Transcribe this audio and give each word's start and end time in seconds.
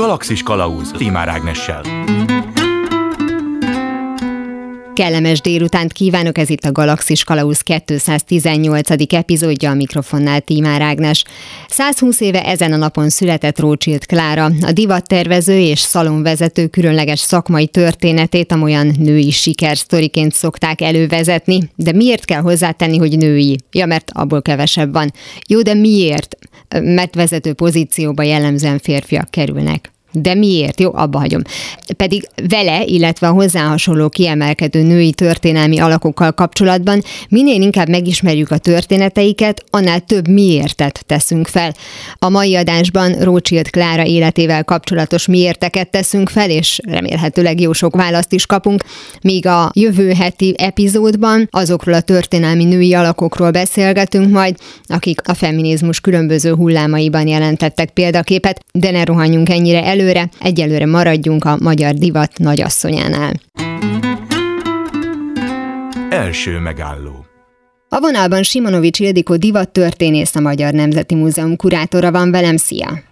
Galaxis 0.00 0.42
Kalauz 0.42 0.90
Timár 0.90 1.28
Ágnessel. 1.28 1.82
Kellemes 5.00 5.40
délutánt 5.40 5.92
kívánok, 5.92 6.38
ez 6.38 6.50
itt 6.50 6.64
a 6.64 6.72
Galaxis 6.72 7.24
Kalausz 7.24 7.60
218. 7.60 8.90
epizódja 9.14 9.70
a 9.70 9.74
mikrofonnál 9.74 10.40
Tímár 10.40 10.80
Ágnes. 10.80 11.24
120 11.68 12.20
éve 12.20 12.44
ezen 12.44 12.72
a 12.72 12.76
napon 12.76 13.08
született 13.08 13.58
Rócsilt 13.58 14.06
Klára, 14.06 14.50
a 14.60 14.72
divattervező 14.72 15.58
és 15.58 15.78
szalonvezető 15.78 16.66
különleges 16.66 17.20
szakmai 17.20 17.66
történetét 17.66 18.52
amolyan 18.52 18.94
női 18.98 19.30
sikersztoriként 19.30 20.32
szokták 20.32 20.80
elővezetni, 20.80 21.70
de 21.76 21.92
miért 21.92 22.24
kell 22.24 22.40
hozzátenni, 22.40 22.98
hogy 22.98 23.16
női? 23.16 23.58
Ja, 23.72 23.86
mert 23.86 24.10
abból 24.14 24.42
kevesebb 24.42 24.92
van. 24.92 25.12
Jó, 25.48 25.62
de 25.62 25.74
miért? 25.74 26.36
Mert 26.80 27.14
vezető 27.14 27.52
pozícióba 27.52 28.22
jellemzően 28.22 28.78
férfiak 28.78 29.30
kerülnek. 29.30 29.90
De 30.12 30.34
miért? 30.34 30.80
Jó, 30.80 30.94
abba 30.94 31.18
hagyom. 31.18 31.42
Pedig 31.96 32.28
vele, 32.48 32.84
illetve 32.84 33.28
a 33.28 33.32
hozzá 33.32 33.62
hasonló 33.66 34.08
kiemelkedő 34.08 34.82
női 34.82 35.12
történelmi 35.12 35.78
alakokkal 35.78 36.32
kapcsolatban 36.32 37.02
minél 37.28 37.62
inkább 37.62 37.88
megismerjük 37.88 38.50
a 38.50 38.58
történeteiket, 38.58 39.64
annál 39.70 40.00
több 40.00 40.28
miértet 40.28 41.02
teszünk 41.06 41.46
fel. 41.46 41.74
A 42.18 42.28
mai 42.28 42.56
adásban 42.56 43.12
Rócsilt 43.12 43.70
Klára 43.70 44.04
életével 44.04 44.64
kapcsolatos 44.64 45.26
miérteket 45.26 45.90
teszünk 45.90 46.28
fel, 46.28 46.50
és 46.50 46.80
remélhetőleg 46.88 47.60
jó 47.60 47.72
sok 47.72 47.96
választ 47.96 48.32
is 48.32 48.46
kapunk, 48.46 48.84
míg 49.22 49.46
a 49.46 49.70
jövő 49.74 50.12
heti 50.12 50.54
epizódban 50.58 51.48
azokról 51.50 51.94
a 51.94 52.00
történelmi 52.00 52.64
női 52.64 52.94
alakokról 52.94 53.50
beszélgetünk 53.50 54.30
majd, 54.30 54.56
akik 54.86 55.28
a 55.28 55.34
feminizmus 55.34 56.00
különböző 56.00 56.54
hullámaiban 56.54 57.26
jelentettek 57.26 57.90
példaképet, 57.90 58.64
de 58.72 58.90
ne 58.90 59.04
rohanjunk 59.04 59.48
ennyire 59.48 59.84
elő 59.84 59.99
előre, 60.00 60.28
egyelőre 60.40 60.86
maradjunk 60.86 61.44
a 61.44 61.56
magyar 61.60 61.94
divat 61.94 62.38
nagyasszonyánál. 62.38 63.32
Első 66.10 66.58
megálló 66.58 67.24
a 67.92 68.00
vonalban 68.00 68.42
Simonovics 68.42 68.98
Ildikó 68.98 69.36
divattörténész, 69.36 70.34
a 70.34 70.40
Magyar 70.40 70.72
Nemzeti 70.72 71.14
Múzeum 71.14 71.56
kurátora 71.56 72.10
van 72.10 72.30
velem. 72.30 72.56
Szia! 72.56 73.09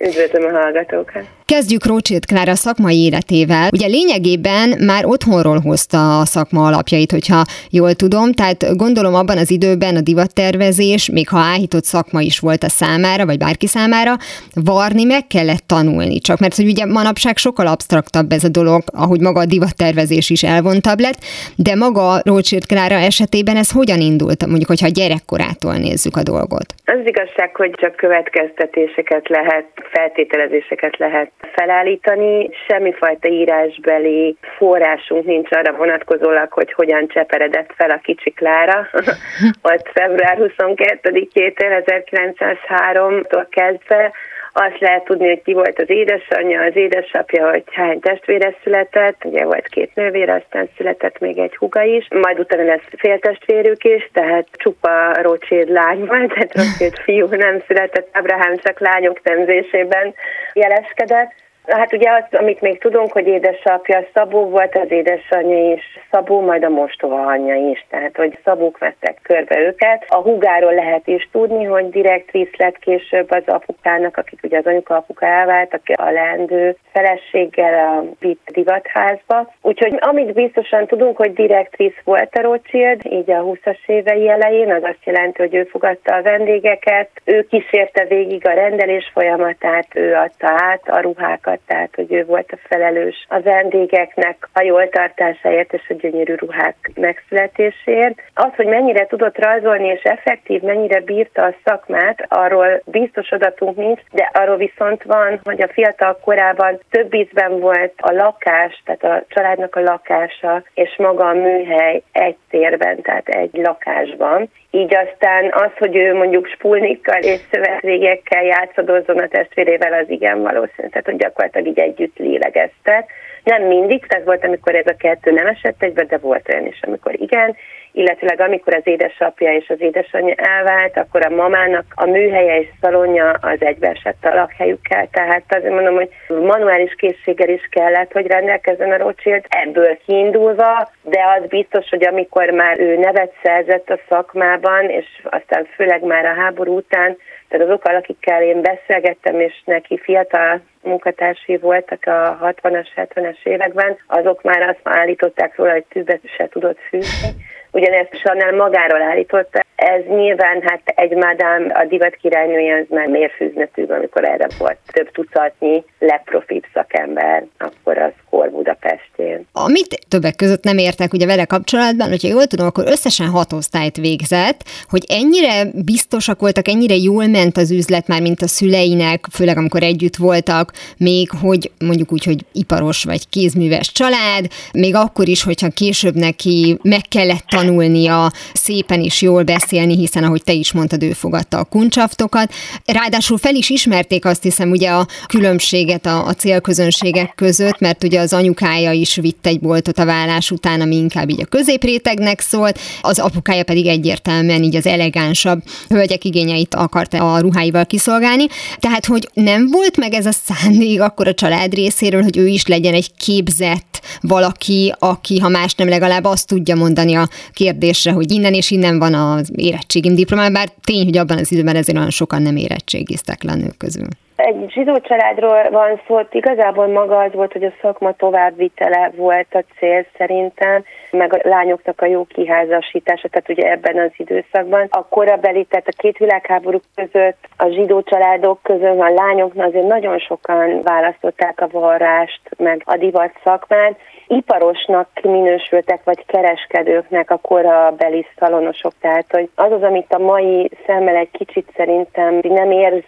Üdvözlöm 0.00 0.54
a 0.54 0.58
hallgatókat! 0.58 1.24
Kezdjük 1.44 1.86
Rócsilt 1.86 2.26
Klára 2.26 2.54
szakmai 2.54 3.04
életével. 3.04 3.68
Ugye 3.72 3.86
lényegében 3.86 4.84
már 4.86 5.04
otthonról 5.04 5.58
hozta 5.60 6.20
a 6.20 6.24
szakma 6.24 6.66
alapjait, 6.66 7.10
hogyha 7.10 7.44
jól 7.70 7.94
tudom, 7.94 8.32
tehát 8.32 8.76
gondolom 8.76 9.14
abban 9.14 9.38
az 9.38 9.50
időben 9.50 9.96
a 9.96 10.00
divattervezés, 10.00 11.10
még 11.10 11.28
ha 11.28 11.38
áhított 11.38 11.84
szakma 11.84 12.20
is 12.20 12.38
volt 12.38 12.62
a 12.62 12.68
számára, 12.68 13.26
vagy 13.26 13.38
bárki 13.38 13.66
számára, 13.66 14.16
varni 14.54 15.04
meg 15.04 15.26
kellett 15.26 15.66
tanulni. 15.66 16.18
Csak 16.18 16.38
mert 16.38 16.56
hogy 16.56 16.68
ugye 16.68 16.86
manapság 16.86 17.36
sokkal 17.36 17.66
absztraktabb 17.66 18.32
ez 18.32 18.44
a 18.44 18.48
dolog, 18.48 18.82
ahogy 18.86 19.20
maga 19.20 19.40
a 19.40 19.46
divattervezés 19.46 20.30
is 20.30 20.42
elvontabb 20.42 21.00
lett, 21.00 21.18
de 21.56 21.74
maga 21.74 22.20
Rócsilt 22.24 22.66
Klára 22.66 22.94
esetében 22.94 23.56
ez 23.56 23.70
hogyan 23.70 24.00
indult, 24.00 24.46
mondjuk, 24.46 24.68
hogyha 24.68 24.88
gyerekkorától 24.88 25.74
nézzük 25.74 26.16
a 26.16 26.22
dolgot? 26.22 26.74
Az 26.84 27.00
igazság, 27.04 27.56
hogy 27.56 27.70
csak 27.80 27.96
következtetéseket 27.96 29.28
lehet, 29.28 29.66
feltételezéseket 29.82 30.96
lehet 30.96 31.30
felállítani. 31.52 32.50
Semmifajta 32.68 33.28
írásbeli 33.28 34.36
forrásunk 34.56 35.24
nincs 35.24 35.52
arra 35.52 35.72
vonatkozólag, 35.72 36.52
hogy 36.52 36.72
hogyan 36.72 37.08
cseperedett 37.08 37.72
fel 37.76 37.90
a 37.90 38.00
kicsi 38.02 38.30
Klára. 38.30 38.88
Ott 39.72 39.90
február 39.92 40.38
22-től 40.40 41.28
1903-tól 41.34 43.46
kezdve 43.50 44.12
azt 44.58 44.80
lehet 44.80 45.04
tudni, 45.04 45.28
hogy 45.28 45.42
ki 45.42 45.52
volt 45.52 45.78
az 45.78 45.90
édesanyja, 45.90 46.62
az 46.62 46.76
édesapja, 46.76 47.50
hogy 47.50 47.62
hány 47.72 48.00
testvére 48.00 48.54
született, 48.62 49.24
ugye 49.24 49.44
volt 49.44 49.66
két 49.68 49.94
nővére, 49.94 50.34
aztán 50.34 50.68
született 50.76 51.18
még 51.18 51.38
egy 51.38 51.56
huga 51.56 51.82
is, 51.82 52.08
majd 52.10 52.38
utána 52.38 52.64
lesz 52.64 52.88
féltestvérük 52.96 53.84
is, 53.84 54.10
tehát 54.12 54.46
csupa 54.52 55.22
Rothschild 55.22 55.68
lány 55.68 56.04
volt, 56.06 56.32
tehát 56.32 56.54
Rothschild 56.54 56.98
fiú 56.98 57.26
nem 57.26 57.62
született, 57.66 58.08
Abraham 58.12 58.56
csak 58.56 58.80
lányok 58.80 59.22
nemzésében 59.22 60.14
jeleskedett. 60.52 61.32
Hát 61.66 61.92
ugye 61.92 62.10
azt, 62.10 62.34
amit 62.34 62.60
még 62.60 62.78
tudunk, 62.78 63.12
hogy 63.12 63.26
édesapja 63.26 64.06
Szabó 64.14 64.44
volt, 64.48 64.76
az 64.76 64.90
édesanyja 64.90 65.72
is 65.72 65.82
Szabó, 66.10 66.40
majd 66.40 66.64
a 66.64 66.68
mostova 66.68 67.26
anyja 67.26 67.54
is, 67.54 67.86
tehát 67.90 68.16
hogy 68.16 68.38
Szabók 68.44 68.78
vettek 68.78 69.18
körbe 69.22 69.58
őket. 69.58 70.04
A 70.08 70.16
hugáról 70.16 70.74
lehet 70.74 71.06
is 71.06 71.28
tudni, 71.32 71.64
hogy 71.64 71.88
direkt 71.88 72.30
visz 72.30 72.56
lett 72.56 72.78
később 72.78 73.30
az 73.30 73.42
apukának, 73.46 74.16
akik 74.16 74.40
ugye 74.42 74.58
az 74.58 74.66
anyuka 74.66 74.96
apuka 74.96 75.26
elváltak 75.26 75.80
a 75.94 76.10
leendő 76.10 76.76
feleséggel 76.92 77.74
a 77.74 78.04
Vitt 78.18 78.48
divatházba. 78.52 79.52
Úgyhogy 79.62 79.96
amit 80.00 80.32
biztosan 80.32 80.86
tudunk, 80.86 81.16
hogy 81.16 81.32
direkt 81.32 81.76
visz 81.76 82.00
volt 82.04 82.34
a 82.34 82.40
Rothschild, 82.40 83.00
így 83.04 83.30
a 83.30 83.44
20-as 83.44 83.78
évei 83.86 84.28
elején, 84.28 84.72
az 84.72 84.82
azt 84.82 85.04
jelenti, 85.04 85.42
hogy 85.42 85.54
ő 85.54 85.64
fogadta 85.64 86.14
a 86.14 86.22
vendégeket, 86.22 87.10
ő 87.24 87.46
kísérte 87.50 88.04
végig 88.04 88.46
a 88.46 88.54
rendelés 88.54 89.10
folyamatát, 89.12 89.86
ő 89.94 90.14
adta 90.14 90.48
át 90.48 90.88
a 90.88 91.00
ruhákat, 91.00 91.55
volt, 91.56 91.60
tehát 91.66 91.94
hogy 91.94 92.12
ő 92.12 92.24
volt 92.24 92.52
a 92.52 92.58
felelős 92.68 93.26
a 93.28 93.40
vendégeknek 93.40 94.48
a 94.52 94.62
jól 94.62 94.88
tartásáért 94.88 95.72
és 95.72 95.82
a 95.88 95.94
gyönyörű 95.94 96.34
ruhák 96.34 96.90
megszületéséért. 96.94 98.22
Az, 98.34 98.50
hogy 98.56 98.66
mennyire 98.66 99.06
tudott 99.06 99.38
rajzolni 99.38 99.86
és 99.86 100.02
effektív, 100.02 100.60
mennyire 100.60 101.00
bírta 101.00 101.42
a 101.42 101.54
szakmát, 101.64 102.26
arról 102.28 102.82
biztos 102.84 103.30
adatunk 103.30 103.76
nincs, 103.76 104.00
de 104.12 104.30
arról 104.32 104.56
viszont 104.56 105.02
van, 105.02 105.40
hogy 105.44 105.62
a 105.62 105.72
fiatal 105.72 106.18
korában 106.24 106.80
több 106.90 107.14
ízben 107.14 107.60
volt 107.60 107.92
a 107.96 108.12
lakás, 108.12 108.82
tehát 108.84 109.04
a 109.04 109.24
családnak 109.28 109.76
a 109.76 109.80
lakása 109.80 110.62
és 110.74 110.96
maga 110.98 111.28
a 111.28 111.34
műhely 111.34 112.02
egy 112.12 112.36
térben, 112.50 113.02
tehát 113.02 113.28
egy 113.28 113.50
lakásban. 113.52 114.50
Így 114.76 114.94
aztán 114.94 115.52
az, 115.52 115.70
hogy 115.78 115.96
ő 115.96 116.14
mondjuk 116.14 116.46
spulnikkal 116.46 117.20
és 117.20 117.40
szövetvégekkel 117.50 118.44
játszadozzon 118.44 119.18
a 119.18 119.28
testvérével, 119.28 119.92
az 119.92 120.08
igen 120.08 120.42
valószínű. 120.42 120.88
Tehát, 120.88 121.04
hogy 121.04 121.16
gyakorlatilag 121.16 121.66
így 121.66 121.78
együtt 121.78 122.18
lélegeztek. 122.18 123.10
Nem 123.44 123.62
mindig, 123.62 124.06
tehát 124.06 124.24
volt, 124.24 124.44
amikor 124.44 124.74
ez 124.74 124.86
a 124.86 124.96
kettő 124.98 125.30
nem 125.30 125.46
esett 125.46 125.82
egybe, 125.82 126.04
de 126.04 126.18
volt 126.18 126.48
olyan 126.52 126.66
is, 126.66 126.80
amikor 126.82 127.20
igen, 127.20 127.56
illetőleg 127.96 128.40
amikor 128.40 128.74
az 128.74 128.86
édesapja 128.86 129.52
és 129.52 129.68
az 129.68 129.80
édesanyja 129.80 130.34
elvált, 130.34 130.96
akkor 130.96 131.26
a 131.26 131.34
mamának 131.34 131.84
a 131.94 132.06
műhelye 132.06 132.60
és 132.60 132.68
szalonja 132.80 133.30
az 133.30 133.56
egybeesett 133.58 134.24
a 134.24 134.34
lakhelyükkel. 134.34 135.08
Tehát 135.10 135.42
azért 135.48 135.74
mondom, 135.74 135.94
hogy 135.94 136.08
manuális 136.28 136.94
készséggel 136.94 137.48
is 137.48 137.68
kellett, 137.70 138.12
hogy 138.12 138.26
rendelkezzen 138.26 138.92
a 138.92 138.96
Rothschild 138.96 139.44
ebből 139.48 139.98
kiindulva, 140.06 140.90
de 141.02 141.20
az 141.36 141.48
biztos, 141.48 141.88
hogy 141.88 142.06
amikor 142.06 142.50
már 142.50 142.80
ő 142.80 142.96
nevet 142.98 143.32
szerzett 143.42 143.90
a 143.90 143.98
szakmában, 144.08 144.90
és 144.90 145.06
aztán 145.22 145.66
főleg 145.74 146.02
már 146.02 146.24
a 146.24 146.34
háború 146.34 146.76
után, 146.76 147.16
tehát 147.48 147.66
azokkal, 147.66 147.94
akikkel 147.94 148.42
én 148.42 148.60
beszélgettem, 148.60 149.40
és 149.40 149.62
neki 149.64 149.98
fiatal 149.98 150.60
munkatársai 150.82 151.56
voltak 151.56 152.06
a 152.06 152.38
60-as, 152.42 152.86
70-es 152.96 153.44
években, 153.44 153.96
azok 154.06 154.42
már 154.42 154.62
azt 154.62 154.80
állították 154.82 155.56
róla, 155.56 155.72
hogy 155.72 155.84
tűzbe 155.88 156.18
se 156.36 156.48
tudott 156.48 156.78
fűzni 156.88 157.28
ugyanezt 157.76 158.20
Chanel 158.22 158.52
magáról 158.52 159.02
állította. 159.02 159.64
Ez 159.76 160.02
nyilván 160.08 160.62
hát 160.62 160.82
egy 160.84 161.14
madám, 161.14 161.72
a 161.74 161.84
divat 161.84 162.14
királynője 162.14 162.76
az 162.76 162.86
már 162.88 163.06
mérfűznetű, 163.06 163.84
amikor 163.84 164.24
erre 164.24 164.46
volt 164.58 164.76
több 164.92 165.10
tucatnyi 165.10 165.84
legprofibb 165.98 166.64
szakember, 166.74 167.44
akkor 167.58 167.98
az 167.98 168.12
Kor 168.30 168.50
Budapestén. 168.50 169.46
Amit 169.52 169.98
többek 170.08 170.36
között 170.36 170.64
nem 170.64 170.78
értek 170.78 171.12
ugye 171.12 171.26
vele 171.26 171.44
kapcsolatban, 171.44 172.08
hogyha 172.08 172.28
jól 172.28 172.46
tudom, 172.46 172.66
akkor 172.66 172.84
összesen 172.86 173.26
hat 173.26 173.52
osztályt 173.52 173.96
végzett, 173.96 174.60
hogy 174.88 175.04
ennyire 175.08 175.64
biztosak 175.84 176.40
voltak, 176.40 176.68
ennyire 176.68 176.94
jól 176.94 177.26
ment 177.26 177.56
az 177.56 177.70
üzlet 177.70 178.06
már, 178.06 178.20
mint 178.20 178.42
a 178.42 178.46
szüleinek, 178.46 179.24
főleg 179.32 179.56
amikor 179.56 179.82
együtt 179.82 180.16
voltak, 180.16 180.72
még 180.98 181.28
hogy 181.40 181.70
mondjuk 181.86 182.12
úgy, 182.12 182.24
hogy 182.24 182.40
iparos 182.52 183.04
vagy 183.04 183.28
kézműves 183.28 183.92
család, 183.92 184.44
még 184.72 184.94
akkor 184.94 185.28
is, 185.28 185.42
hogyha 185.44 185.68
később 185.68 186.14
neki 186.14 186.78
meg 186.82 187.00
kellett 187.08 187.44
tanulnia 187.66 188.32
szépen 188.52 189.00
is 189.00 189.22
jól 189.22 189.42
beszélni, 189.42 189.96
hiszen 189.96 190.24
ahogy 190.24 190.42
te 190.42 190.52
is 190.52 190.72
mondtad, 190.72 191.02
ő 191.02 191.12
fogadta 191.12 191.58
a 191.58 191.64
kuncsaftokat. 191.64 192.52
Ráadásul 192.84 193.38
fel 193.38 193.54
is 193.54 193.70
ismerték 193.70 194.24
azt 194.24 194.42
hiszem 194.42 194.70
ugye 194.70 194.90
a 194.90 195.06
különbséget 195.26 196.06
a, 196.06 196.26
a 196.26 196.32
célközönségek 196.34 197.32
között, 197.34 197.78
mert 197.78 198.04
ugye 198.04 198.20
az 198.20 198.32
anyukája 198.32 198.92
is 198.92 199.14
vitt 199.14 199.46
egy 199.46 199.60
boltot 199.60 199.98
a 199.98 200.04
vállás 200.04 200.50
után, 200.50 200.80
ami 200.80 200.96
inkább 200.96 201.30
így 201.30 201.40
a 201.40 201.44
középrétegnek 201.44 202.40
szólt, 202.40 202.78
az 203.00 203.18
apukája 203.18 203.64
pedig 203.64 203.86
egyértelműen 203.86 204.62
így 204.62 204.76
az 204.76 204.86
elegánsabb 204.86 205.62
hölgyek 205.88 206.24
igényeit 206.24 206.74
akarta 206.74 207.32
a 207.32 207.38
ruháival 207.38 207.86
kiszolgálni. 207.86 208.46
Tehát, 208.78 209.06
hogy 209.06 209.28
nem 209.34 209.68
volt 209.70 209.96
meg 209.96 210.12
ez 210.12 210.26
a 210.26 210.32
szándék 210.32 211.00
akkor 211.00 211.28
a 211.28 211.34
család 211.34 211.74
részéről, 211.74 212.22
hogy 212.22 212.36
ő 212.36 212.46
is 212.46 212.66
legyen 212.66 212.94
egy 212.94 213.14
képzett 213.14 214.00
valaki, 214.20 214.94
aki, 214.98 215.38
ha 215.38 215.48
más 215.48 215.74
nem 215.74 215.88
legalább 215.88 216.24
azt 216.24 216.46
tudja 216.46 216.74
mondani 216.74 217.14
a 217.14 217.28
kérdésre, 217.60 218.12
hogy 218.12 218.30
innen 218.30 218.54
és 218.54 218.70
innen 218.70 218.98
van 218.98 219.14
az 219.14 219.52
érettségim 219.56 220.14
diplomám, 220.14 220.52
bár 220.52 220.68
tény, 220.84 221.04
hogy 221.04 221.18
abban 221.18 221.38
az 221.38 221.52
időben 221.52 221.76
ezért 221.76 221.98
olyan 221.98 222.10
sokan 222.10 222.42
nem 222.42 222.56
érettségiztek 222.56 223.42
le 223.42 223.54
nők 223.54 223.76
közül. 223.78 224.08
Egy 224.36 224.70
zsidó 224.72 225.00
családról 225.00 225.70
van 225.70 226.00
szó, 226.06 226.20
igazából 226.30 226.86
maga 226.86 227.18
az 227.18 227.32
volt, 227.32 227.52
hogy 227.52 227.64
a 227.64 227.72
szakma 227.80 228.12
továbbvitele 228.12 229.12
volt 229.16 229.46
a 229.50 229.64
cél 229.78 230.06
szerintem, 230.18 230.84
meg 231.10 231.32
a 231.32 231.48
lányoknak 231.48 232.00
a 232.00 232.06
jó 232.06 232.24
kiházasítása, 232.24 233.28
tehát 233.28 233.48
ugye 233.48 233.70
ebben 233.70 233.98
az 233.98 234.10
időszakban. 234.16 234.86
A 234.90 235.06
korabeli, 235.08 235.64
tehát 235.64 235.88
a 235.88 235.96
két 235.96 236.16
világháború 236.16 236.80
között 236.94 237.48
a 237.56 237.68
zsidó 237.68 238.02
családok 238.02 238.58
között 238.62 239.00
a 239.00 239.14
lányoknak 239.14 239.66
azért 239.66 239.86
nagyon 239.86 240.18
sokan 240.18 240.82
választották 240.82 241.60
a 241.60 241.68
varrást, 241.70 242.40
meg 242.56 242.82
a 242.84 242.96
divat 242.96 243.32
szakmát. 243.44 243.98
Iparosnak 244.26 245.08
minősültek, 245.22 246.04
vagy 246.04 246.26
kereskedőknek 246.26 247.30
a 247.30 247.36
korabeli 247.36 248.26
szalonosok, 248.38 248.92
tehát 249.00 249.26
hogy 249.30 249.50
az 249.54 249.72
az, 249.72 249.82
amit 249.82 250.12
a 250.12 250.18
mai 250.18 250.70
szemmel 250.86 251.16
egy 251.16 251.30
kicsit 251.30 251.68
szerintem 251.76 252.40
nem 252.42 252.70
érz 252.70 253.02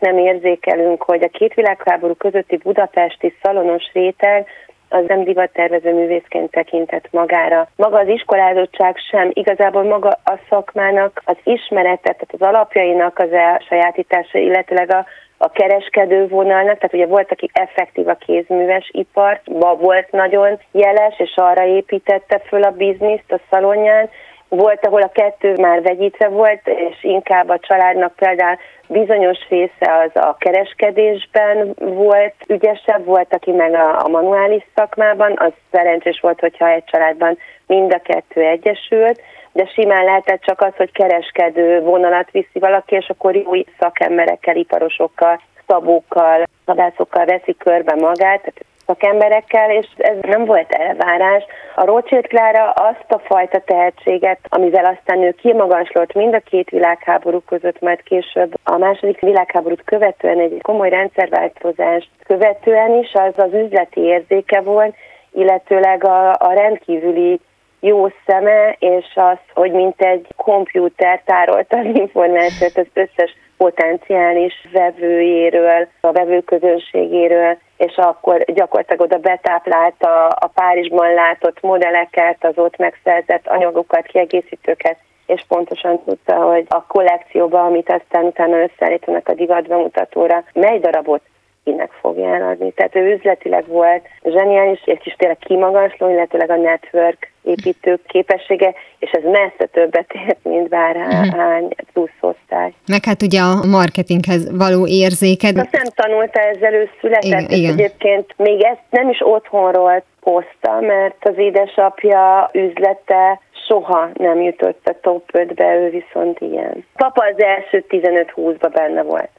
nem 0.00 0.18
érzékelünk, 0.18 1.02
hogy 1.02 1.22
a 1.22 1.28
két 1.28 1.54
világháború 1.54 2.14
közötti 2.14 2.56
budapesti 2.56 3.34
szalonos 3.42 3.90
réteg 3.92 4.46
az 4.94 5.04
nem 5.06 5.24
divattervező 5.24 5.94
művészként 5.94 6.50
tekintett 6.50 7.08
magára. 7.10 7.68
Maga 7.76 7.98
az 7.98 8.08
iskolázottság 8.08 8.96
sem, 9.10 9.30
igazából 9.32 9.82
maga 9.82 10.08
a 10.24 10.38
szakmának 10.48 11.22
az 11.24 11.36
ismerete, 11.44 12.12
tehát 12.12 12.34
az 12.38 12.40
alapjainak 12.40 13.18
az 13.18 13.32
elsajátítása, 13.32 14.38
illetőleg 14.38 14.90
a 14.92 15.06
a 15.38 15.50
kereskedő 15.50 16.28
vonalnak, 16.28 16.78
tehát 16.78 16.94
ugye 16.94 17.06
volt, 17.06 17.32
aki 17.32 17.50
effektív 17.52 18.08
a 18.08 18.14
kézműves 18.14 18.90
ipart, 18.92 19.42
volt 19.78 20.10
nagyon 20.10 20.58
jeles, 20.72 21.18
és 21.18 21.32
arra 21.36 21.64
építette 21.64 22.38
föl 22.38 22.62
a 22.62 22.70
bizniszt 22.70 23.32
a 23.32 23.40
szalonján, 23.50 24.08
volt, 24.48 24.86
ahol 24.86 25.02
a 25.02 25.10
kettő 25.12 25.54
már 25.56 25.82
vegyítve 25.82 26.28
volt, 26.28 26.60
és 26.64 26.96
inkább 27.02 27.48
a 27.48 27.58
családnak 27.58 28.14
például 28.14 28.58
bizonyos 28.88 29.38
része 29.48 29.96
az 30.04 30.22
a 30.22 30.36
kereskedésben 30.38 31.74
volt 31.78 32.34
ügyesebb, 32.48 33.04
volt, 33.04 33.34
aki 33.34 33.50
meg 33.50 33.74
a, 33.74 34.04
a 34.04 34.08
manuális 34.08 34.66
szakmában, 34.74 35.32
az 35.36 35.52
szerencsés 35.70 36.20
volt, 36.20 36.40
hogyha 36.40 36.68
egy 36.68 36.84
családban 36.84 37.38
mind 37.66 37.92
a 37.92 38.00
kettő 38.02 38.40
egyesült, 38.40 39.20
de 39.52 39.66
simán 39.66 40.04
lehetett 40.04 40.40
csak 40.40 40.60
az, 40.60 40.72
hogy 40.76 40.92
kereskedő 40.92 41.80
vonalat 41.80 42.30
viszi 42.30 42.58
valaki, 42.58 42.94
és 42.94 43.08
akkor 43.08 43.36
jó 43.36 43.50
szakemberekkel, 43.78 44.56
iparosokkal, 44.56 45.40
szabókkal, 45.66 46.42
szabászokkal 46.66 47.24
veszi 47.24 47.56
körbe 47.56 47.94
magát, 47.94 48.40
tehát 48.40 48.64
szakemberekkel, 48.86 49.70
és 49.70 49.86
ez 49.96 50.16
nem 50.20 50.44
volt 50.44 50.72
elvárás. 50.72 51.44
A 51.74 51.84
Rothschild 51.84 52.26
Klára 52.26 52.70
azt 52.70 53.06
a 53.08 53.18
fajta 53.18 53.60
tehetséget, 53.60 54.38
amivel 54.48 54.84
aztán 54.84 55.22
ő 55.22 55.30
kimagaslott 55.30 56.12
mind 56.12 56.34
a 56.34 56.40
két 56.40 56.70
világháború 56.70 57.40
között, 57.40 57.80
majd 57.80 58.02
később 58.02 58.54
a 58.64 58.76
második 58.76 59.20
világháborút 59.20 59.84
követően 59.84 60.38
egy 60.38 60.58
komoly 60.62 60.88
rendszerváltozást 60.88 62.08
követően 62.24 62.94
is, 62.94 63.12
az 63.12 63.32
az 63.36 63.52
üzleti 63.52 64.00
érzéke 64.00 64.60
volt, 64.60 64.94
illetőleg 65.32 66.04
a, 66.04 66.30
a 66.30 66.52
rendkívüli 66.52 67.40
jó 67.80 68.08
szeme, 68.26 68.76
és 68.78 69.06
az, 69.14 69.38
hogy 69.54 69.72
mint 69.72 70.00
egy 70.00 70.26
kompjúter 70.36 71.22
tárolta 71.24 71.76
az 71.78 71.86
információt 71.92 72.76
az 72.76 72.86
összes 72.94 73.36
potenciális 73.56 74.68
vevőjéről, 74.72 75.88
a 76.00 76.12
vevőközönségéről, 76.12 77.58
és 77.76 77.96
akkor 77.96 78.44
gyakorlatilag 78.44 79.00
oda 79.00 79.18
betáplálta 79.18 80.26
a 80.28 80.46
Párizsban 80.46 81.14
látott 81.14 81.60
modelleket, 81.60 82.44
az 82.44 82.58
ott 82.58 82.76
megszerzett 82.76 83.46
anyagokat, 83.46 84.06
kiegészítőket, 84.06 84.96
és 85.26 85.44
pontosan 85.48 86.02
tudta, 86.04 86.34
hogy 86.34 86.64
a 86.68 86.86
kollekcióba, 86.86 87.64
amit 87.64 87.90
aztán 87.90 88.24
utána 88.24 88.62
összeállítanak 88.62 89.28
a 89.28 89.34
divatbemutatóra, 89.34 90.44
mely 90.52 90.78
darabot 90.78 91.22
kinek 91.64 91.90
fogja 92.00 92.34
eladni. 92.34 92.72
Tehát 92.72 92.96
ő 92.96 93.12
üzletileg 93.12 93.66
volt 93.66 94.06
zseniális, 94.24 94.80
és 94.84 94.98
is 95.04 95.14
tényleg 95.18 95.38
kimagasló, 95.38 96.10
illetőleg 96.10 96.50
a 96.50 96.56
network 96.56 97.32
építő 97.42 97.98
képessége, 98.06 98.74
és 98.98 99.10
ez 99.10 99.22
messze 99.22 99.66
többet 99.72 100.12
ért, 100.26 100.38
mint 100.42 100.68
bárhány 100.68 101.62
mhm. 101.62 101.72
plusz 101.92 102.18
osztály. 102.20 102.72
Meg 102.86 103.04
hát 103.04 103.22
ugye 103.22 103.40
a 103.40 103.64
marketinghez 103.64 104.56
való 104.56 104.86
érzéked. 104.86 105.56
Azt 105.58 105.72
nem 105.72 106.06
tanulta 106.06 106.40
ezzel, 106.40 106.72
ő 106.72 106.90
született, 107.00 107.50
igen, 107.50 107.50
és 107.50 107.68
egyébként 107.68 108.34
még 108.36 108.62
ezt 108.62 108.84
nem 108.90 109.08
is 109.08 109.18
otthonról 109.20 110.02
hozta, 110.20 110.80
mert 110.80 111.16
az 111.20 111.34
édesapja 111.36 112.50
üzlete 112.52 113.40
soha 113.68 114.08
nem 114.14 114.40
jutott 114.40 114.80
a 114.84 114.98
top 115.00 115.30
5-be, 115.32 115.74
ő 115.74 115.90
viszont 115.90 116.40
ilyen. 116.40 116.84
Papa 116.96 117.24
az 117.34 117.42
első 117.42 117.84
15-20-ba 117.88 118.70
benne 118.72 119.02
volt. 119.02 119.30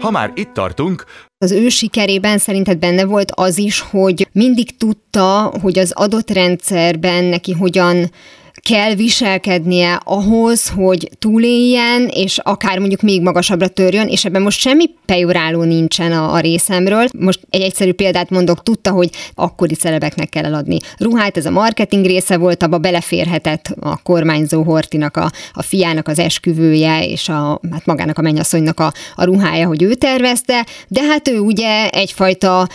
Ha 0.00 0.10
már 0.10 0.32
itt 0.34 0.52
tartunk, 0.52 1.04
az 1.44 1.52
ő 1.52 1.68
sikerében 1.68 2.38
szerinted 2.38 2.78
benne 2.78 3.04
volt 3.04 3.32
az 3.34 3.58
is, 3.58 3.80
hogy 3.80 4.28
mindig 4.32 4.76
tudta, 4.76 5.52
hogy 5.60 5.78
az 5.78 5.92
adott 5.94 6.30
rendszerben 6.30 7.24
neki 7.24 7.52
hogyan 7.52 8.10
kell 8.60 8.94
viselkednie 8.94 10.00
ahhoz, 10.04 10.68
hogy 10.68 11.08
túléljen, 11.18 12.08
és 12.12 12.38
akár 12.38 12.78
mondjuk 12.78 13.00
még 13.00 13.22
magasabbra 13.22 13.68
törjön, 13.68 14.08
és 14.08 14.24
ebben 14.24 14.42
most 14.42 14.60
semmi 14.60 14.90
pejoráló 15.06 15.62
nincsen 15.62 16.12
a, 16.12 16.32
a 16.32 16.40
részemről. 16.40 17.06
Most 17.18 17.40
egy 17.50 17.60
egyszerű 17.60 17.92
példát 17.92 18.30
mondok, 18.30 18.62
tudta, 18.62 18.90
hogy 18.90 19.10
akkori 19.34 19.74
celebeknek 19.74 20.28
kell 20.28 20.44
eladni 20.44 20.76
ruhát, 20.98 21.36
ez 21.36 21.46
a 21.46 21.50
marketing 21.50 22.04
része 22.04 22.36
volt, 22.36 22.62
abba 22.62 22.78
beleférhetett 22.78 23.74
a 23.80 24.02
kormányzó 24.02 24.62
Hortinak, 24.62 25.16
a, 25.16 25.30
a 25.52 25.62
fiának 25.62 26.08
az 26.08 26.18
esküvője, 26.18 27.04
és 27.04 27.28
a, 27.28 27.60
hát 27.70 27.86
magának 27.86 28.18
a 28.18 28.22
mennyasszonynak 28.22 28.80
a, 28.80 28.92
a 29.14 29.24
ruhája, 29.24 29.66
hogy 29.66 29.82
ő 29.82 29.94
tervezte, 29.94 30.66
de 30.88 31.02
hát 31.02 31.28
ő 31.28 31.38
ugye 31.38 31.88
egyfajta 31.88 32.66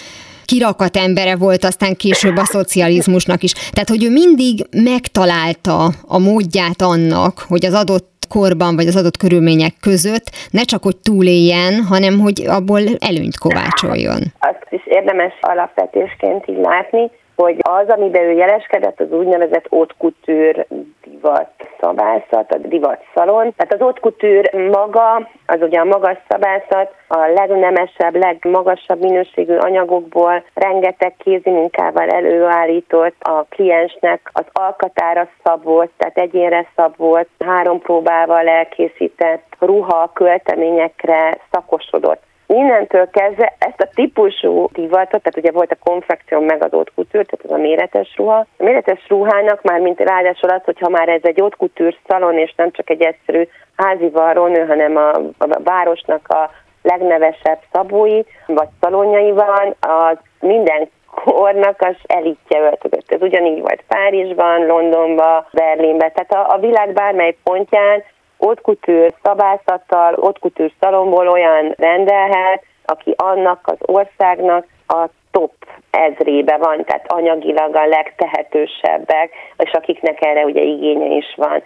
kirakat 0.53 0.95
embere 0.97 1.35
volt 1.35 1.63
aztán 1.63 1.93
később 1.95 2.37
a 2.37 2.45
szocializmusnak 2.45 3.43
is. 3.43 3.53
Tehát, 3.71 3.89
hogy 3.89 4.03
ő 4.03 4.09
mindig 4.09 4.55
megtalálta 4.91 5.77
a 6.07 6.19
módját 6.19 6.81
annak, 6.93 7.35
hogy 7.47 7.65
az 7.65 7.73
adott 7.73 8.11
korban, 8.29 8.75
vagy 8.75 8.87
az 8.87 8.95
adott 8.95 9.17
körülmények 9.17 9.73
között 9.81 10.27
ne 10.57 10.63
csak, 10.71 10.83
hogy 10.83 10.97
túléljen, 11.09 11.73
hanem 11.91 12.19
hogy 12.19 12.37
abból 12.57 12.81
előnyt 13.09 13.37
kovácsoljon. 13.45 14.21
Azt 14.51 14.67
is 14.69 14.83
érdemes 14.85 15.33
alapvetésként 15.41 16.43
így 16.47 16.61
látni, 16.61 17.11
hogy 17.35 17.57
az, 17.59 17.89
amiben 17.89 18.23
ő 18.23 18.31
jeleskedett, 18.31 18.99
az 18.99 19.11
úgynevezett 19.11 19.67
couture 19.97 20.65
divat 21.03 21.49
szabászat, 21.79 22.51
a 22.51 22.57
divat 22.57 22.99
szalon. 23.15 23.53
Tehát 23.55 23.73
az 23.73 23.93
couture 24.01 24.67
maga, 24.69 25.29
az 25.45 25.61
ugye 25.61 25.79
a 25.79 25.83
magas 25.83 26.17
szabászat, 26.29 26.93
a 27.07 27.17
legnemesebb, 27.35 28.15
legmagasabb 28.15 28.99
minőségű 28.99 29.55
anyagokból 29.55 30.43
rengeteg 30.53 31.15
kézi 31.17 31.49
munkával 31.49 32.09
előállított 32.09 33.15
a 33.19 33.45
kliensnek 33.49 34.29
az 34.33 34.45
alkatára 34.51 35.27
szabott, 35.43 35.91
tehát 35.97 36.17
egyénre 36.17 36.67
szabott, 36.75 37.29
három 37.45 37.79
próbával 37.79 38.47
elkészített 38.47 39.43
ruha 39.59 40.11
költeményekre 40.13 41.37
szakosodott 41.51 42.21
innentől 42.47 43.09
kezdve 43.09 43.53
ezt 43.59 43.81
a 43.81 43.89
típusú 43.95 44.67
divatot, 44.73 45.21
tehát 45.21 45.37
ugye 45.37 45.51
volt 45.51 45.71
a 45.71 45.89
konfekció 45.89 46.39
megadott 46.39 46.93
kutűr, 46.93 47.25
tehát 47.25 47.45
ez 47.45 47.51
a 47.51 47.57
méretes 47.57 48.13
ruha. 48.15 48.37
A 48.37 48.63
méretes 48.63 49.05
ruhának 49.07 49.61
már 49.61 49.79
mint 49.79 49.99
ráadásul 49.99 50.49
az, 50.49 50.61
hogyha 50.63 50.89
már 50.89 51.09
ez 51.09 51.21
egy 51.23 51.41
ott 51.41 51.55
kutűr 51.55 51.95
szalon, 52.07 52.37
és 52.37 52.53
nem 52.57 52.71
csak 52.71 52.89
egy 52.89 53.01
egyszerű 53.01 53.47
házi 53.75 54.09
varrónő, 54.09 54.65
hanem 54.65 54.95
a, 54.97 55.09
a 55.37 55.59
városnak 55.63 56.27
a 56.27 56.49
legnevesebb 56.81 57.59
szabói, 57.71 58.21
vagy 58.47 58.67
szalonjai 58.79 59.31
van, 59.31 59.75
az 59.79 60.17
minden 60.39 60.89
kornak 61.25 61.81
az 61.81 61.95
elitje 62.07 62.59
öltözött. 62.59 63.11
Ez 63.11 63.21
ugyanígy 63.21 63.59
volt 63.59 63.83
Párizsban, 63.87 64.65
Londonban, 64.65 65.45
Berlinben, 65.51 66.11
tehát 66.13 66.47
a, 66.47 66.53
a 66.53 66.59
világ 66.59 66.93
bármely 66.93 67.37
pontján 67.43 68.03
otkutűr 68.43 69.13
szabászattal, 69.23 70.13
otkutűr 70.13 70.71
szalomból 70.79 71.27
olyan 71.27 71.73
rendelhet, 71.77 72.63
aki 72.85 73.13
annak 73.17 73.59
az 73.63 73.77
országnak 73.79 74.65
a 74.87 75.05
top 75.31 75.53
ezrébe 75.91 76.57
van, 76.57 76.83
tehát 76.85 77.11
anyagilag 77.11 77.75
a 77.75 77.85
legtehetősebbek, 77.85 79.31
és 79.57 79.71
akiknek 79.71 80.25
erre 80.25 80.43
ugye 80.43 80.61
igénye 80.61 81.15
is 81.15 81.33
van. 81.35 81.63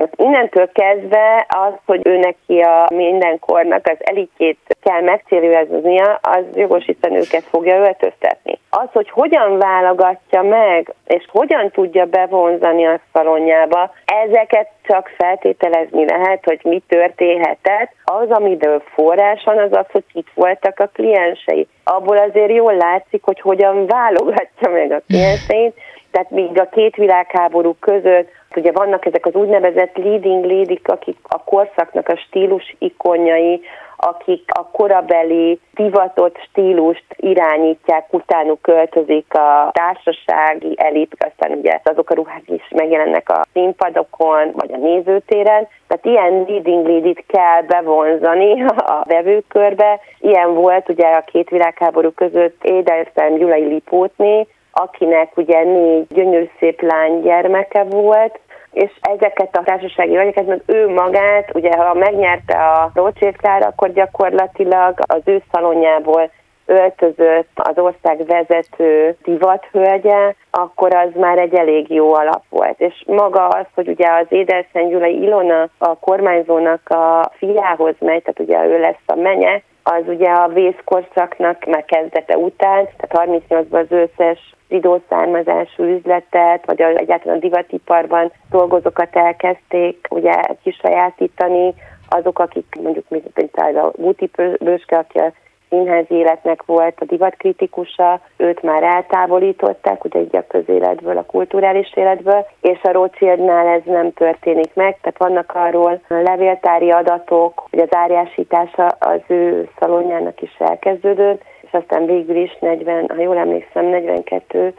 Most 0.00 0.12
innentől 0.16 0.72
kezdve 0.72 1.46
az, 1.48 1.72
hogy 1.86 2.00
ő 2.04 2.18
neki 2.18 2.60
a 2.60 2.88
mindenkornak 2.94 3.86
az 3.86 3.96
elitjét 3.98 4.58
kell 4.82 5.00
megcélőznia, 5.00 6.18
az 6.22 6.44
jogosan 6.54 7.12
őket 7.12 7.42
fogja 7.42 7.76
öltöztetni. 7.78 8.58
Az, 8.70 8.88
hogy 8.92 9.10
hogyan 9.10 9.58
válogatja 9.58 10.42
meg, 10.42 10.94
és 11.06 11.24
hogyan 11.32 11.70
tudja 11.70 12.04
bevonzani 12.04 12.86
a 12.86 13.00
szalonjába, 13.12 13.92
ezeket 14.04 14.68
csak 14.82 15.10
feltételezni 15.16 16.04
lehet, 16.04 16.44
hogy 16.44 16.60
mi 16.62 16.82
történhetett. 16.88 17.92
Az, 18.04 18.30
amiből 18.30 18.82
forrás 18.94 19.42
van, 19.44 19.58
az 19.58 19.72
az, 19.72 19.86
hogy 19.92 20.04
itt 20.12 20.28
voltak 20.34 20.80
a 20.80 20.90
kliensei. 20.92 21.68
Abból 21.84 22.18
azért 22.18 22.52
jól 22.52 22.74
látszik, 22.74 23.22
hogy 23.22 23.40
hogyan 23.40 23.86
válogatja 23.86 24.70
meg 24.70 24.92
a 24.92 25.02
klienseit, 25.06 25.76
Tehát 26.10 26.30
még 26.30 26.60
a 26.60 26.68
két 26.68 26.96
világháború 26.96 27.76
között 27.80 28.28
ugye 28.56 28.72
vannak 28.72 29.06
ezek 29.06 29.26
az 29.26 29.34
úgynevezett 29.34 29.96
leading 29.96 30.44
lady 30.44 30.80
akik 30.84 31.16
a 31.28 31.44
korszaknak 31.44 32.08
a 32.08 32.16
stílus 32.16 32.74
ikonjai, 32.78 33.60
akik 33.96 34.42
a 34.46 34.70
korabeli 34.70 35.60
divatott 35.74 36.38
stílust 36.48 37.04
irányítják, 37.16 38.12
utánuk 38.12 38.62
költözik 38.62 39.34
a 39.34 39.70
társasági 39.72 40.74
elit, 40.76 41.16
aztán 41.18 41.58
ugye 41.58 41.80
azok 41.84 42.10
a 42.10 42.14
ruhák 42.14 42.42
is 42.46 42.68
megjelennek 42.70 43.28
a 43.28 43.44
színpadokon, 43.52 44.50
vagy 44.52 44.72
a 44.72 44.76
nézőtéren. 44.76 45.68
Tehát 45.86 46.04
ilyen 46.04 46.44
leading 46.48 46.86
lady 46.88 47.24
kell 47.26 47.62
bevonzani 47.62 48.62
a 48.64 49.04
vevőkörbe. 49.04 50.00
Ilyen 50.20 50.54
volt 50.54 50.88
ugye 50.88 51.06
a 51.06 51.24
két 51.24 51.48
világháború 51.48 52.10
között 52.10 52.64
Édelszem 52.64 53.34
Gyulai 53.34 53.64
Lipótné, 53.64 54.46
akinek 54.72 55.36
ugye 55.36 55.64
négy 55.64 56.06
gyönyörű 56.08 56.48
szép 56.58 56.80
lány 56.80 57.22
gyermeke 57.22 57.84
volt, 57.84 58.38
és 58.72 58.90
ezeket 59.00 59.56
a 59.56 59.62
társasági 59.62 60.16
vagyokat, 60.16 60.46
meg 60.46 60.62
ő 60.66 60.88
magát, 60.88 61.54
ugye 61.54 61.76
ha 61.76 61.94
megnyerte 61.94 62.54
a 62.54 62.90
Rothschild 62.94 63.36
akkor 63.60 63.92
gyakorlatilag 63.92 64.98
az 65.06 65.20
ő 65.24 65.42
szalonjából 65.52 66.30
öltözött 66.70 67.48
az 67.54 67.78
ország 67.78 68.26
vezető 68.26 69.16
divathölgye, 69.22 70.34
akkor 70.50 70.94
az 70.94 71.08
már 71.14 71.38
egy 71.38 71.54
elég 71.54 71.90
jó 71.90 72.14
alap 72.14 72.42
volt. 72.48 72.80
És 72.80 73.04
maga 73.06 73.48
az, 73.48 73.66
hogy 73.74 73.88
ugye 73.88 74.08
az 74.08 74.26
Édelszen 74.28 74.88
Gyulai 74.88 75.22
Ilona 75.22 75.68
a 75.78 75.98
kormányzónak 75.98 76.88
a 76.88 77.30
fiához 77.36 77.94
megy, 77.98 78.22
tehát 78.22 78.40
ugye 78.40 78.64
ő 78.64 78.80
lesz 78.80 79.06
a 79.06 79.14
menye, 79.14 79.62
az 79.92 80.02
ugye 80.06 80.30
a 80.30 80.48
vészkorszaknak 80.48 81.64
már 81.64 81.84
kezdete 81.84 82.36
után, 82.36 82.88
tehát 82.96 83.30
38-ban 83.30 83.88
az 83.88 83.90
összes 83.90 84.54
zsidó 84.68 85.02
származású 85.08 85.82
üzletet, 85.82 86.66
vagy 86.66 86.80
egyáltalán 86.80 87.36
a 87.36 87.40
divatiparban 87.40 88.32
dolgozókat 88.50 89.16
elkezdték 89.16 90.06
ugye 90.10 90.32
kisajátítani, 90.62 91.74
azok, 92.08 92.38
akik 92.38 92.66
mondjuk, 92.82 93.08
mint 93.08 93.26
a 93.56 93.90
Guti 93.96 94.30
Bőske, 94.60 94.98
aki 94.98 95.18
a 95.18 95.32
színházi 95.70 96.14
életnek 96.14 96.62
volt 96.66 97.00
a 97.00 97.04
divatkritikusa, 97.04 98.20
őt 98.36 98.62
már 98.62 98.82
eltávolították, 98.82 100.04
ugye 100.04 100.20
így 100.20 100.36
a 100.36 100.46
közéletből, 100.46 101.16
a 101.16 101.24
kulturális 101.24 101.92
életből, 101.94 102.46
és 102.60 102.78
a 102.82 102.92
Rothschildnál 102.92 103.66
ez 103.66 103.82
nem 103.84 104.12
történik 104.12 104.74
meg, 104.74 104.98
tehát 105.00 105.18
vannak 105.18 105.52
arról 105.54 106.00
levéltári 106.08 106.90
adatok, 106.90 107.66
hogy 107.70 107.78
az 107.78 107.94
árjásítása 107.94 108.86
az 108.86 109.20
ő 109.26 109.68
szalonjának 109.78 110.42
is 110.42 110.56
elkezdődött, 110.58 111.42
és 111.60 111.72
aztán 111.72 112.06
végül 112.06 112.36
is 112.36 112.56
40, 112.60 113.10
ha 113.14 113.22
jól 113.22 113.36
emlékszem, 113.36 113.84
42 113.84 114.74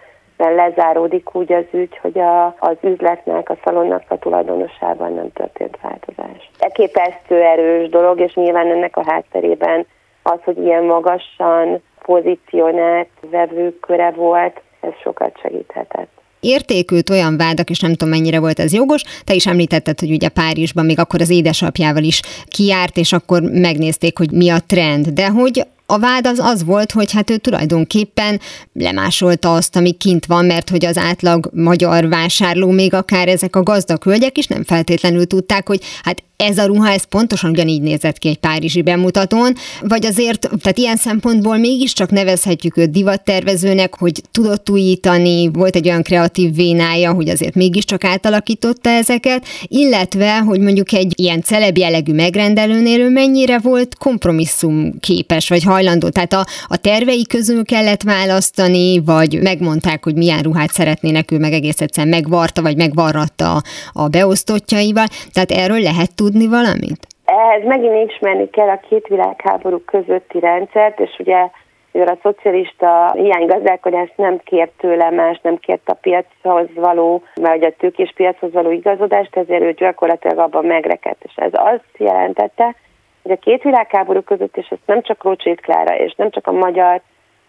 lezáródik 0.49 1.35
úgy 1.35 1.53
az 1.53 1.65
ügy, 1.71 1.97
hogy 2.01 2.19
a, 2.19 2.45
az 2.59 2.77
üzletnek, 2.81 3.49
a 3.49 3.57
szalonnak 3.63 4.03
a 4.07 4.17
tulajdonosában 4.17 5.13
nem 5.13 5.31
történt 5.31 5.77
változás. 5.81 6.49
Elképesztő 6.59 7.41
erős 7.41 7.89
dolog, 7.89 8.19
és 8.19 8.33
nyilván 8.33 8.67
ennek 8.67 8.97
a 8.97 9.03
hátterében 9.07 9.85
az, 10.23 10.39
hogy 10.43 10.57
ilyen 10.57 10.83
magasan 10.83 11.81
pozícionált 12.03 13.09
vevőköre 13.29 14.11
volt, 14.11 14.61
ez 14.81 14.93
sokat 15.03 15.39
segíthetett 15.41 16.19
értékült 16.41 17.09
olyan 17.09 17.37
vádak, 17.37 17.69
és 17.69 17.79
nem 17.79 17.91
tudom 17.91 18.09
mennyire 18.09 18.39
volt 18.39 18.59
ez 18.59 18.73
jogos. 18.73 19.03
Te 19.23 19.33
is 19.33 19.45
említetted, 19.45 19.99
hogy 19.99 20.11
ugye 20.11 20.29
Párizsban 20.29 20.85
még 20.85 20.99
akkor 20.99 21.21
az 21.21 21.29
édesapjával 21.29 22.03
is 22.03 22.21
kiárt, 22.45 22.97
és 22.97 23.13
akkor 23.13 23.41
megnézték, 23.41 24.17
hogy 24.17 24.31
mi 24.31 24.49
a 24.49 24.59
trend. 24.67 25.07
De 25.07 25.29
hogy 25.29 25.65
a 25.85 25.99
vád 25.99 26.27
az 26.27 26.39
az 26.39 26.65
volt, 26.65 26.91
hogy 26.91 27.11
hát 27.11 27.29
ő 27.29 27.37
tulajdonképpen 27.37 28.39
lemásolta 28.73 29.53
azt, 29.53 29.75
ami 29.75 29.91
kint 29.91 30.25
van, 30.25 30.45
mert 30.45 30.69
hogy 30.69 30.85
az 30.85 30.97
átlag 30.97 31.49
magyar 31.53 32.07
vásárló, 32.07 32.69
még 32.69 32.93
akár 32.93 33.27
ezek 33.27 33.55
a 33.55 33.63
gazdag 33.63 34.03
hölgyek 34.03 34.37
is 34.37 34.47
nem 34.47 34.63
feltétlenül 34.63 35.27
tudták, 35.27 35.67
hogy 35.67 35.79
hát 36.03 36.23
ez 36.41 36.57
a 36.57 36.65
ruha, 36.65 36.89
ez 36.89 37.03
pontosan 37.03 37.49
ugyanígy 37.49 37.81
nézett 37.81 38.17
ki 38.17 38.27
egy 38.27 38.37
párizsi 38.37 38.81
bemutatón, 38.81 39.55
vagy 39.81 40.05
azért, 40.05 40.49
tehát 40.61 40.77
ilyen 40.77 40.95
szempontból 40.95 41.57
mégiscsak 41.57 42.11
nevezhetjük 42.11 42.77
őt 42.77 42.91
divattervezőnek, 42.91 43.95
hogy 43.97 44.21
tudott 44.31 44.69
újítani, 44.69 45.47
volt 45.53 45.75
egy 45.75 45.87
olyan 45.87 46.03
kreatív 46.03 46.55
vénája, 46.55 47.13
hogy 47.13 47.29
azért 47.29 47.55
mégiscsak 47.55 48.03
átalakította 48.03 48.89
ezeket, 48.89 49.45
illetve, 49.67 50.37
hogy 50.37 50.59
mondjuk 50.59 50.93
egy 50.93 51.13
ilyen 51.15 51.41
celeb 51.41 51.77
jellegű 51.77 52.13
megrendelőnél 52.13 52.99
ő 52.99 53.09
mennyire 53.09 53.59
volt 53.59 53.95
kompromisszum 53.97 54.99
képes, 54.99 55.49
vagy 55.49 55.63
hajlandó, 55.63 56.09
tehát 56.09 56.33
a, 56.33 56.45
a 56.67 56.77
tervei 56.77 57.25
közül 57.25 57.65
kellett 57.65 58.03
választani, 58.03 58.99
vagy 58.99 59.39
megmondták, 59.41 60.03
hogy 60.03 60.15
milyen 60.15 60.41
ruhát 60.41 60.71
szeretnének, 60.71 61.31
ő 61.31 61.37
meg 61.37 61.53
egész 61.53 61.81
egyszerűen 61.81 62.13
megvarta, 62.13 62.61
vagy 62.61 62.75
megvarratta 62.75 63.55
a, 63.55 63.63
a 63.93 64.07
beosztottjaival, 64.07 65.05
tehát 65.31 65.51
erről 65.51 65.79
lehet 65.79 66.15
tudni 66.15 66.30
tudni 66.31 66.47
valamit? 66.47 67.07
Ehhez 67.25 67.63
megint 67.63 68.11
ismerni 68.11 68.49
kell 68.49 68.69
a 68.69 68.79
két 68.89 69.07
világháború 69.07 69.79
közötti 69.85 70.39
rendszert, 70.39 70.99
és 70.99 71.15
ugye 71.19 71.49
a 71.93 72.17
szocialista 72.21 73.11
hiánygazdálkodást 73.13 74.13
nem 74.15 74.37
kért 74.43 74.71
tőle 74.77 75.09
más, 75.09 75.39
nem 75.43 75.57
kért 75.57 75.89
a 75.89 75.93
piachoz 75.93 76.67
való, 76.75 77.23
vagy 77.35 77.63
a 77.63 77.73
tőkés 77.77 78.13
piachoz 78.15 78.51
való 78.51 78.71
igazodást, 78.71 79.35
ezért 79.35 79.61
ő 79.61 79.71
gyakorlatilag 79.71 80.37
abban 80.37 80.65
megrekedt. 80.65 81.23
És 81.23 81.33
ez 81.35 81.51
azt 81.53 81.97
jelentette, 81.97 82.75
hogy 83.21 83.31
a 83.31 83.35
két 83.35 83.63
világháború 83.63 84.21
között, 84.21 84.57
és 84.57 84.67
ezt 84.69 84.85
nem 84.85 85.01
csak 85.01 85.23
Rócsét 85.23 85.61
Klára, 85.61 85.97
és 85.97 86.13
nem 86.17 86.29
csak 86.29 86.47
a 86.47 86.51
magyar 86.51 87.01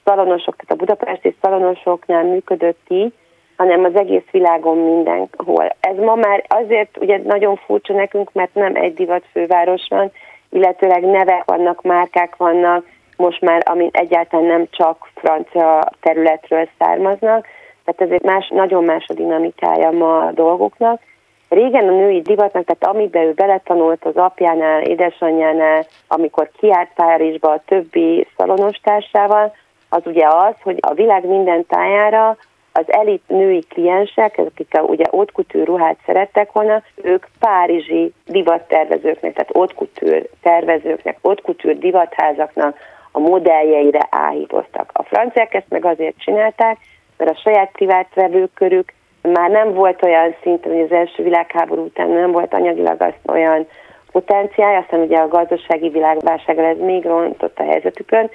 szalonosok, 0.05 0.57
tehát 0.57 0.73
a 0.73 0.85
budapesti 0.85 1.37
szalonosoknál 1.41 2.25
működött 2.25 2.81
így, 2.89 3.13
hanem 3.63 3.85
az 3.85 3.97
egész 3.97 4.31
világon 4.31 4.77
mindenhol. 4.77 5.77
Ez 5.81 5.97
ma 5.97 6.15
már 6.15 6.45
azért 6.49 6.97
ugye 7.01 7.21
nagyon 7.25 7.57
furcsa 7.57 7.93
nekünk, 7.93 8.33
mert 8.33 8.55
nem 8.55 8.75
egy 8.75 8.95
divat 8.95 9.25
főváros 9.33 9.87
van, 9.89 10.13
illetőleg 10.51 11.05
nevek 11.05 11.43
vannak, 11.45 11.83
márkák 11.83 12.37
vannak, 12.37 12.87
most 13.17 13.41
már, 13.41 13.63
ami 13.65 13.89
egyáltalán 13.93 14.47
nem 14.47 14.67
csak 14.71 15.09
francia 15.15 15.91
területről 16.01 16.69
származnak, 16.79 17.47
tehát 17.85 18.01
ezért 18.01 18.23
más, 18.23 18.49
nagyon 18.49 18.85
más 18.85 19.05
a 19.09 19.15
dinamikája 19.15 19.91
ma 19.91 20.19
a 20.19 20.33
dolgoknak. 20.33 21.01
Régen 21.49 21.89
a 21.89 21.93
női 21.93 22.21
divatnak, 22.21 22.65
tehát 22.65 22.97
amiben 22.97 23.23
ő 23.23 23.33
beletanult 23.33 24.05
az 24.05 24.17
apjánál, 24.17 24.83
édesanyjánál, 24.83 25.87
amikor 26.09 26.51
kiárt 26.59 26.93
Párizsba 26.95 27.51
a 27.51 27.63
többi 27.67 28.27
szalonostársával, 28.37 29.53
az 29.89 30.03
ugye 30.05 30.27
az, 30.27 30.55
hogy 30.63 30.79
a 30.81 30.95
világ 30.95 31.27
minden 31.27 31.67
tájára 31.67 32.37
az 32.73 32.85
elit 32.87 33.23
női 33.27 33.65
kliensek, 33.69 34.39
akik 34.39 34.75
a, 34.75 34.81
ugye 34.81 35.05
haute 35.11 35.65
ruhát 35.65 35.99
szerettek 36.07 36.53
volna, 36.53 36.83
ők 37.03 37.27
párizsi 37.39 38.13
divattervezőknek, 38.27 39.33
tehát 39.33 39.53
haute 39.53 40.23
tervezőknek, 40.43 41.19
haute 41.23 41.73
divatházaknak 41.73 42.77
a 43.13 43.19
modelljeire 43.19 44.07
áhítoztak. 44.11 44.91
A 44.93 45.03
franciák 45.03 45.55
ezt 45.55 45.69
meg 45.69 45.85
azért 45.85 46.19
csinálták, 46.19 46.79
mert 47.17 47.31
a 47.31 47.41
saját 47.43 47.71
privát 47.73 48.15
vevőkörük 48.15 48.93
már 49.23 49.51
nem 49.51 49.75
volt 49.75 50.05
olyan 50.05 50.35
szinten, 50.43 50.73
hogy 50.73 50.81
az 50.81 50.93
első 50.93 51.23
világháború 51.23 51.83
után 51.85 52.09
nem 52.09 52.33
volt 52.33 52.55
anyagilag 52.55 53.01
azt 53.03 53.19
olyan 53.27 53.67
potenciál, 54.13 54.77
aztán 54.83 55.01
ugye 55.01 55.19
a 55.19 55.29
gazdasági 55.29 55.89
világválságra 55.89 56.67
ez 56.67 56.79
még 56.79 57.05
rontott 57.05 57.59
a 57.59 57.65
helyzetükön, 57.65 58.31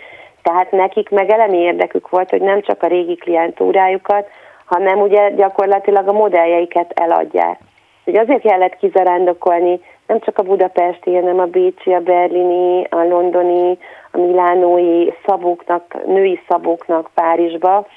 tehát 0.47 0.71
nekik 0.71 1.09
meg 1.09 1.29
elemi 1.29 1.57
érdekük 1.57 2.09
volt, 2.09 2.29
hogy 2.29 2.41
nem 2.41 2.61
csak 2.61 2.83
a 2.83 2.87
régi 2.87 3.15
klientúrájukat, 3.15 4.27
hanem 4.65 5.01
ugye 5.01 5.29
gyakorlatilag 5.29 6.07
a 6.07 6.11
modelljeiket 6.11 6.91
eladják. 6.95 7.59
Úgyhogy 8.05 8.23
azért 8.23 8.41
kellett 8.41 8.75
kizarándokolni 8.75 9.79
nem 10.07 10.19
csak 10.19 10.37
a 10.37 10.43
budapesti, 10.43 11.15
hanem 11.15 11.39
a 11.39 11.45
bécsi, 11.45 11.93
a 11.93 11.99
berlini, 11.99 12.83
a 12.89 13.03
londoni, 13.03 13.77
a 14.11 14.17
milánói 14.17 15.13
szabóknak, 15.25 16.05
női 16.05 16.39
szabóknak 16.47 17.09
Párizsba, 17.13 17.87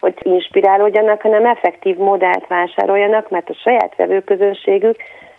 hogy 0.00 0.14
inspirálódjanak, 0.22 1.22
hanem 1.22 1.46
effektív 1.46 1.96
modellt 1.96 2.46
vásároljanak, 2.46 3.30
mert 3.30 3.48
a 3.48 3.54
saját 3.54 3.96
vevőközönségük 3.96 4.96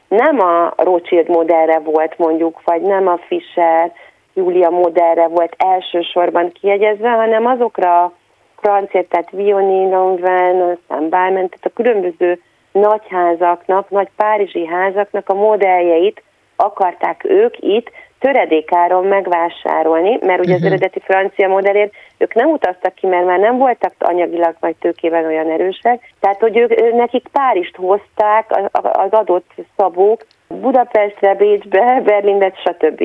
nem 0.07 0.39
a 0.39 0.73
Rothschild 0.77 1.29
modellre 1.29 1.79
volt 1.79 2.17
mondjuk, 2.17 2.61
vagy 2.65 2.81
nem 2.81 3.07
a 3.07 3.17
Fischer, 3.27 3.91
Júlia 4.33 4.69
modellre 4.69 5.27
volt 5.27 5.55
elsősorban 5.57 6.51
kiegyezve, 6.51 7.09
hanem 7.09 7.45
azokra 7.45 8.03
a 8.03 8.13
francia, 8.55 9.03
tehát 9.07 9.31
Vioni, 9.31 9.89
Langren, 9.89 10.61
aztán 10.61 11.09
Balmain, 11.09 11.49
tehát 11.49 11.65
a 11.65 11.73
különböző 11.73 12.39
nagyházaknak, 12.71 13.89
nagy 13.89 14.07
párizsi 14.15 14.65
házaknak 14.65 15.29
a 15.29 15.33
modelljeit 15.33 16.23
akarták 16.55 17.23
ők 17.23 17.55
itt 17.59 17.91
töredékáron 18.19 19.05
megvásárolni, 19.05 20.19
mert 20.21 20.39
ugye 20.39 20.53
az 20.53 20.59
mhm. 20.59 20.67
eredeti 20.67 20.99
francia 20.99 21.47
modellért 21.47 21.93
ők 22.17 22.33
nem 22.33 22.49
utaztak 22.49 22.93
ki, 22.93 23.07
mert 23.07 23.25
már 23.25 23.39
nem 23.39 23.57
voltak 23.57 23.93
anyagilag 23.99 24.55
vagy 24.59 24.75
tőkében 24.75 25.25
olyan 25.25 25.49
erősek, 25.49 26.13
tehát 26.19 26.39
hogy 26.39 26.57
ők, 26.57 26.93
nekik 26.93 27.27
Párizst 27.31 27.75
hozták 27.75 28.51
az 28.71 29.11
adott 29.11 29.51
szabók 29.77 30.25
Budapestre, 30.47 31.35
Bécsbe, 31.35 32.01
Berlinbe, 32.03 32.53
stb 32.55 33.03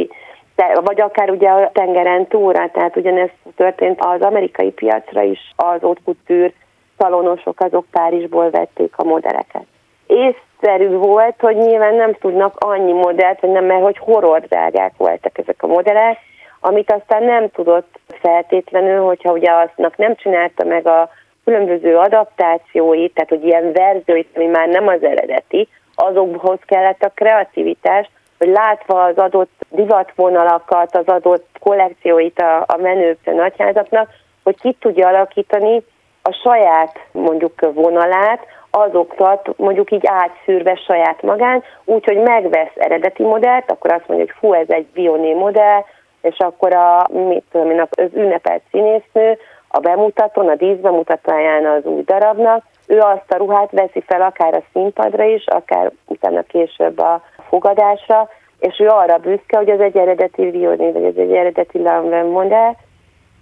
de, 0.59 0.81
vagy 0.85 1.01
akár 1.01 1.31
ugye 1.31 1.49
a 1.49 1.71
tengeren 1.73 2.27
túlra, 2.27 2.71
tehát 2.71 2.97
ugyanez 2.97 3.31
történt 3.57 4.01
az 4.01 4.21
amerikai 4.21 4.71
piacra 4.71 5.23
is, 5.23 5.53
az 5.57 5.81
haute 5.81 6.53
szalonosok 6.97 7.61
azok 7.61 7.85
Párizsból 7.91 8.51
vették 8.51 8.93
a 8.97 9.05
modelleket. 9.05 9.67
Észszerű 10.07 10.89
volt, 10.89 11.35
hogy 11.41 11.57
nyilván 11.57 11.95
nem 11.95 12.15
tudnak 12.15 12.55
annyi 12.59 12.93
modellt, 12.93 13.41
vagy 13.41 13.51
nem, 13.51 13.65
mert 13.65 13.83
hogy 13.83 13.99
horror 13.99 14.41
drágák 14.41 14.93
voltak 14.97 15.39
ezek 15.39 15.63
a 15.63 15.67
modellek, 15.67 16.19
amit 16.61 16.93
aztán 16.93 17.23
nem 17.23 17.51
tudott 17.51 17.99
feltétlenül, 18.21 19.05
hogyha 19.05 19.33
ugye 19.33 19.51
aznak 19.51 19.97
nem 19.97 20.15
csinálta 20.15 20.65
meg 20.65 20.87
a 20.87 21.11
különböző 21.45 21.97
adaptációit, 21.97 23.15
tehát 23.15 23.29
hogy 23.29 23.45
ilyen 23.45 23.73
verzióit, 23.73 24.29
ami 24.35 24.47
már 24.47 24.69
nem 24.69 24.87
az 24.87 25.03
eredeti, 25.03 25.69
azokhoz 25.95 26.59
kellett 26.67 27.03
a 27.03 27.13
kreativitás, 27.15 28.11
hogy 28.39 28.49
látva 28.49 29.05
az 29.05 29.17
adott 29.17 29.51
divatvonalakat, 29.69 30.97
az 30.97 31.07
adott 31.07 31.47
kollekcióit 31.61 32.39
a, 32.39 32.61
a 32.61 32.77
menők 32.77 33.19
nagyházaknak, 33.25 34.09
hogy 34.43 34.61
ki 34.61 34.77
tudja 34.81 35.09
alakítani 35.09 35.83
a 36.23 36.33
saját 36.33 36.99
mondjuk 37.13 37.73
vonalát, 37.75 38.47
azokat 38.71 39.57
mondjuk 39.57 39.91
így 39.91 40.07
átszűrve 40.07 40.75
saját 40.75 41.23
magán, 41.23 41.63
úgyhogy 41.85 42.17
megvesz 42.17 42.73
eredeti 42.77 43.23
modellt, 43.23 43.71
akkor 43.71 43.93
azt 43.93 44.09
mondja, 44.09 44.27
hogy 44.27 44.37
fú, 44.39 44.53
ez 44.53 44.69
egy 44.69 44.87
Bioné 44.87 45.35
modell, 45.35 45.85
és 46.21 46.37
akkor 46.39 46.75
a, 46.75 47.07
mit 47.11 47.45
tudom 47.51 47.71
én, 47.71 47.81
az 47.81 48.11
ünnepelt 48.15 48.63
színésznő 48.71 49.39
a 49.69 49.79
bemutatón, 49.79 50.49
a 50.49 50.55
díszbemutatóján 50.55 51.67
az 51.67 51.85
új 51.85 52.03
darabnak, 52.03 52.65
ő 52.89 52.99
azt 52.99 53.33
a 53.33 53.37
ruhát 53.37 53.71
veszi 53.71 54.03
fel 54.07 54.23
akár 54.23 54.55
a 54.55 54.63
színpadra 54.73 55.25
is, 55.25 55.47
akár 55.47 55.93
utána 56.07 56.43
később 56.43 56.99
a 56.99 57.23
fogadásra, 57.49 58.29
és 58.61 58.79
ő 58.79 58.87
arra 58.87 59.19
büszke, 59.19 59.57
hogy 59.57 59.69
ez 59.69 59.81
egy 59.81 59.97
eredeti 59.97 60.51
Vioni, 60.51 60.93
vagy 60.93 61.05
ez 61.05 61.17
egy 61.17 61.33
eredeti 61.33 61.83
Lanvin 61.83 62.25
modell, 62.25 62.75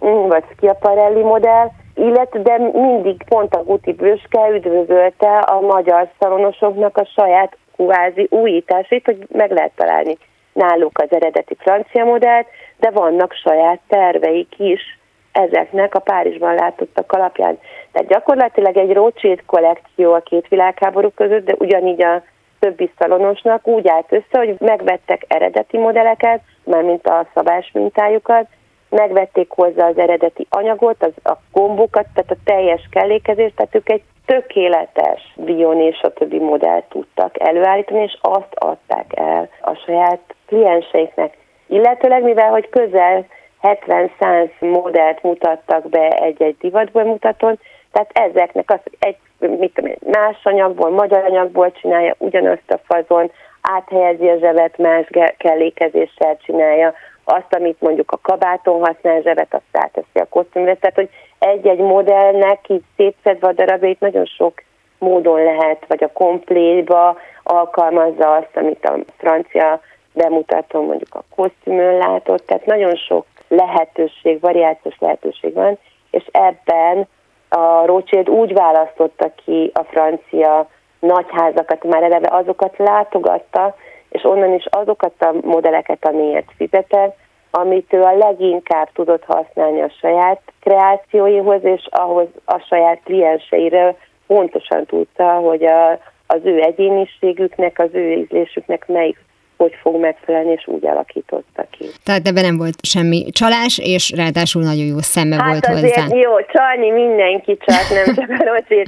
mm, 0.05 0.27
vagy 0.27 0.43
Schiaparelli 0.55 1.21
modell, 1.21 1.67
illetve 1.95 2.39
de 2.39 2.57
mindig 2.57 3.23
pont 3.23 3.55
a 3.55 3.63
Guti 3.63 3.93
Bőske 3.93 4.49
üdvözölte 4.49 5.37
a 5.39 5.59
magyar 5.59 6.09
szalonosoknak 6.19 6.97
a 6.97 7.05
saját 7.05 7.57
kvázi 7.75 8.27
újításait, 8.29 9.05
hogy 9.05 9.27
meg 9.31 9.51
lehet 9.51 9.71
találni 9.75 10.17
náluk 10.53 10.97
az 10.97 11.11
eredeti 11.11 11.55
francia 11.59 12.05
modellt, 12.05 12.47
de 12.77 12.89
vannak 12.89 13.33
saját 13.33 13.79
terveik 13.87 14.53
is 14.57 14.96
ezeknek 15.37 15.95
a 15.95 15.99
Párizsban 15.99 16.55
látottak 16.55 17.11
alapján. 17.11 17.59
Tehát 17.91 18.07
gyakorlatilag 18.07 18.77
egy 18.77 18.93
Rothschild 18.93 19.45
kollekció 19.45 20.13
a 20.13 20.19
két 20.19 20.47
világháború 20.47 21.09
között, 21.09 21.45
de 21.45 21.55
ugyanígy 21.57 22.01
a 22.01 22.23
többi 22.59 22.91
szalonosnak 22.97 23.67
úgy 23.67 23.87
állt 23.87 24.11
össze, 24.11 24.37
hogy 24.37 24.55
megvettek 24.59 25.25
eredeti 25.27 25.77
modelleket, 25.77 26.41
mármint 26.63 27.07
a 27.07 27.27
szabás 27.33 27.71
mintájukat, 27.73 28.47
megvették 28.89 29.49
hozzá 29.49 29.87
az 29.87 29.97
eredeti 29.97 30.47
anyagot, 30.49 31.03
az, 31.03 31.31
a 31.31 31.37
gombokat, 31.51 32.05
tehát 32.13 32.31
a 32.31 32.43
teljes 32.43 32.87
kellékezést, 32.91 33.55
tehát 33.55 33.75
ők 33.75 33.89
egy 33.89 34.03
tökéletes 34.25 35.33
Bion 35.35 35.81
és 35.81 36.01
a 36.01 36.13
többi 36.13 36.39
modellt 36.39 36.85
tudtak 36.89 37.39
előállítani, 37.39 38.01
és 38.01 38.17
azt 38.21 38.53
adták 38.53 39.11
el 39.15 39.49
a 39.61 39.73
saját 39.73 40.35
klienseiknek. 40.45 41.37
Illetőleg, 41.67 42.23
mivel 42.23 42.49
hogy 42.49 42.69
közel 42.69 43.25
70-100 43.61 44.49
modellt 44.59 45.23
mutattak 45.23 45.89
be 45.89 46.09
egy-egy 46.09 46.57
divatbemutaton, 46.59 47.59
tehát 47.91 48.11
ezeknek 48.13 48.71
az 48.71 48.79
egy 48.99 49.17
mit 49.37 49.73
tudom 49.73 49.91
más 50.11 50.37
anyagból, 50.43 50.89
magyar 50.89 51.23
anyagból 51.23 51.71
csinálja 51.71 52.15
ugyanazt 52.17 52.71
a 52.71 52.79
fazon, 52.83 53.31
áthelyezi 53.61 54.27
a 54.27 54.37
zsebet, 54.37 54.77
más 54.77 55.07
kellékezéssel 55.37 56.37
csinálja, 56.37 56.93
azt, 57.23 57.53
amit 57.53 57.81
mondjuk 57.81 58.11
a 58.11 58.19
kabáton 58.21 58.85
használ 58.85 59.21
zsebet, 59.21 59.53
azt 59.53 59.63
áteszi 59.83 60.19
a 60.19 60.25
kosztümre. 60.29 60.75
Tehát, 60.75 60.95
hogy 60.95 61.09
egy-egy 61.39 61.79
modellnek 61.79 62.69
így 62.69 62.83
szétszedve 62.95 63.47
a 63.47 63.53
darabjait 63.53 63.99
nagyon 63.99 64.25
sok 64.25 64.63
módon 64.99 65.43
lehet, 65.43 65.85
vagy 65.87 66.03
a 66.03 66.11
komplétba 66.11 67.17
alkalmazza 67.43 68.35
azt, 68.35 68.57
amit 68.57 68.85
a 68.85 68.97
francia 69.17 69.81
bemutató 70.13 70.85
mondjuk 70.85 71.15
a 71.15 71.23
kosztümön 71.35 71.97
látott. 71.97 72.45
Tehát 72.45 72.65
nagyon 72.65 72.95
sok 72.95 73.25
lehetőség, 73.47 74.39
variációs 74.39 74.95
lehetőség 74.99 75.53
van, 75.53 75.77
és 76.11 76.23
ebben 76.31 77.07
a 77.49 77.85
Rothschild 77.85 78.29
úgy 78.29 78.53
választotta 78.53 79.31
ki 79.45 79.71
a 79.73 79.83
francia 79.83 80.67
nagyházakat, 80.99 81.83
már 81.83 82.03
eleve 82.03 82.27
azokat 82.31 82.77
látogatta, 82.77 83.75
és 84.09 84.23
onnan 84.23 84.53
is 84.53 84.65
azokat 84.65 85.13
a 85.19 85.33
modelleket, 85.41 86.05
amiért 86.05 86.51
fizetett, 86.57 87.15
amit 87.51 87.93
ő 87.93 88.01
a 88.01 88.17
leginkább 88.17 88.89
tudott 88.93 89.23
használni 89.23 89.81
a 89.81 89.91
saját 89.99 90.41
kreációihoz, 90.61 91.63
és 91.63 91.87
ahhoz 91.89 92.27
a 92.45 92.57
saját 92.57 92.99
klienseire 93.03 93.95
pontosan 94.27 94.85
tudta, 94.85 95.33
hogy 95.33 95.63
a, 95.63 95.91
az 96.27 96.39
ő 96.43 96.61
egyéniségüknek, 96.61 97.79
az 97.79 97.89
ő 97.91 98.11
ízlésüknek 98.11 98.87
melyik 98.87 99.25
hogy 99.57 99.73
fog 99.81 99.99
megfelelni, 99.99 100.51
és 100.51 100.67
úgy 100.67 100.85
alakította 100.85 101.65
ki. 101.71 101.85
Tehát 102.03 102.27
ebben 102.27 102.43
nem 102.43 102.57
volt 102.57 102.75
semmi 102.81 103.25
csalás, 103.31 103.79
és 103.83 104.13
ráadásul 104.15 104.63
nagyon 104.63 104.85
jó 104.85 104.99
szeme 104.99 105.35
hát 105.35 105.51
volt 105.51 105.65
azért 105.65 105.99
hozzá. 105.99 106.15
jó, 106.15 106.31
csalni 106.41 106.89
mindenki 106.89 107.57
csak, 107.65 107.89
nem 107.89 108.15
csak 108.15 108.29
a 108.39 108.43
Rothschild. 108.43 108.87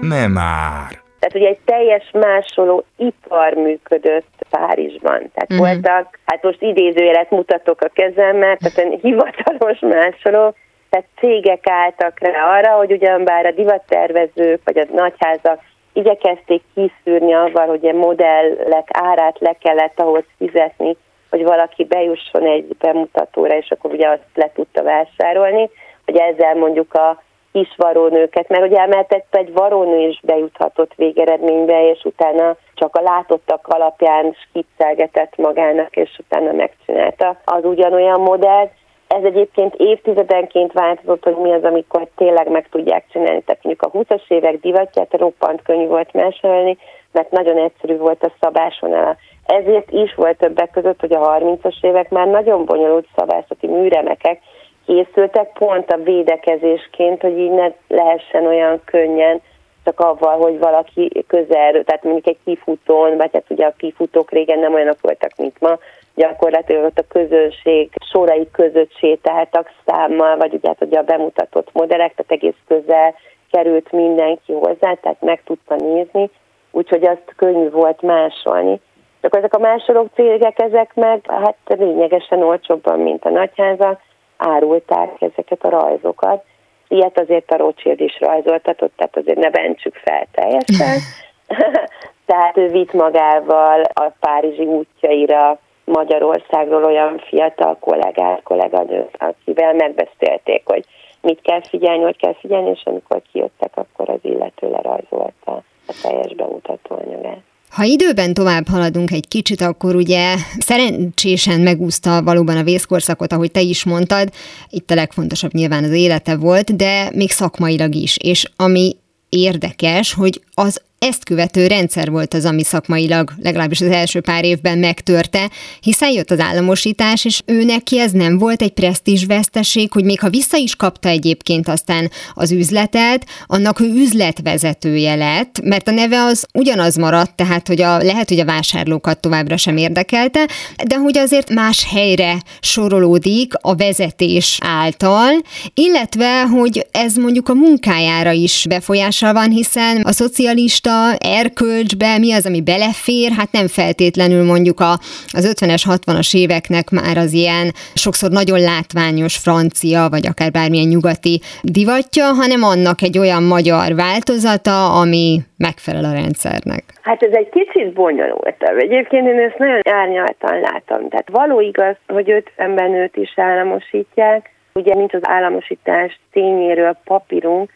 Nem 0.00 0.30
már. 0.30 0.98
Tehát 1.18 1.34
ugye 1.34 1.48
egy 1.48 1.58
teljes 1.64 2.10
másoló 2.12 2.84
ipar 2.96 3.52
működött 3.54 4.28
Párizsban. 4.50 5.30
Tehát 5.34 5.50
uh-huh. 5.50 5.58
voltak, 5.58 6.18
hát 6.24 6.42
most 6.42 6.62
idézőjelet 6.62 7.30
mutatok 7.30 7.80
a 7.80 7.90
kezemmel, 7.92 8.56
tehát 8.56 9.00
hivatalos 9.00 9.78
másoló, 9.80 10.54
tehát 10.90 11.06
cégek 11.18 11.64
álltak 11.70 12.20
rá 12.20 12.58
arra, 12.58 12.70
hogy 12.70 12.92
ugyanbár 12.92 13.46
a 13.46 13.52
divattervezők 13.52 14.60
vagy 14.64 14.78
a 14.78 14.86
nagyházak 14.92 15.60
igyekezték 16.00 16.62
kiszűrni 16.74 17.34
avval, 17.34 17.66
hogy 17.66 17.86
a 17.86 17.92
modellek 17.92 18.88
árát 18.92 19.38
le 19.38 19.52
kellett 19.52 20.00
ahhoz 20.00 20.24
fizetni, 20.38 20.96
hogy 21.30 21.44
valaki 21.44 21.84
bejusson 21.84 22.46
egy 22.46 22.76
bemutatóra, 22.78 23.56
és 23.56 23.70
akkor 23.70 23.92
ugye 23.92 24.08
azt 24.08 24.24
le 24.34 24.50
tudta 24.54 24.82
vásárolni, 24.82 25.70
hogy 26.04 26.16
ezzel 26.16 26.54
mondjuk 26.54 26.94
a 26.94 27.22
kis 27.52 27.74
varónőket, 27.76 28.48
mert 28.48 28.64
ugye 28.64 28.78
emeltett 28.78 29.34
egy 29.34 29.52
varónő 29.52 30.08
is 30.08 30.20
bejuthatott 30.22 30.92
végeredménybe, 30.96 31.90
és 31.90 32.04
utána 32.04 32.56
csak 32.74 32.96
a 32.96 33.02
látottak 33.02 33.68
alapján 33.68 34.36
skiccelgetett 34.48 35.36
magának, 35.36 35.96
és 35.96 36.18
utána 36.18 36.52
megcsinálta 36.52 37.40
az 37.44 37.64
ugyanolyan 37.64 38.20
modellt. 38.20 38.70
Ez 39.16 39.24
egyébként 39.24 39.74
évtizedenként 39.74 40.72
változott, 40.72 41.24
hogy 41.24 41.36
mi 41.36 41.52
az, 41.52 41.64
amikor 41.64 42.08
tényleg 42.16 42.48
meg 42.48 42.68
tudják 42.70 43.04
csinálni. 43.12 43.42
Tehát 43.42 43.64
mondjuk 43.64 43.92
a 43.92 43.98
20-as 43.98 44.28
évek 44.28 44.60
divatját 44.60 45.12
roppant 45.12 45.62
könnyű 45.62 45.86
volt 45.86 46.12
másolni, 46.12 46.76
mert 47.12 47.30
nagyon 47.30 47.58
egyszerű 47.58 47.96
volt 47.96 48.22
a 48.22 48.32
szabásvonala. 48.40 49.16
Ezért 49.46 49.90
is 49.90 50.14
volt 50.14 50.38
többek 50.38 50.70
között, 50.70 51.00
hogy 51.00 51.12
a 51.12 51.38
30-as 51.38 51.84
évek 51.84 52.10
már 52.10 52.26
nagyon 52.26 52.64
bonyolult 52.64 53.06
szabászati 53.16 53.66
műremekek 53.66 54.40
készültek, 54.86 55.52
pont 55.52 55.90
a 55.90 55.96
védekezésként, 55.96 57.20
hogy 57.20 57.38
így 57.38 57.50
ne 57.50 57.68
lehessen 57.88 58.46
olyan 58.46 58.80
könnyen 58.84 59.40
csak 59.84 60.00
avval, 60.00 60.38
hogy 60.38 60.58
valaki 60.58 61.24
közel, 61.26 61.72
tehát 61.84 62.02
mondjuk 62.02 62.26
egy 62.26 62.38
kifutón, 62.44 63.16
vagy 63.16 63.30
hát 63.32 63.44
ugye 63.48 63.66
a 63.66 63.74
kifutók 63.76 64.30
régen 64.30 64.58
nem 64.58 64.74
olyanok 64.74 65.00
voltak, 65.00 65.30
mint 65.36 65.60
ma, 65.60 65.78
gyakorlatilag 66.20 66.84
ott 66.84 66.98
a 66.98 67.12
közönség 67.18 67.90
sorai 68.12 68.48
között 68.52 68.96
sétáltak 68.98 69.70
számmal, 69.86 70.36
vagy 70.36 70.52
ugye, 70.54 70.68
hát 70.68 70.84
ugye 70.84 70.98
a 70.98 71.02
bemutatott 71.02 71.68
modellek, 71.72 72.14
tehát 72.14 72.32
egész 72.32 72.60
közel 72.66 73.14
került 73.50 73.92
mindenki 73.92 74.52
hozzá, 74.52 74.94
tehát 74.94 75.20
meg 75.20 75.42
tudta 75.44 75.74
nézni, 75.74 76.30
úgyhogy 76.70 77.04
azt 77.04 77.32
könnyű 77.36 77.70
volt 77.70 78.02
másolni. 78.02 78.80
Csak 79.20 79.36
ezek 79.36 79.54
a 79.54 79.58
másolók 79.58 80.08
cégek, 80.14 80.62
ezek 80.62 80.94
meg 80.94 81.20
hát 81.26 81.56
lényegesen 81.66 82.42
olcsóbban, 82.42 83.00
mint 83.00 83.24
a 83.24 83.30
nagyházak, 83.30 84.00
árulták 84.36 85.20
ezeket 85.20 85.64
a 85.64 85.68
rajzokat. 85.68 86.44
Ilyet 86.88 87.18
azért 87.18 87.50
a 87.50 87.56
Rothschild 87.56 88.00
is 88.00 88.20
rajzoltatott, 88.20 88.92
tehát 88.96 89.16
azért 89.16 89.38
ne 89.38 89.50
bentsük 89.50 89.94
fel 89.94 90.26
teljesen. 90.32 90.98
tehát 92.26 92.56
ő 92.56 92.68
vitt 92.68 92.92
magával 92.92 93.82
a 93.82 94.10
párizsi 94.20 94.64
útjaira 94.64 95.58
Magyarországról 95.90 96.84
olyan 96.84 97.18
fiatal 97.28 97.76
kollégát, 97.80 98.42
kolléganőt, 98.42 99.16
akivel 99.18 99.74
megbeszélték, 99.74 100.62
hogy 100.64 100.84
mit 101.20 101.40
kell 101.42 101.62
figyelni, 101.62 102.02
hogy 102.02 102.16
kell 102.16 102.34
figyelni, 102.40 102.70
és 102.70 102.82
amikor 102.84 103.22
kijöttek, 103.32 103.72
akkor 103.74 104.08
az 104.08 104.18
illető 104.22 104.70
lerajzolta 104.70 105.62
a 105.86 105.94
teljes 106.02 106.34
bemutató 106.34 106.96
anyagát. 107.04 107.42
Ha 107.70 107.82
időben 107.84 108.34
tovább 108.34 108.66
haladunk 108.68 109.10
egy 109.10 109.28
kicsit, 109.28 109.60
akkor 109.60 109.94
ugye 109.94 110.34
szerencsésen 110.58 111.60
megúszta 111.60 112.22
valóban 112.22 112.56
a 112.56 112.62
vészkorszakot, 112.62 113.32
ahogy 113.32 113.50
te 113.50 113.60
is 113.60 113.84
mondtad. 113.84 114.28
Itt 114.68 114.90
a 114.90 114.94
legfontosabb 114.94 115.52
nyilván 115.52 115.84
az 115.84 115.92
élete 115.92 116.36
volt, 116.36 116.76
de 116.76 117.10
még 117.14 117.30
szakmailag 117.30 117.94
is. 117.94 118.16
És 118.22 118.50
ami 118.56 118.96
érdekes, 119.28 120.14
hogy 120.14 120.40
az 120.54 120.82
ezt 121.06 121.24
követő 121.24 121.66
rendszer 121.66 122.10
volt 122.10 122.34
az, 122.34 122.44
ami 122.44 122.64
szakmailag 122.64 123.32
legalábbis 123.42 123.80
az 123.80 123.90
első 123.90 124.20
pár 124.20 124.44
évben 124.44 124.78
megtörte, 124.78 125.50
hiszen 125.80 126.10
jött 126.10 126.30
az 126.30 126.40
államosítás, 126.40 127.24
és 127.24 127.40
ő 127.44 127.64
neki 127.64 128.00
ez 128.00 128.10
nem 128.10 128.38
volt 128.38 128.62
egy 128.62 129.26
veszteség, 129.26 129.92
hogy 129.92 130.04
még 130.04 130.20
ha 130.20 130.28
vissza 130.28 130.56
is 130.56 130.76
kapta 130.76 131.08
egyébként 131.08 131.68
aztán 131.68 132.10
az 132.34 132.52
üzletet, 132.52 133.26
annak 133.46 133.80
ő 133.80 133.84
üzletvezetője 133.84 135.14
lett, 135.14 135.60
mert 135.62 135.88
a 135.88 135.90
neve 135.90 136.22
az 136.22 136.46
ugyanaz 136.54 136.96
maradt, 136.96 137.36
tehát 137.36 137.66
hogy 137.66 137.80
a, 137.80 137.96
lehet, 138.02 138.28
hogy 138.28 138.40
a 138.40 138.44
vásárlókat 138.44 139.20
továbbra 139.20 139.56
sem 139.56 139.76
érdekelte, 139.76 140.48
de 140.86 140.96
hogy 140.96 141.18
azért 141.18 141.50
más 141.50 141.86
helyre 141.90 142.42
sorolódik 142.60 143.52
a 143.60 143.74
vezetés 143.74 144.58
által, 144.62 145.32
illetve, 145.74 146.42
hogy 146.42 146.86
ez 146.90 147.14
mondjuk 147.14 147.48
a 147.48 147.54
munkájára 147.54 148.30
is 148.30 148.64
befolyással 148.68 149.32
van, 149.32 149.50
hiszen 149.50 150.00
a 150.00 150.12
szocialista 150.12 150.89
erkölcsbe 151.18 152.18
mi 152.18 152.32
az, 152.32 152.46
ami 152.46 152.62
belefér, 152.62 153.30
hát 153.38 153.52
nem 153.52 153.66
feltétlenül 153.66 154.44
mondjuk 154.44 154.80
a, 154.80 154.92
az 155.38 155.54
50-es, 155.54 155.82
60-as 155.94 156.36
éveknek 156.36 156.90
már 156.90 157.16
az 157.16 157.32
ilyen 157.32 157.66
sokszor 157.94 158.30
nagyon 158.30 158.60
látványos 158.60 159.36
francia, 159.36 160.08
vagy 160.10 160.26
akár 160.26 160.50
bármilyen 160.50 160.88
nyugati 160.88 161.40
divatja, 161.62 162.24
hanem 162.24 162.62
annak 162.62 163.02
egy 163.02 163.18
olyan 163.18 163.42
magyar 163.42 163.94
változata, 163.94 165.00
ami 165.00 165.40
megfelel 165.56 166.04
a 166.04 166.12
rendszernek. 166.12 166.84
Hát 167.02 167.22
ez 167.22 167.32
egy 167.32 167.48
kicsit 167.48 167.92
bonyolultabb. 167.92 168.76
Egyébként 168.76 169.26
én 169.26 169.38
ezt 169.38 169.58
nagyon 169.58 169.80
árnyaltan 169.84 170.60
látom. 170.60 171.08
Tehát 171.08 171.28
való 171.30 171.60
igaz, 171.60 171.96
hogy 172.06 172.44
50-ben 172.56 172.94
őt 172.94 173.16
is 173.16 173.32
államosítják, 173.36 174.50
ugye 174.74 174.94
nincs 174.94 175.14
az 175.14 175.22
államosítás 175.22 176.20
tényéről 176.32 176.96
papírunk, 177.04 177.70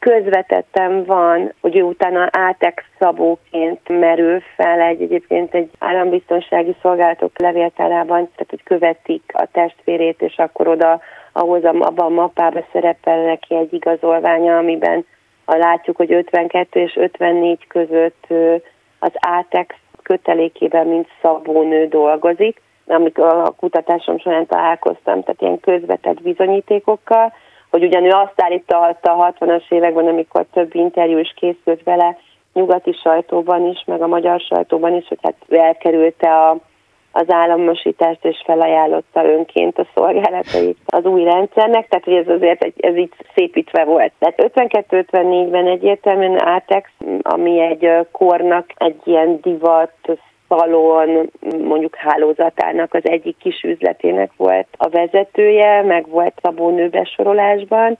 közvetettem 0.00 1.04
van, 1.04 1.52
hogy 1.60 1.76
ő 1.76 1.82
utána 1.82 2.28
átek 2.32 2.84
szabóként 2.98 3.88
merül 3.88 4.40
fel 4.56 4.80
egy 4.80 5.02
egyébként 5.02 5.54
egy 5.54 5.70
állambiztonsági 5.78 6.76
szolgálatok 6.82 7.38
levéltárában, 7.38 8.30
tehát 8.34 8.50
hogy 8.50 8.62
követik 8.62 9.22
a 9.32 9.48
testvérét, 9.52 10.22
és 10.22 10.36
akkor 10.36 10.68
oda 10.68 11.00
ahhoz 11.32 11.64
a, 11.64 11.68
abban 11.68 12.06
a 12.06 12.20
mappában 12.20 12.64
szerepel 12.72 13.22
neki 13.22 13.54
egy 13.54 13.72
igazolványa, 13.72 14.56
amiben 14.56 15.06
a 15.44 15.56
látjuk, 15.56 15.96
hogy 15.96 16.12
52 16.12 16.80
és 16.80 16.96
54 16.96 17.66
között 17.66 18.26
az 18.98 19.12
átek 19.14 19.78
kötelékében, 20.02 20.86
mint 20.86 21.08
szabónő 21.22 21.86
dolgozik, 21.86 22.60
amikor 22.86 23.24
a 23.24 23.50
kutatásom 23.50 24.18
során 24.18 24.46
találkoztam, 24.46 25.22
tehát 25.22 25.40
ilyen 25.40 25.60
közvetett 25.60 26.22
bizonyítékokkal, 26.22 27.32
hogy 27.70 27.84
ugyan 27.84 28.04
ő 28.04 28.10
azt 28.10 28.42
állította 28.42 29.12
a 29.12 29.32
60-as 29.32 29.72
években, 29.72 30.06
amikor 30.06 30.46
több 30.52 30.74
interjú 30.74 31.18
is 31.18 31.34
készült 31.36 31.82
vele, 31.82 32.16
nyugati 32.52 32.92
sajtóban 32.92 33.66
is, 33.66 33.84
meg 33.86 34.02
a 34.02 34.06
magyar 34.06 34.40
sajtóban 34.40 34.94
is, 34.94 35.08
hogy 35.08 35.18
hát 35.22 35.36
elkerülte 35.48 36.28
a, 36.28 36.56
az 37.12 37.30
államosítást 37.30 38.24
és 38.24 38.42
felajánlotta 38.44 39.24
önként 39.24 39.78
a 39.78 39.86
szolgálatait 39.94 40.78
az 40.86 41.04
új 41.04 41.24
rendszernek, 41.24 41.88
tehát 41.88 42.04
hogy 42.04 42.14
ez 42.14 42.28
azért 42.28 42.64
egy, 42.64 42.74
ez 42.80 42.96
így 42.96 43.12
szépítve 43.34 43.84
volt. 43.84 44.12
Tehát 44.18 44.50
52-54-ben 44.54 45.66
egyértelműen 45.66 46.46
Átex, 46.46 46.90
ami 47.22 47.60
egy 47.60 48.06
kornak 48.12 48.66
egy 48.76 49.00
ilyen 49.04 49.40
divat 49.40 50.20
szalon 50.50 51.30
mondjuk 51.58 51.94
hálózatának 51.94 52.94
az 52.94 53.02
egyik 53.04 53.36
kis 53.36 53.62
üzletének 53.62 54.30
volt 54.36 54.66
a 54.76 54.88
vezetője, 54.88 55.82
meg 55.82 56.08
volt 56.08 56.34
Szabó 56.42 56.70
nőbesorolásban. 56.70 57.98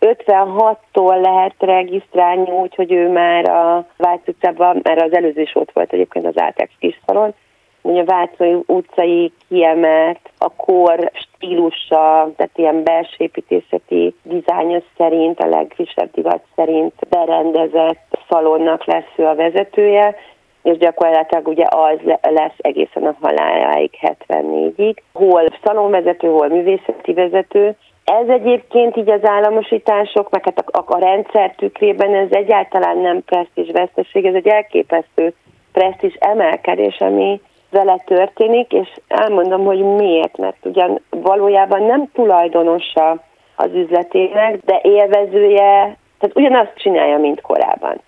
56-tól 0.00 1.20
lehet 1.20 1.54
regisztrálni 1.58 2.50
úgy, 2.50 2.74
hogy 2.74 2.92
ő 2.92 3.08
már 3.08 3.48
a 3.48 3.86
Váci 3.96 4.30
utcában, 4.30 4.80
mert 4.82 5.02
az 5.02 5.12
előző 5.12 5.40
is 5.40 5.54
ott 5.54 5.70
volt 5.72 5.92
egyébként 5.92 6.26
az 6.26 6.38
Átex 6.38 6.72
kis 6.78 7.00
szalon, 7.06 7.34
hogy 7.82 7.98
a 7.98 8.44
utcai 8.66 9.32
kiemelt, 9.48 10.30
a 10.38 10.52
kor 10.56 11.10
stílusa, 11.14 12.32
tehát 12.36 12.50
ilyen 12.54 12.82
belső 12.82 13.14
építészeti 13.16 14.14
dizájnos 14.22 14.84
szerint, 14.96 15.40
a 15.40 15.46
legfrissebb 15.46 16.10
divat 16.12 16.44
szerint 16.56 16.94
berendezett 17.08 18.18
szalonnak 18.28 18.84
lesz 18.84 19.12
ő 19.16 19.26
a 19.26 19.34
vezetője, 19.34 20.16
és 20.62 20.76
gyakorlatilag 20.76 21.48
ugye 21.48 21.64
az 21.68 21.98
lesz 22.22 22.56
egészen 22.56 23.06
a 23.06 23.16
haláláig 23.20 23.90
74-ig. 24.00 24.96
Hol 25.12 25.44
szalonvezető, 25.64 26.28
hol 26.28 26.48
művészeti 26.48 27.12
vezető. 27.12 27.76
Ez 28.04 28.28
egyébként 28.28 28.96
így 28.96 29.10
az 29.10 29.24
államosítások, 29.24 30.30
meg 30.30 30.44
hát 30.44 30.58
a, 30.58 30.84
a 30.86 30.98
rendszer 30.98 31.54
tükrében 31.54 32.14
ez 32.14 32.30
egyáltalán 32.30 32.98
nem 32.98 33.24
presztis 33.24 33.70
veszteség, 33.72 34.24
ez 34.24 34.34
egy 34.34 34.46
elképesztő 34.46 35.34
presztis 35.72 36.14
emelkedés, 36.14 36.96
ami 36.98 37.40
vele 37.70 38.02
történik, 38.04 38.72
és 38.72 38.88
elmondom, 39.08 39.64
hogy 39.64 39.78
miért, 39.78 40.38
mert 40.38 40.56
ugyan 40.62 41.00
valójában 41.10 41.82
nem 41.82 42.10
tulajdonosa 42.12 43.22
az 43.56 43.70
üzletének, 43.74 44.58
de 44.64 44.80
élvezője, 44.82 45.96
tehát 46.18 46.36
ugyanazt 46.36 46.72
csinálja, 46.76 47.18
mint 47.18 47.40
korábban 47.40 48.00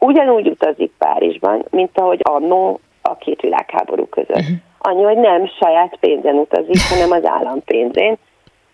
ugyanúgy 0.00 0.48
utazik 0.48 0.92
Párizsban, 0.98 1.64
mint 1.70 1.98
ahogy 1.98 2.20
annó 2.22 2.80
a 3.02 3.16
két 3.16 3.40
világháború 3.40 4.06
között. 4.06 4.36
Uh-huh. 4.36 4.56
Annyi, 4.78 5.02
hogy 5.02 5.16
nem 5.16 5.46
saját 5.46 5.96
pénzen 6.00 6.34
utazik, 6.34 6.88
hanem 6.88 7.10
az 7.10 7.24
állam 7.24 7.64
pénzén, 7.64 8.16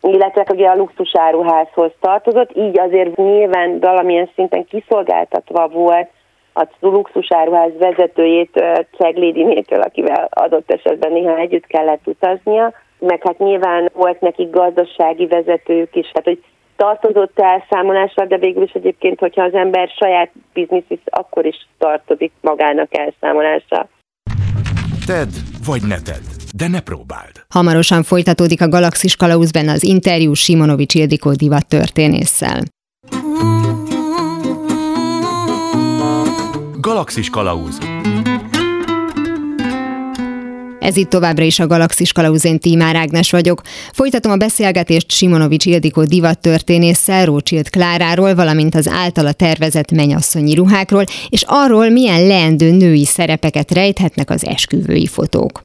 illetve 0.00 0.46
ugye 0.52 0.68
a 0.68 0.76
luxusáruházhoz 0.76 1.90
tartozott, 2.00 2.56
így 2.56 2.78
azért 2.78 3.16
nyilván 3.16 3.80
valamilyen 3.80 4.30
szinten 4.34 4.64
kiszolgáltatva 4.64 5.68
volt 5.68 6.08
a 6.54 6.66
luxusáruház 6.80 7.72
vezetőjét 7.78 8.64
Ceglédinétől, 8.98 9.80
akivel 9.80 10.28
adott 10.30 10.70
esetben 10.70 11.12
néha 11.12 11.36
együtt 11.36 11.66
kellett 11.66 12.06
utaznia, 12.06 12.72
meg 12.98 13.22
hát 13.22 13.38
nyilván 13.38 13.90
volt 13.94 14.20
neki 14.20 14.48
gazdasági 14.50 15.26
vezetők 15.26 15.96
is, 15.96 16.10
hát 16.14 16.24
hogy 16.24 16.42
tartozott 16.76 17.38
elszámolásra, 17.38 18.26
de 18.26 18.38
végül 18.38 18.62
is 18.62 18.72
egyébként, 18.72 19.18
hogyha 19.18 19.42
az 19.42 19.54
ember 19.54 19.88
saját 19.88 20.30
biznisz, 20.52 21.04
akkor 21.04 21.46
is 21.46 21.68
tartozik 21.78 22.32
magának 22.40 22.88
elszámolásra. 22.98 23.88
Ted 25.06 25.28
vagy 25.66 25.82
ne 25.82 26.00
tedd, 26.00 26.26
de 26.56 26.68
ne 26.68 26.80
próbáld. 26.80 27.32
Hamarosan 27.48 28.02
folytatódik 28.02 28.60
a 28.60 28.68
Galaxis 28.68 29.16
Kalauzben 29.16 29.68
az 29.68 29.84
interjú 29.84 30.32
Simonovics 30.34 30.94
Ildikó 30.94 31.32
divat 31.32 31.68
történésszel. 31.68 32.60
Galaxis 36.80 37.30
Kalauz 37.30 37.78
Ez 40.86 40.96
itt 40.96 41.10
továbbra 41.10 41.44
is 41.44 41.58
a 41.58 41.66
Galaxis 41.66 42.12
Kalauzén 42.12 42.58
Tímár 42.58 42.96
Ágnes 42.96 43.30
vagyok. 43.30 43.60
Folytatom 43.92 44.32
a 44.32 44.36
beszélgetést 44.36 45.10
Simonovics 45.10 45.66
Ildikó 45.66 46.02
divattörténésszel, 46.04 47.24
Rócsilt 47.24 47.70
Kláráról, 47.70 48.34
valamint 48.34 48.74
az 48.74 48.90
általa 49.04 49.32
tervezett 49.32 49.90
menyasszonyi 49.90 50.54
ruhákról, 50.54 51.04
és 51.28 51.44
arról, 51.46 51.88
milyen 51.88 52.26
leendő 52.26 52.70
női 52.70 53.04
szerepeket 53.04 53.70
rejthetnek 53.70 54.30
az 54.30 54.44
esküvői 54.46 55.06
fotók 55.06 55.60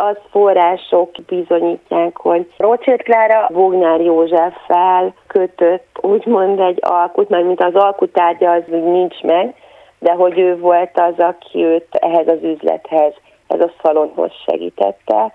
az 0.00 0.16
források 0.30 1.10
bizonyítják, 1.26 2.16
hogy 2.16 2.46
Rothschild 2.56 3.02
Klára 3.02 3.48
Bognár 3.52 4.00
Józseffel 4.00 5.14
kötött 5.26 5.86
úgymond 6.00 6.60
egy 6.60 6.78
alkut, 6.80 7.28
mert 7.28 7.44
mint 7.44 7.60
az 7.60 7.74
alkutárgya 7.74 8.50
az 8.50 8.62
még 8.66 8.82
nincs 8.82 9.22
meg, 9.22 9.54
de 9.98 10.12
hogy 10.12 10.38
ő 10.38 10.58
volt 10.58 10.98
az, 10.98 11.18
aki 11.18 11.64
őt 11.64 11.86
ehhez 11.90 12.28
az 12.28 12.42
üzlethez, 12.42 13.12
ez 13.46 13.60
a 13.60 13.72
szalonhoz 13.82 14.32
segítette, 14.46 15.32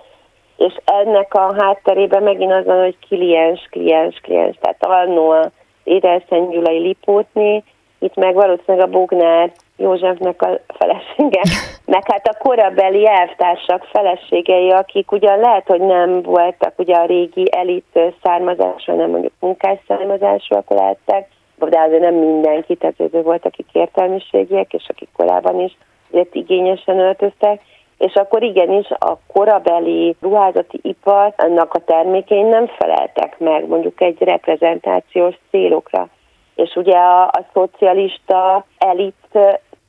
és 0.58 0.73
ennek 0.86 1.34
a 1.34 1.54
hátterében 1.58 2.23
megint 2.23 2.52
az 2.52 2.65
van, 2.65 2.82
hogy 2.82 2.97
kliens, 3.08 3.67
kliens, 3.69 4.19
kliens, 4.21 4.58
tehát 4.62 4.86
annó 4.86 5.30
a 5.30 5.52
Édelszen 5.84 6.49
Gyulai 6.49 6.80
Lipótné, 6.80 7.63
itt 7.99 8.15
meg 8.15 8.34
valószínűleg 8.34 8.88
a 8.88 8.91
Bognár 8.91 9.52
Józsefnek 9.78 10.41
a 10.41 10.60
felesége, 10.78 11.41
meg 11.93 12.12
hát 12.12 12.28
a 12.28 12.38
korabeli 12.38 13.08
elvtársak 13.08 13.84
feleségei, 13.84 14.71
akik 14.71 15.12
ugyan 15.12 15.39
lehet, 15.39 15.67
hogy 15.67 15.82
nem 15.82 16.21
voltak 16.21 16.73
ugye 16.78 16.95
a 16.95 17.06
régi 17.06 17.47
elit 17.52 17.99
származású, 18.23 18.91
hanem 18.91 19.10
mondjuk 19.10 19.34
munkás 19.39 19.80
származásúak 19.88 20.69
lehettek, 20.69 21.28
de 21.58 21.80
azért 21.80 22.02
nem 22.02 22.16
mindenki, 22.16 22.76
tehát 22.76 23.00
azért 23.00 23.24
voltak, 23.24 23.52
akik 23.54 23.68
értelmiségiek, 23.72 24.74
és 24.74 24.86
akik 24.88 25.10
korábban 25.16 25.60
is 25.60 25.78
azért 26.12 26.36
igényesen 26.36 27.00
öltöztek, 27.00 27.62
és 27.98 28.13
akkor 28.13 28.44
igenis 28.44 28.89
a 28.89 29.18
korabeli 29.34 30.16
ruházati 30.22 30.80
ipar 30.82 31.34
annak 31.38 31.74
a 31.74 31.80
termékein 31.80 32.46
nem 32.46 32.68
feleltek 32.68 33.39
meg 33.39 33.68
mondjuk 33.68 34.02
egy 34.02 34.18
reprezentációs 34.20 35.36
célokra. 35.50 36.08
És 36.56 36.76
ugye 36.76 36.98
a, 36.98 37.24
a 37.24 37.46
szocialista 37.54 38.66
elit 38.78 39.38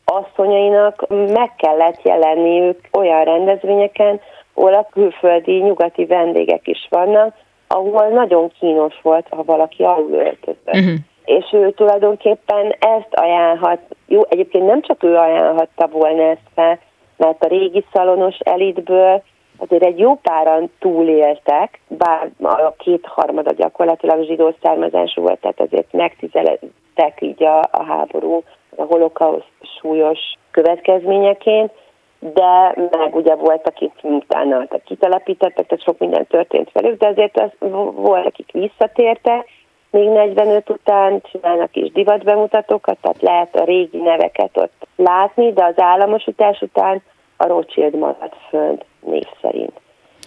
asszonyainak 0.05 1.07
meg 1.09 1.55
kellett 1.57 2.03
jelenniük 2.03 2.79
olyan 2.93 3.25
rendezvényeken, 3.25 4.21
ahol 4.55 4.75
a 4.75 4.89
külföldi 4.93 5.53
nyugati 5.53 6.05
vendégek 6.05 6.67
is 6.67 6.87
vannak, 6.91 7.35
ahol 7.67 8.09
nagyon 8.09 8.53
kínos 8.59 8.95
volt, 9.03 9.27
ha 9.31 9.45
valaki 9.45 9.83
alul 9.83 10.13
öltözött. 10.13 10.75
Uh-huh 10.75 10.95
és 11.25 11.53
ő 11.53 11.71
tulajdonképpen 11.71 12.75
ezt 12.79 13.15
ajánlhat, 13.15 13.81
jó, 14.07 14.23
egyébként 14.29 14.67
nem 14.67 14.83
csak 14.83 15.03
ő 15.03 15.17
ajánlhatta 15.17 15.87
volna 15.87 16.23
ezt 16.23 16.49
fel, 16.55 16.79
mert 17.17 17.45
a 17.45 17.49
régi 17.49 17.85
szalonos 17.93 18.39
elitből 18.39 19.23
azért 19.57 19.85
egy 19.85 19.99
jó 19.99 20.15
páran 20.15 20.71
túléltek, 20.79 21.81
bár 21.89 22.31
a 22.41 22.75
kétharmada 22.79 23.53
gyakorlatilag 23.53 24.25
zsidó 24.25 24.55
származású 24.63 25.23
volt, 25.23 25.41
tehát 25.41 25.61
azért 25.61 25.93
megtizeltek 25.93 27.21
így 27.21 27.43
a, 27.43 27.59
a 27.59 27.85
háború, 27.85 28.43
a 28.77 28.83
holokauszt 28.83 29.53
súlyos 29.81 30.19
következményeként, 30.51 31.73
de 32.19 32.75
meg 32.91 33.15
ugye 33.15 33.35
volt, 33.35 33.69
akik 33.69 33.93
utána 34.03 34.67
kitelepítettek, 34.85 35.67
tehát 35.67 35.85
sok 35.85 35.99
minden 35.99 36.27
történt 36.27 36.73
velük, 36.73 36.99
de 36.99 37.07
azért 37.07 37.41
az, 37.41 37.51
volt, 37.95 38.27
akik 38.27 38.53
visszatértek, 38.53 39.49
még 39.95 40.09
45 40.09 40.71
után 40.71 41.21
csinálnak 41.31 41.77
is 41.77 41.93
divatbemutatókat, 41.93 42.97
tehát 43.01 43.23
lehet 43.23 43.57
a 43.57 43.65
régi 43.65 43.99
neveket 43.99 44.57
ott 44.57 44.87
látni, 44.97 45.53
de 45.53 45.65
az 45.65 45.79
államosítás 45.81 46.61
után 46.61 47.03
a 47.37 47.47
Rothschild 47.47 47.95
maradt 47.95 48.37
fönt 48.49 48.85
név 49.01 49.27
szerint. 49.43 49.73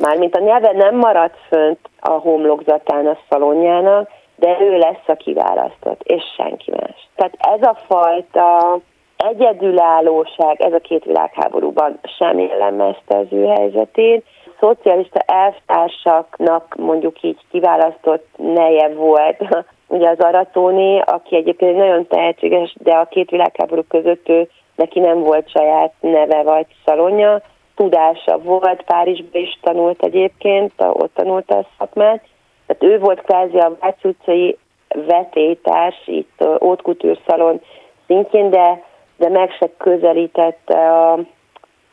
Mármint 0.02 0.36
a 0.36 0.44
neve 0.44 0.72
nem 0.72 0.96
maradt 0.96 1.38
fönt 1.48 1.80
a 2.00 2.10
homlokzatán 2.12 3.08
a 3.08 3.18
szalonjának, 3.30 4.10
de 4.36 4.58
ő 4.60 4.78
lesz 4.78 5.08
a 5.08 5.16
kiválasztott, 5.16 6.02
és 6.04 6.24
senki 6.36 6.72
más. 6.72 7.08
Tehát 7.16 7.34
ez 7.38 7.68
a 7.68 7.78
fajta 7.88 8.80
egyedülállóság, 9.18 10.62
ez 10.62 10.74
a 10.74 10.80
két 10.80 11.04
világháborúban 11.04 12.00
sem 12.18 12.40
jellemezte 12.40 13.18
az 13.18 13.28
ő 13.30 13.46
helyzetét. 13.46 14.26
Szocialista 14.60 15.20
elvtársaknak 15.20 16.76
mondjuk 16.76 17.22
így 17.22 17.40
kiválasztott 17.52 18.28
neje 18.38 18.94
volt. 18.94 19.38
Ugye 19.88 20.10
az 20.10 20.20
Aratóni, 20.20 21.00
aki 21.00 21.36
egyébként 21.36 21.78
nagyon 21.78 22.08
tehetséges, 22.08 22.76
de 22.80 22.94
a 22.94 23.06
két 23.06 23.30
világháború 23.30 23.82
között 23.88 24.30
ő, 24.30 24.50
neki 24.76 25.00
nem 25.00 25.20
volt 25.20 25.50
saját 25.50 25.94
neve 26.00 26.44
vagy 26.44 26.66
szalonja, 26.86 27.42
tudása 27.76 28.38
volt, 28.38 28.84
Párizsban 28.84 29.42
is 29.42 29.60
tanult 29.62 30.04
egyébként, 30.04 30.74
ott 30.78 31.14
tanulta 31.14 31.58
a 31.58 31.68
szakmát, 31.78 32.24
tehát 32.66 32.84
ő 32.84 33.00
volt 33.00 33.22
kvázi 33.22 33.58
a 33.58 33.76
Vács 33.80 34.04
utcai 34.04 34.58
vetétárs 34.88 36.02
itt 36.06 36.46
Ótkutűr 36.62 37.20
szalon 37.28 37.62
szintjén, 38.08 38.50
de 38.50 38.86
de 39.18 39.30
meg 39.30 39.52
se 39.52 39.70
közelítette 39.78 40.92
a, 40.92 41.20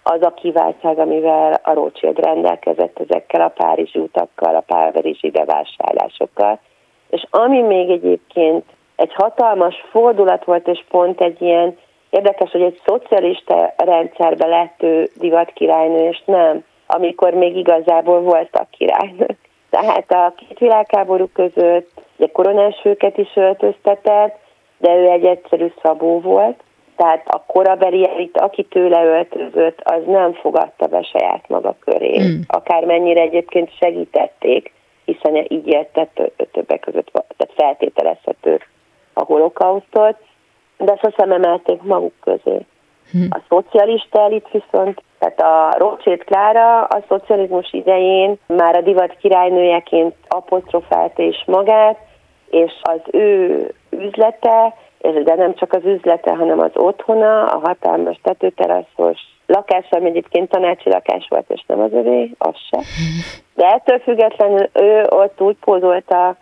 az 0.06 0.22
a 0.22 0.34
kiváltság, 0.34 0.98
amivel 0.98 1.60
a 1.62 1.72
Rothschild 1.72 2.18
rendelkezett 2.18 2.98
ezekkel 2.98 3.40
a 3.40 3.48
párizsi 3.48 3.98
utakkal, 3.98 4.54
a 4.54 4.64
párizsi 4.66 5.30
bevásárlásokkal. 5.30 6.58
És 7.10 7.26
ami 7.30 7.60
még 7.60 7.90
egyébként 7.90 8.64
egy 8.96 9.14
hatalmas 9.14 9.74
fordulat 9.90 10.44
volt, 10.44 10.68
és 10.68 10.84
pont 10.88 11.20
egy 11.20 11.42
ilyen 11.42 11.78
érdekes, 12.10 12.50
hogy 12.50 12.62
egy 12.62 12.80
szocialista 12.86 13.74
rendszerbe 13.76 14.46
lett 14.46 14.82
ő 14.82 15.10
divatkirálynő, 15.14 16.08
és 16.08 16.22
nem, 16.24 16.64
amikor 16.86 17.34
még 17.34 17.56
igazából 17.56 18.20
voltak 18.20 18.70
királynők. 18.70 19.38
Tehát 19.70 20.12
a 20.12 20.32
két 20.36 20.58
világháború 20.58 21.28
között 21.32 21.90
ugye 22.16 22.32
koronás 22.32 22.80
főket 22.80 23.18
is 23.18 23.30
öltöztetett, 23.34 24.38
de 24.78 24.94
ő 24.94 25.08
egy 25.08 25.24
egyszerű 25.24 25.72
szabó 25.82 26.20
volt, 26.20 26.62
tehát 26.96 27.24
a 27.28 27.42
korabeli 27.46 28.09
elit, 28.09 28.38
aki 28.38 28.62
tőle 28.62 29.04
öltözött, 29.04 29.80
az 29.83 30.02
nem 30.07 30.33
fogadta 30.33 30.87
be 30.87 31.02
saját 31.02 31.48
maga 31.48 31.76
köré. 31.85 32.18
Mm. 32.18 32.40
Akármennyire 32.46 33.20
egyébként 33.20 33.76
segítették, 33.76 34.72
hiszen 35.04 35.46
így 35.48 35.66
érte 35.66 36.09
többek 36.52 36.80
között, 36.80 37.11
tehát 37.12 37.54
feltételezhető 37.57 38.61
a 39.12 39.24
holokausztot, 39.24 40.16
de 40.78 40.98
sosem 41.02 41.33
emelték 41.33 41.83
maguk 41.83 42.14
közé. 42.20 42.66
Mm. 43.16 43.26
A 43.30 43.40
szocialista 43.48 44.20
elit 44.20 44.48
viszont, 44.50 45.02
tehát 45.18 45.40
a 45.40 45.78
Rothschild 45.78 46.24
Klára 46.24 46.85
a 46.85 47.02
szocializmus 47.09 47.72
idején 47.72 48.38
már 48.46 48.76
a 48.76 48.80
divat 48.80 49.16
királynőjeként 49.16 50.14
apostrofálta 50.28 51.22
is 51.22 51.42
magát, 51.46 51.98
és 52.50 52.72
az 52.83 53.00
ő 53.11 53.74
üzlete 53.90 54.74
de 55.12 55.34
nem 55.34 55.54
csak 55.54 55.72
az 55.72 55.84
üzlete, 55.84 56.34
hanem 56.34 56.60
az 56.60 56.70
otthona, 56.74 57.44
a 57.44 57.58
hatalmas 57.58 58.18
tetőteraszos 58.22 59.18
lakás, 59.46 59.86
ami 59.90 60.08
egyébként 60.08 60.48
tanácsi 60.48 60.90
lakás 60.90 61.26
volt, 61.28 61.50
és 61.50 61.64
nem 61.66 61.80
az 61.80 61.92
övé, 61.92 62.30
az 62.38 62.56
se. 62.70 62.78
De 63.54 63.66
ettől 63.66 63.98
függetlenül 63.98 64.68
ő 64.72 65.06
ott 65.08 65.40
úgy 65.40 65.56
pózolta 65.60 66.36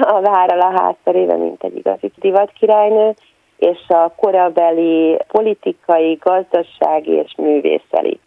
a 0.00 0.20
várral 0.20 0.60
a 0.60 0.80
házterébe, 0.80 1.36
mint 1.36 1.64
egy 1.64 1.76
igazi 1.76 2.12
divat 2.16 2.52
királynő, 2.58 3.14
és 3.56 3.78
a 3.88 4.12
korabeli 4.16 5.18
politikai, 5.28 6.14
gazdasági 6.14 7.10
és 7.10 7.34
művészelit 7.36 8.22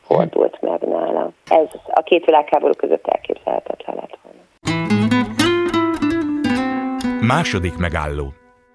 fordult 0.00 0.60
meg 0.60 0.80
nála. 0.80 1.30
Ez 1.48 1.66
a 1.86 2.02
két 2.02 2.24
világháború 2.24 2.72
között 2.72 3.06
elképzelhetetlen 3.06 3.96
lett 3.96 4.18
volna. 4.22 4.40
Második 7.26 7.76
megálló 7.78 8.32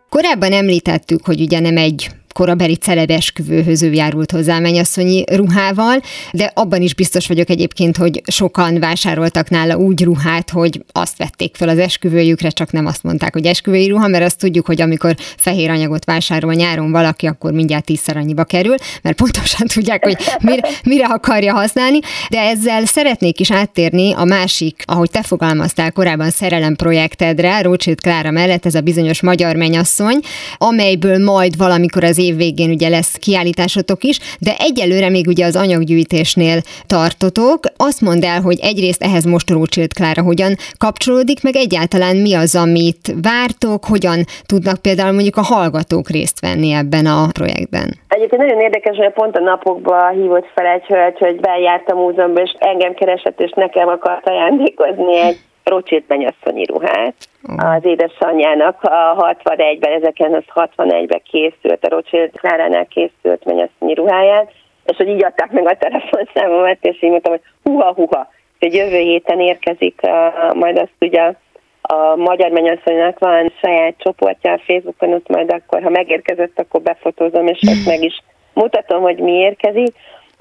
Korábban 0.09 0.51
említettük, 0.51 1.25
hogy 1.25 1.41
ugye 1.41 1.59
nem 1.59 1.77
egy 1.77 2.09
korabeli 2.37 2.75
celebesküvőhöz 2.75 3.83
ő 3.83 3.93
járult 3.93 4.31
hozzá 4.31 4.59
mennyasszonyi 4.59 5.23
ruhával, 5.31 6.01
de 6.31 6.51
abban 6.53 6.81
is 6.81 6.95
biztos 6.95 7.27
vagyok 7.27 7.49
egyébként, 7.49 7.97
hogy 7.97 8.21
sokan 8.27 8.79
vásároltak 8.79 9.49
nála 9.49 9.77
úgy 9.77 10.03
ruhát, 10.03 10.49
hogy 10.49 10.83
azt 10.91 11.17
vették 11.17 11.55
fel 11.55 11.69
az 11.69 11.77
esküvőjükre, 11.77 12.49
csak 12.49 12.71
nem 12.71 12.85
azt 12.85 13.03
mondták, 13.03 13.33
hogy 13.33 13.45
esküvői 13.45 13.87
ruha, 13.87 14.07
mert 14.07 14.23
azt 14.23 14.37
tudjuk, 14.37 14.65
hogy 14.65 14.81
amikor 14.81 15.15
fehér 15.37 15.69
anyagot 15.69 16.05
vásárol 16.05 16.53
nyáron 16.53 16.91
valaki, 16.91 17.27
akkor 17.27 17.51
mindjárt 17.51 17.85
tízszer 17.85 18.17
annyiba 18.17 18.43
kerül, 18.43 18.75
mert 19.01 19.17
pontosan 19.17 19.67
tudják, 19.73 20.03
hogy 20.03 20.17
mire, 20.41 20.67
mire 20.83 21.05
akarja 21.05 21.53
használni, 21.53 21.99
de 22.29 22.39
ezzel 22.39 22.85
szeretnék 22.85 23.39
is 23.39 23.51
áttérni 23.51 24.13
a 24.13 24.23
másik, 24.23 24.83
ahogy 24.85 25.09
te 25.11 25.21
fogalmaztál 25.21 25.91
korábban 25.91 26.29
szerelem 26.29 26.75
projektedre, 26.75 27.61
Rócsit 27.61 28.01
Klára 28.01 28.31
mellett 28.31 28.65
ez 28.65 28.75
a 28.75 28.81
bizonyos 28.81 29.21
magyar 29.21 29.55
menyasszony, 29.55 30.19
amelyből 30.57 31.23
majd 31.23 31.57
valamikor 31.57 32.03
az 32.03 32.25
év 32.27 32.35
végén 32.35 32.69
ugye 32.69 32.89
lesz 32.89 33.13
kiállításotok 33.25 34.03
is, 34.03 34.17
de 34.39 34.51
egyelőre 34.59 35.09
még 35.09 35.27
ugye 35.27 35.45
az 35.45 35.55
anyaggyűjtésnél 35.55 36.57
tartotok. 36.87 37.59
Azt 37.77 38.01
mondd 38.01 38.25
el, 38.25 38.41
hogy 38.41 38.59
egyrészt 38.61 39.03
ehhez 39.03 39.25
most 39.25 39.49
Rócsilt 39.49 39.93
Klára 39.93 40.21
hogyan 40.21 40.53
kapcsolódik, 40.77 41.43
meg 41.43 41.55
egyáltalán 41.55 42.15
mi 42.15 42.33
az, 42.33 42.55
amit 42.55 43.13
vártok, 43.21 43.85
hogyan 43.85 44.19
tudnak 44.45 44.81
például 44.81 45.11
mondjuk 45.11 45.37
a 45.37 45.49
hallgatók 45.53 46.07
részt 46.09 46.39
venni 46.39 46.71
ebben 46.71 47.05
a 47.05 47.27
projektben? 47.39 47.87
Egyébként 48.07 48.41
nagyon 48.41 48.59
érdekes, 48.59 48.97
hogy 48.97 49.13
pont 49.13 49.35
a 49.35 49.39
napokban 49.39 50.13
hívott 50.13 50.47
fel 50.55 50.65
egy 50.65 50.85
hölgy, 50.85 51.17
hogy 51.17 51.39
bejárt 51.39 51.89
a 51.91 51.95
múzeumban, 51.95 52.43
és 52.43 52.55
engem 52.59 52.93
keresett, 52.93 53.39
és 53.39 53.51
nekem 53.55 53.87
akart 53.87 54.27
ajándékozni 54.27 55.17
egy 55.19 55.37
Rothschild 55.69 56.03
mennyasszonyi 56.07 56.65
ruhát. 56.65 57.15
Az 57.57 57.85
édesanyjának 57.85 58.83
a 58.83 59.35
61-ben, 59.43 60.13
1961-ben 60.15 61.21
készült, 61.31 61.85
a 61.85 61.89
Rothschild 61.89 62.31
Kláránál 62.31 62.85
készült 62.85 63.45
mennyasszonyi 63.45 63.93
ruháját, 63.93 64.51
és 64.85 64.97
hogy 64.97 65.07
így 65.07 65.23
adták 65.23 65.51
meg 65.51 65.67
a 65.67 65.77
telefonszámomat, 65.77 66.77
és 66.81 67.03
így 67.03 67.09
mondtam, 67.09 67.31
hogy 67.31 67.41
huha-huha, 67.63 68.29
hogy 68.59 68.73
jövő 68.73 68.97
héten 68.97 69.39
érkezik, 69.39 69.99
uh, 70.03 70.53
majd 70.53 70.77
azt 70.77 70.93
ugye 70.99 71.33
a 71.81 72.15
magyar 72.15 72.51
mennyasszonynak 72.51 73.19
van 73.19 73.53
saját 73.61 73.95
csoportja 73.97 74.51
a 74.51 74.61
Facebookon, 74.65 75.13
ott 75.13 75.27
majd 75.27 75.51
akkor, 75.51 75.83
ha 75.83 75.89
megérkezett, 75.89 76.59
akkor 76.59 76.81
befotózom, 76.81 77.47
és 77.47 77.59
ezt 77.59 77.85
meg 77.85 78.03
is 78.03 78.21
mutatom, 78.53 79.01
hogy 79.01 79.17
mi 79.17 79.31
érkezik. 79.31 79.95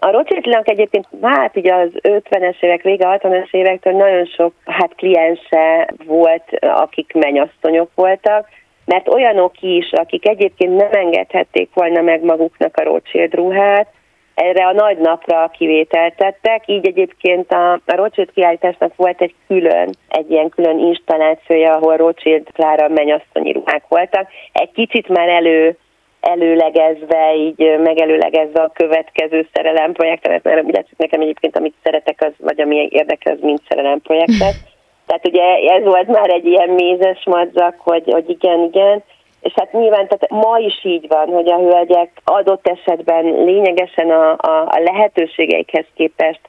A 0.07 0.11
Rothschildnak 0.11 0.69
egyébként 0.71 1.07
hát 1.23 1.57
ugye 1.57 1.75
az 1.75 1.91
50-es 2.03 2.63
évek 2.63 2.83
vége, 2.83 3.19
60-es 3.23 3.51
évektől 3.51 3.93
nagyon 3.93 4.25
sok 4.25 4.53
hát 4.65 4.95
kliense 4.95 5.89
volt, 6.05 6.59
akik 6.61 7.13
mennyasszonyok 7.13 7.91
voltak, 7.95 8.49
mert 8.85 9.09
olyanok 9.09 9.53
is, 9.61 9.93
akik 9.93 10.29
egyébként 10.29 10.77
nem 10.77 10.93
engedhették 10.93 11.71
volna 11.75 12.01
meg 12.01 12.25
maguknak 12.25 12.77
a 12.77 12.83
Rothschild 12.83 13.35
ruhát, 13.35 13.89
erre 14.35 14.67
a 14.67 14.73
nagy 14.73 14.99
napra 14.99 15.51
kivételt 15.59 16.17
tettek, 16.17 16.63
így 16.67 16.87
egyébként 16.87 17.53
a, 17.53 17.73
a 17.73 17.97
Rothschild 17.97 18.33
kiállításnak 18.35 18.97
volt 18.97 19.21
egy 19.21 19.35
külön, 19.47 19.89
egy 20.09 20.31
ilyen 20.31 20.49
külön 20.49 20.79
installációja, 20.79 21.75
ahol 21.75 21.97
Rothschild 21.97 22.47
Klára 22.53 22.89
mennyasszonyi 22.89 23.53
ruhák 23.53 23.83
voltak. 23.89 24.29
Egy 24.53 24.73
kicsit 24.73 25.09
már 25.09 25.29
elő 25.29 25.77
előlegezve, 26.27 27.35
így 27.37 27.79
megelőlegezve 27.83 28.63
a 28.63 28.73
következő 28.75 29.49
szerelemprojektet, 29.53 30.43
mert 30.43 30.65
úgy 30.65 30.75
látszik 30.75 30.99
nekem 30.99 31.21
egyébként, 31.21 31.57
amit 31.57 31.75
szeretek, 31.83 32.23
az, 32.23 32.33
vagy 32.39 32.61
ami 32.61 32.89
érdekel, 32.91 33.33
az 33.33 33.41
mind 33.41 33.61
szerelemprojektet. 33.69 34.55
Tehát 35.07 35.27
ugye 35.27 35.43
ez 35.77 35.85
volt 35.85 36.07
már 36.07 36.31
egy 36.31 36.47
ilyen 36.47 36.69
mézes 36.69 37.25
madzak, 37.25 37.75
hogy, 37.79 38.03
hogy 38.07 38.31
igen, 38.31 38.63
igen, 38.63 39.03
és 39.41 39.53
hát 39.57 39.73
nyilván 39.73 40.09
tehát 40.09 40.47
ma 40.47 40.59
is 40.59 40.85
így 40.85 41.07
van, 41.09 41.29
hogy 41.29 41.49
a 41.51 41.59
hölgyek 41.59 42.11
adott 42.25 42.69
esetben 42.69 43.25
lényegesen 43.25 44.11
a, 44.11 44.31
a, 44.31 44.67
a 44.67 44.81
lehetőségeikhez 44.85 45.87
képest 45.95 46.41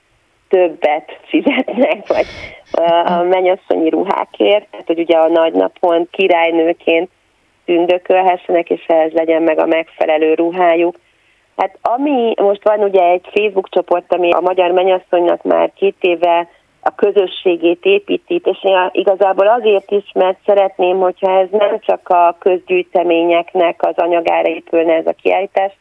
többet 0.50 1.20
fizetnek, 1.28 2.08
vagy 2.08 2.26
a 3.06 3.22
mennyasszonyi 3.22 3.90
ruhákért, 3.90 4.68
tehát 4.72 4.88
hogy 4.88 5.00
ugye 5.00 5.18
a 5.18 5.28
nagy 5.28 5.54
napon 5.54 6.08
királynőként 6.12 7.10
tündökölhessenek, 7.68 8.70
és 8.70 8.86
ehhez 8.88 9.12
legyen 9.12 9.42
meg 9.42 9.60
a 9.60 9.66
megfelelő 9.66 10.34
ruhájuk. 10.34 10.96
Hát 11.58 11.78
ami 11.82 12.34
most 12.42 12.64
van 12.64 12.80
ugye 12.80 13.04
egy 13.04 13.28
Facebook 13.34 13.70
csoport, 13.70 14.14
ami 14.14 14.32
a 14.32 14.40
Magyar 14.40 14.72
Menyasszonynak 14.72 15.44
már 15.44 15.72
két 15.76 15.96
éve 16.00 16.48
a 16.82 16.96
közösségét 16.96 17.86
építi, 17.86 18.42
és 18.44 18.64
én 18.64 18.90
igazából 18.92 19.48
azért 19.48 19.92
is, 19.92 20.12
mert 20.14 20.38
szeretném, 20.46 21.00
hogyha 21.00 21.40
ez 21.40 21.48
nem 21.52 21.80
csak 21.80 22.10
a 22.10 22.36
közgyűjteményeknek 22.40 23.86
az 23.86 23.96
anyagára 23.96 24.50
épülne 24.50 24.94
ez 24.94 25.06
a 25.06 25.16
kiállítás, 25.22 25.72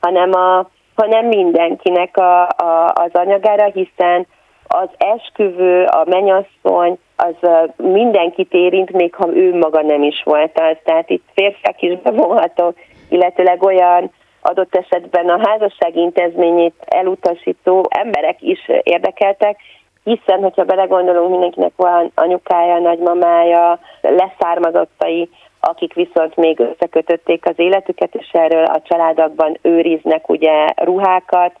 hanem, 0.00 0.32
a, 0.32 0.68
hanem 0.94 1.26
mindenkinek 1.26 2.16
a, 2.16 2.42
a, 2.42 2.92
az 2.94 3.10
anyagára, 3.12 3.64
hiszen 3.64 4.26
az 4.68 4.88
esküvő, 4.96 5.84
a 5.84 6.04
menyasszony, 6.06 6.98
az 7.16 7.48
mindenkit 7.76 8.52
érint, 8.52 8.90
még 8.90 9.14
ha 9.14 9.28
ő 9.34 9.58
maga 9.58 9.82
nem 9.82 10.02
is 10.02 10.22
volt 10.24 10.58
az. 10.58 10.76
Tehát 10.84 11.10
itt 11.10 11.24
férfiak 11.34 11.82
is 11.82 11.98
bevonhatók, 12.02 12.74
illetőleg 13.08 13.62
olyan 13.62 14.10
adott 14.42 14.76
esetben 14.76 15.28
a 15.28 15.48
házasság 15.48 15.96
intézményét 15.96 16.74
elutasító 16.86 17.86
emberek 17.88 18.42
is 18.42 18.70
érdekeltek, 18.82 19.56
hiszen, 20.04 20.42
hogyha 20.42 20.64
belegondolunk, 20.64 21.30
mindenkinek 21.30 21.72
van 21.76 22.10
anyukája, 22.14 22.78
nagymamája, 22.78 23.78
leszármazottai, 24.00 25.28
akik 25.60 25.94
viszont 25.94 26.36
még 26.36 26.60
összekötötték 26.60 27.46
az 27.46 27.54
életüket, 27.56 28.14
és 28.14 28.28
erről 28.32 28.64
a 28.64 28.82
családokban 28.82 29.58
őriznek 29.62 30.28
ugye 30.28 30.66
ruhákat, 30.74 31.52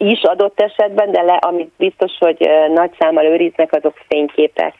is 0.00 0.22
adott 0.22 0.60
esetben, 0.60 1.12
de 1.12 1.22
le, 1.22 1.34
amit 1.34 1.72
biztos, 1.76 2.12
hogy 2.18 2.50
nagy 2.74 2.90
számmal 2.98 3.24
őriznek, 3.24 3.72
azok 3.72 3.94
fényképek. 4.08 4.74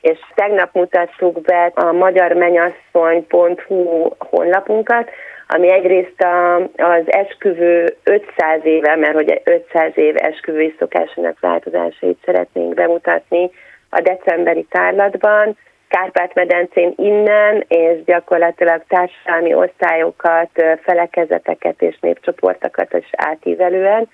És 0.00 0.18
tegnap 0.34 0.74
mutattuk 0.74 1.40
be 1.40 1.72
a 1.74 1.92
magyarmenyasszony.hu 1.92 4.08
honlapunkat, 4.18 5.10
ami 5.48 5.72
egyrészt 5.72 6.20
a, 6.20 6.54
az 6.76 7.02
esküvő 7.06 7.96
500 8.04 8.64
éve, 8.64 8.96
mert 8.96 9.14
hogy 9.14 9.40
500 9.44 9.92
év 9.94 10.16
esküvői 10.16 10.74
szokásának 10.78 11.40
változásait 11.40 12.18
szeretnénk 12.24 12.74
bemutatni 12.74 13.50
a 13.90 14.00
decemberi 14.00 14.66
tárlatban, 14.70 15.56
Kárpát-medencén 15.88 16.92
innen, 16.96 17.64
és 17.68 18.04
gyakorlatilag 18.04 18.82
társadalmi 18.88 19.54
osztályokat, 19.54 20.50
felekezeteket 20.82 21.82
és 21.82 21.98
népcsoportokat 22.00 22.94
is 22.94 23.08
átívelően. 23.12 24.08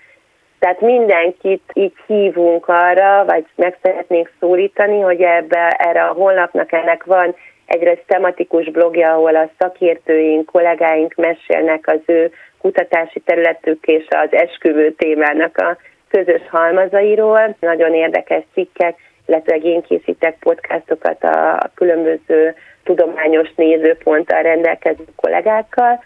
Tehát 0.63 0.81
mindenkit 0.81 1.63
így 1.73 1.93
hívunk 2.07 2.69
arra, 2.69 3.25
vagy 3.25 3.45
meg 3.55 3.79
szeretnénk 3.83 4.31
szólítani, 4.41 5.01
hogy 5.01 5.21
ebbe, 5.21 5.69
erre 5.69 6.05
a 6.05 6.13
honlapnak 6.13 6.73
ennek 6.73 7.05
van 7.05 7.35
egy 7.67 8.03
tematikus 8.07 8.71
blogja, 8.71 9.13
ahol 9.13 9.37
a 9.37 9.51
szakértőink, 9.59 10.47
kollégáink 10.47 11.15
mesélnek 11.15 11.87
az 11.87 12.01
ő 12.07 12.31
kutatási 12.61 13.21
területük 13.21 13.87
és 13.87 14.07
az 14.09 14.29
esküvő 14.31 14.93
témának 14.93 15.57
a 15.59 15.77
közös 16.09 16.43
halmazairól. 16.51 17.57
Nagyon 17.61 17.95
érdekes 17.95 18.43
cikkek, 18.55 18.95
illetve 19.27 19.57
én 19.57 19.83
készítek 19.83 20.37
podcastokat 20.39 21.25
a 21.25 21.71
különböző 21.75 22.55
tudományos 22.85 23.49
nézőponttal 23.57 24.43
rendelkező 24.43 25.05
kollégákkal. 25.17 26.05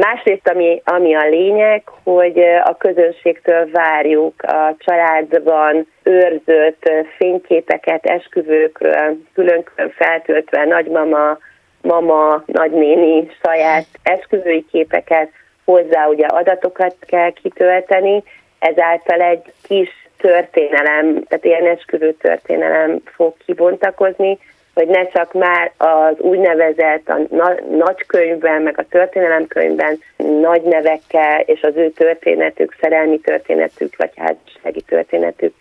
Másrészt, 0.00 0.48
ami, 0.48 0.82
ami 0.84 1.14
a 1.14 1.28
lényeg, 1.28 1.82
hogy 2.02 2.38
a 2.64 2.76
közönségtől 2.76 3.70
várjuk 3.70 4.42
a 4.42 4.74
családban 4.78 5.86
őrzött 6.02 6.90
fényképeket 7.16 8.06
esküvőkről, 8.06 9.16
külön-külön 9.34 9.90
feltöltve 9.90 10.64
nagymama, 10.64 11.38
mama, 11.82 12.42
nagynéni 12.46 13.30
saját 13.42 13.86
esküvői 14.02 14.66
képeket, 14.70 15.30
hozzá 15.64 16.06
ugye 16.06 16.26
adatokat 16.26 16.94
kell 17.06 17.30
kitölteni, 17.30 18.22
ezáltal 18.58 19.20
egy 19.20 19.52
kis 19.62 19.90
történelem, 20.18 21.24
tehát 21.24 21.44
ilyen 21.44 21.66
esküvő 21.66 22.12
történelem 22.12 23.00
fog 23.04 23.34
kibontakozni, 23.46 24.38
hogy 24.78 24.88
ne 24.88 25.06
csak 25.06 25.32
már 25.32 25.72
az 25.76 26.18
úgynevezett 26.18 27.08
a 27.08 27.18
na- 27.30 27.60
nagykönyvben, 27.70 28.62
meg 28.62 28.78
a 28.78 28.88
történelemkönyvben 28.90 29.98
nagy 30.16 30.62
nevekkel 30.62 31.40
és 31.40 31.62
az 31.62 31.76
ő 31.76 31.90
történetük, 31.90 32.76
szerelmi 32.80 33.18
történetük, 33.18 33.96
vagy 33.96 34.10
házassági 34.16 34.80
történetük 34.80 35.54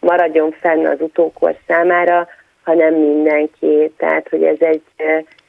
maradjon 0.00 0.54
fenn 0.60 0.86
az 0.86 1.00
utókor 1.00 1.56
számára, 1.66 2.28
hanem 2.64 2.94
mindenki. 2.94 3.92
Tehát, 3.96 4.28
hogy 4.28 4.42
ez 4.42 4.56
egy 4.58 4.82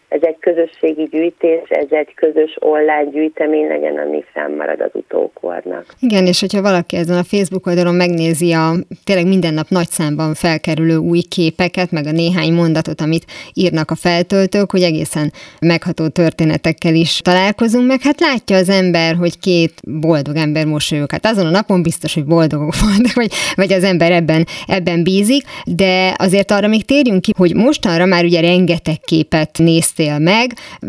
ez 0.09 0.19
egy 0.21 0.37
közösségi 0.39 1.03
gyűjtés, 1.03 1.69
ez 1.69 1.87
egy 1.89 2.13
közös 2.15 2.57
online 2.59 3.09
gyűjtemény 3.11 3.67
legyen, 3.67 3.97
ami 3.97 4.23
fennmarad 4.33 4.81
az 4.81 4.89
utókornak. 4.93 5.85
Igen, 5.99 6.25
és 6.25 6.39
hogyha 6.39 6.61
valaki 6.61 6.95
ezen 6.95 7.17
a 7.17 7.23
Facebook 7.23 7.65
oldalon 7.65 7.95
megnézi 7.95 8.51
a 8.51 8.71
tényleg 9.03 9.27
minden 9.27 9.53
nap 9.53 9.69
nagy 9.69 9.87
számban 9.87 10.33
felkerülő 10.33 10.97
új 10.97 11.21
képeket, 11.21 11.91
meg 11.91 12.05
a 12.05 12.11
néhány 12.11 12.53
mondatot, 12.53 13.01
amit 13.01 13.25
írnak 13.53 13.91
a 13.91 13.95
feltöltők, 13.95 14.71
hogy 14.71 14.81
egészen 14.81 15.31
megható 15.59 16.07
történetekkel 16.07 16.93
is 16.93 17.21
találkozunk, 17.21 17.87
meg 17.87 18.01
hát 18.01 18.19
látja 18.19 18.55
az 18.55 18.69
ember, 18.69 19.15
hogy 19.15 19.39
két 19.39 19.73
boldog 19.83 20.35
ember 20.35 20.65
mosolyog. 20.65 21.11
Hát 21.11 21.25
azon 21.25 21.45
a 21.45 21.49
napon 21.49 21.81
biztos, 21.81 22.13
hogy 22.13 22.25
boldogok 22.25 22.73
voltak, 22.85 23.13
vagy, 23.13 23.31
vagy 23.55 23.73
az 23.73 23.83
ember 23.83 24.11
ebben, 24.11 24.45
ebben 24.67 25.03
bízik, 25.03 25.43
de 25.65 26.15
azért 26.17 26.51
arra 26.51 26.67
még 26.67 26.85
térjünk 26.85 27.21
ki, 27.21 27.31
hogy 27.37 27.55
mostanra 27.55 28.05
már 28.05 28.23
ugye 28.23 28.41
rengeteg 28.41 28.99
képet 28.99 29.57
néz 29.57 29.95
néztél 29.97 30.19
meg, 30.19 30.47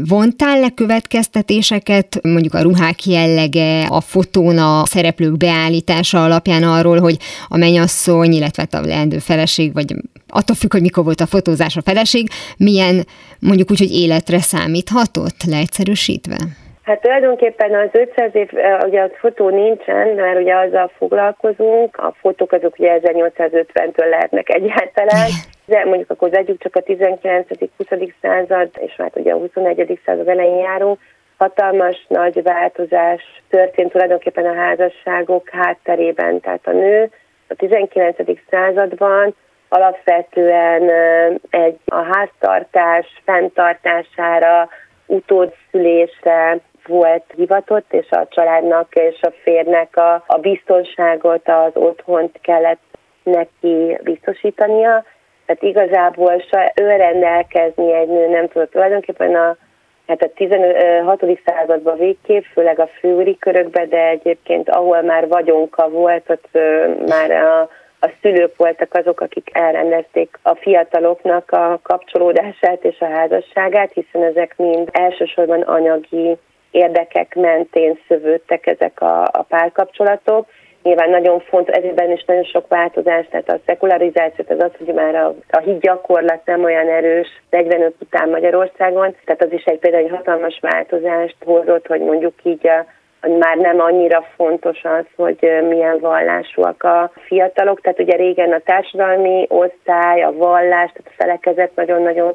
vontál 0.08 0.60
le 0.60 0.68
következtetéseket, 0.74 2.06
mondjuk 2.22 2.54
a 2.54 2.62
ruhák 2.62 3.04
jellege, 3.06 3.86
a 3.90 4.00
fotón 4.00 4.58
a 4.58 4.84
szereplők 4.84 5.36
beállítása 5.36 6.24
alapján 6.24 6.62
arról, 6.62 6.98
hogy 7.00 7.16
a 7.48 7.56
menyasszony, 7.56 8.32
illetve 8.32 8.62
a 8.70 8.86
leendő 8.86 9.18
feleség, 9.18 9.72
vagy 9.72 9.94
attól 10.28 10.56
függ, 10.56 10.72
hogy 10.72 10.80
mikor 10.80 11.04
volt 11.04 11.20
a 11.20 11.26
fotózás 11.26 11.76
a 11.76 11.82
feleség, 11.84 12.28
milyen 12.56 12.96
mondjuk 13.40 13.70
úgy, 13.70 13.78
hogy 13.78 13.94
életre 13.94 14.40
számíthatott, 14.40 15.38
leegyszerűsítve? 15.50 16.36
Hát 16.82 17.00
tulajdonképpen 17.00 17.74
az 17.74 17.88
500 17.92 18.30
év, 18.32 18.48
ugye 18.86 19.00
a 19.00 19.10
fotó 19.20 19.48
nincsen, 19.48 20.06
mert 20.16 20.40
ugye 20.40 20.54
azzal 20.54 20.90
foglalkozunk, 20.98 21.96
a 21.96 22.14
fotók 22.20 22.52
azok 22.52 22.78
ugye 22.78 23.00
1850-től 23.02 24.08
lehetnek 24.10 24.48
egyáltalán, 24.48 25.28
de 25.68 25.84
mondjuk 25.84 26.10
akkor 26.10 26.30
vegyük 26.30 26.62
csak 26.62 26.76
a 26.76 26.82
19.-20. 26.82 28.12
század, 28.20 28.70
és 28.80 28.94
hát 28.96 29.16
ugye 29.16 29.32
a 29.32 29.38
21. 29.38 30.00
század 30.04 30.28
elején 30.28 30.58
járó, 30.58 30.98
hatalmas 31.38 32.06
nagy 32.08 32.42
változás 32.42 33.22
történt 33.48 33.92
tulajdonképpen 33.92 34.46
a 34.46 34.54
házasságok 34.54 35.48
hátterében. 35.48 36.40
Tehát 36.40 36.66
a 36.66 36.72
nő 36.72 37.10
a 37.48 37.54
19. 37.54 38.16
században 38.50 39.34
alapvetően 39.68 40.90
egy 41.50 41.78
a 41.86 42.02
háztartás 42.02 43.06
fenntartására, 43.24 44.68
utódszülésre 45.06 46.58
volt 46.86 47.24
hivatott, 47.36 47.92
és 47.92 48.10
a 48.10 48.26
családnak 48.30 48.94
és 48.94 49.20
a 49.20 49.32
férnek 49.42 49.96
a, 49.96 50.24
a 50.26 50.38
biztonságot, 50.38 51.48
az 51.48 51.70
otthont 51.74 52.38
kellett 52.40 52.82
neki 53.22 53.98
biztosítania. 54.02 55.04
Tehát 55.48 55.62
igazából 55.62 56.44
se 56.50 56.72
önrendelkezni 56.74 57.92
egy 57.92 58.08
nő 58.08 58.28
nem 58.28 58.48
tudott. 58.48 58.70
Tulajdonképpen 58.70 59.34
a, 59.34 59.56
hát 60.06 60.22
a 60.22 60.32
16. 60.34 61.24
században 61.44 61.96
végképp, 61.98 62.42
főleg 62.52 62.78
a 62.78 62.90
főúri 63.00 63.38
körökben, 63.38 63.88
de 63.88 64.08
egyébként 64.08 64.68
ahol 64.68 65.02
már 65.02 65.28
vagyonka 65.28 65.88
volt, 65.88 66.30
ott 66.30 66.48
már 67.06 67.30
a, 67.30 67.60
a 68.00 68.10
szülők 68.22 68.56
voltak 68.56 68.94
azok, 68.94 69.20
akik 69.20 69.50
elrendezték 69.52 70.38
a 70.42 70.54
fiataloknak 70.54 71.50
a 71.50 71.80
kapcsolódását 71.82 72.84
és 72.84 73.00
a 73.00 73.10
házasságát, 73.10 73.92
hiszen 73.92 74.22
ezek 74.22 74.54
mind 74.56 74.88
elsősorban 74.92 75.60
anyagi 75.60 76.36
érdekek 76.70 77.34
mentén 77.34 77.98
szövődtek 78.08 78.66
ezek 78.66 79.00
a, 79.00 79.22
a 79.22 79.44
párkapcsolatok. 79.48 80.46
Nyilván 80.88 81.10
nagyon 81.10 81.40
fontos, 81.40 81.76
ezében 81.76 82.10
is 82.10 82.24
nagyon 82.24 82.44
sok 82.44 82.68
változás, 82.68 83.26
tehát 83.30 83.48
a 83.48 83.58
szekularizáció, 83.66 84.44
az 84.48 84.62
az, 84.62 84.70
hogy 84.78 84.94
már 84.94 85.14
a, 85.14 85.34
a 85.50 85.58
hit 85.58 85.80
gyakorlat 85.80 86.40
nem 86.44 86.64
olyan 86.64 86.88
erős 86.88 87.28
45 87.50 87.94
után 88.00 88.28
Magyarországon, 88.28 89.14
tehát 89.24 89.42
az 89.42 89.52
is 89.52 89.64
egy 89.64 89.78
például 89.78 90.04
egy 90.04 90.10
hatalmas 90.10 90.58
változást 90.60 91.36
hozott, 91.44 91.86
hogy 91.86 92.00
mondjuk 92.00 92.34
így 92.42 92.66
a, 92.66 92.86
már 93.28 93.56
nem 93.56 93.80
annyira 93.80 94.24
fontos 94.36 94.84
az, 94.84 95.04
hogy 95.16 95.38
milyen 95.68 95.98
vallásúak 96.00 96.82
a 96.82 97.10
fiatalok. 97.26 97.80
Tehát 97.80 98.00
ugye 98.00 98.16
régen 98.16 98.52
a 98.52 98.60
társadalmi 98.64 99.46
osztály, 99.48 100.22
a 100.22 100.32
vallás, 100.32 100.90
tehát 100.92 101.12
a 101.12 101.22
felekezet 101.22 101.74
nagyon-nagyon 101.74 102.34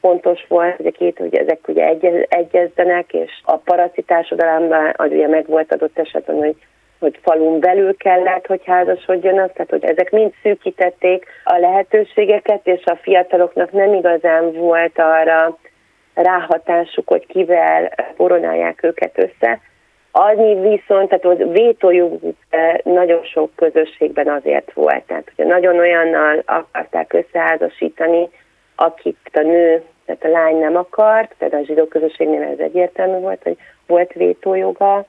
fontos 0.00 0.44
volt, 0.48 0.76
hogy 0.76 0.86
a 0.86 0.90
két, 0.90 1.18
hogy 1.18 1.34
ezek 1.34 1.68
ugye 1.68 1.86
egyez, 1.86 2.26
egyezzenek, 2.28 3.12
és 3.12 3.30
a 3.44 3.56
paraci 3.56 4.02
társadalomban 4.02 4.92
az 4.96 5.10
ugye 5.10 5.28
meg 5.28 5.46
volt 5.46 5.72
adott 5.72 5.98
esetben, 5.98 6.36
hogy 6.36 6.56
hogy 7.02 7.18
falun 7.22 7.60
belül 7.60 7.96
kellett, 7.96 8.46
hogy 8.46 8.60
házasodjanak, 8.64 9.52
tehát 9.52 9.70
hogy 9.70 9.84
ezek 9.84 10.10
mind 10.10 10.32
szűkítették 10.42 11.26
a 11.44 11.58
lehetőségeket, 11.58 12.60
és 12.66 12.84
a 12.84 12.98
fiataloknak 13.02 13.72
nem 13.72 13.94
igazán 13.94 14.52
volt 14.52 14.98
arra 14.98 15.58
ráhatásuk, 16.14 17.08
hogy 17.08 17.26
kivel 17.26 17.92
boronálják 18.16 18.82
őket 18.82 19.18
össze. 19.18 19.60
Annyi 20.10 20.54
viszont, 20.54 21.08
tehát 21.08 21.24
az 21.24 21.52
vétójoguk 21.52 22.36
nagyon 22.82 23.24
sok 23.24 23.50
közösségben 23.56 24.28
azért 24.28 24.72
volt. 24.72 25.02
Tehát, 25.02 25.32
hogy 25.36 25.46
nagyon 25.46 25.78
olyannal 25.78 26.42
akarták 26.44 27.12
összeházasítani, 27.12 28.28
akit 28.76 29.30
a 29.32 29.40
nő, 29.40 29.82
tehát 30.06 30.24
a 30.24 30.28
lány 30.28 30.56
nem 30.56 30.76
akart, 30.76 31.34
például 31.38 31.62
a 31.62 31.66
zsidó 31.66 31.84
közösségnél 31.84 32.42
ez 32.42 32.58
egyértelmű 32.58 33.18
volt, 33.18 33.42
hogy 33.42 33.56
volt 33.86 34.12
vétójoga 34.12 35.04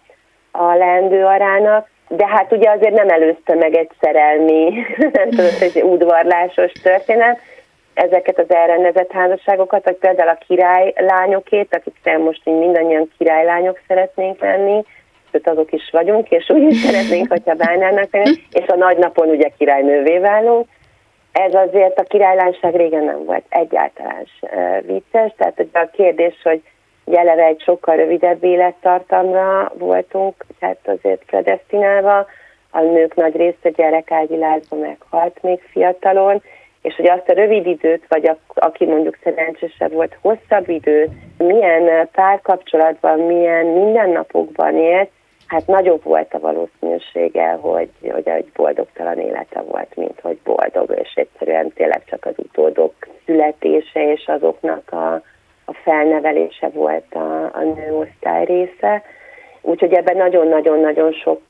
a 0.55 0.75
leendő 0.75 1.25
arának, 1.25 1.89
de 2.07 2.27
hát 2.27 2.51
ugye 2.51 2.69
azért 2.69 2.93
nem 2.93 3.09
előzte 3.09 3.55
meg 3.55 3.75
egy 3.75 3.89
szerelmi, 3.99 4.73
nem 4.97 5.29
tudom, 5.35 5.51
egy 5.59 5.81
udvarlásos 5.81 6.71
történet, 6.71 7.39
ezeket 7.93 8.39
az 8.39 8.49
elrendezett 8.49 9.11
házasságokat, 9.11 9.83
vagy 9.83 9.95
például 9.95 10.29
a 10.29 10.37
királylányokét, 10.47 11.75
akik 11.75 12.17
most 12.17 12.41
mindannyian 12.45 13.11
királylányok 13.17 13.79
szeretnénk 13.87 14.41
lenni, 14.41 14.83
sőt 15.31 15.47
azok 15.47 15.71
is 15.71 15.89
vagyunk, 15.91 16.29
és 16.29 16.49
úgy 16.49 16.71
is 16.71 16.79
szeretnénk, 16.79 17.29
hogyha 17.29 17.53
bánálnak 17.53 18.13
lenni, 18.13 18.31
és 18.51 18.67
a 18.67 18.75
nagy 18.75 18.97
napon 18.97 19.27
ugye 19.27 19.49
királynővé 19.57 20.17
válunk. 20.17 20.67
Ez 21.31 21.53
azért 21.53 21.99
a 21.99 22.03
királylányság 22.03 22.75
régen 22.75 23.03
nem 23.03 23.25
volt 23.25 23.43
egyáltalán 23.49 24.27
vicces, 24.81 25.33
tehát 25.37 25.65
a 25.73 25.89
kérdés, 25.91 26.39
hogy 26.43 26.61
Ugye 27.05 27.19
eleve 27.19 27.43
egy 27.43 27.61
sokkal 27.61 27.95
rövidebb 27.95 28.43
élettartamra 28.43 29.71
voltunk, 29.77 30.45
tehát 30.59 30.79
azért 30.83 31.23
predestinálva, 31.25 32.27
a 32.71 32.81
nők 32.81 33.15
nagy 33.15 33.35
része 33.35 33.69
gyerekágyilázva 33.69 34.75
meghalt 34.75 35.37
még 35.41 35.61
fiatalon, 35.71 36.41
és 36.81 36.95
hogy 36.95 37.07
azt 37.07 37.29
a 37.29 37.33
rövid 37.33 37.65
időt, 37.65 38.03
vagy 38.07 38.27
a, 38.27 38.37
aki 38.53 38.85
mondjuk 38.85 39.17
szerencsésebb 39.23 39.91
volt, 39.91 40.17
hosszabb 40.21 40.69
időt, 40.69 41.11
milyen 41.37 42.09
párkapcsolatban, 42.11 43.19
milyen 43.19 43.65
mindennapokban 43.65 44.77
élt, 44.77 45.09
hát 45.47 45.67
nagyobb 45.67 46.03
volt 46.03 46.33
a 46.33 46.39
valószínűsége, 46.39 47.51
hogy, 47.51 47.89
hogy 48.11 48.27
egy 48.27 48.51
boldogtalan 48.55 49.19
élete 49.19 49.61
volt, 49.61 49.95
mint 49.95 50.19
hogy 50.21 50.37
boldog, 50.43 50.95
és 51.01 51.13
egyszerűen 51.15 51.73
tényleg 51.73 52.01
csak 52.05 52.25
az 52.25 52.33
utódok 52.37 52.93
születése 53.25 54.11
és 54.11 54.25
azoknak 54.27 54.91
a, 54.91 55.21
a 55.65 55.73
felnevelése 55.73 56.69
volt 56.69 57.13
a, 57.13 57.43
a 57.43 57.61
nőosztály 57.75 58.45
része. 58.45 59.03
Úgyhogy 59.65 59.93
ebben 59.93 60.17
nagyon-nagyon-nagyon 60.17 61.11
sok, 61.11 61.41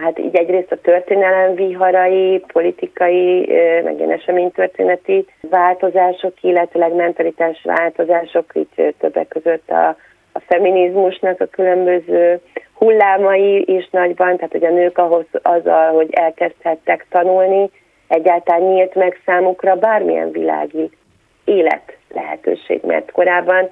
hát 0.00 0.18
így 0.18 0.36
egyrészt 0.36 0.72
a 0.72 0.80
történelem 0.80 1.54
viharai, 1.54 2.44
politikai, 2.52 3.52
meg 3.84 3.98
ilyen 3.98 4.10
eseménytörténeti 4.10 5.26
változások, 5.40 6.32
illetőleg 6.40 6.94
mentalitás 6.94 7.60
változások, 7.64 8.44
így 8.54 8.94
többek 8.98 9.28
között 9.28 9.70
a, 9.70 9.88
a 10.32 10.40
feminizmusnak 10.46 11.40
a 11.40 11.46
különböző 11.46 12.40
hullámai 12.74 13.64
is 13.76 13.88
nagyban, 13.90 14.36
tehát 14.36 14.52
hogy 14.52 14.64
a 14.64 14.70
nők 14.70 14.98
ahhoz 14.98 15.26
azzal, 15.42 15.92
hogy 15.92 16.08
elkezdhettek 16.10 17.06
tanulni, 17.10 17.70
egyáltalán 18.08 18.62
nyílt 18.62 18.94
meg 18.94 19.20
számukra 19.24 19.74
bármilyen 19.74 20.30
világi 20.30 20.90
élet 21.44 21.97
lehetőség, 22.14 22.80
mert 22.82 23.10
korábban 23.10 23.70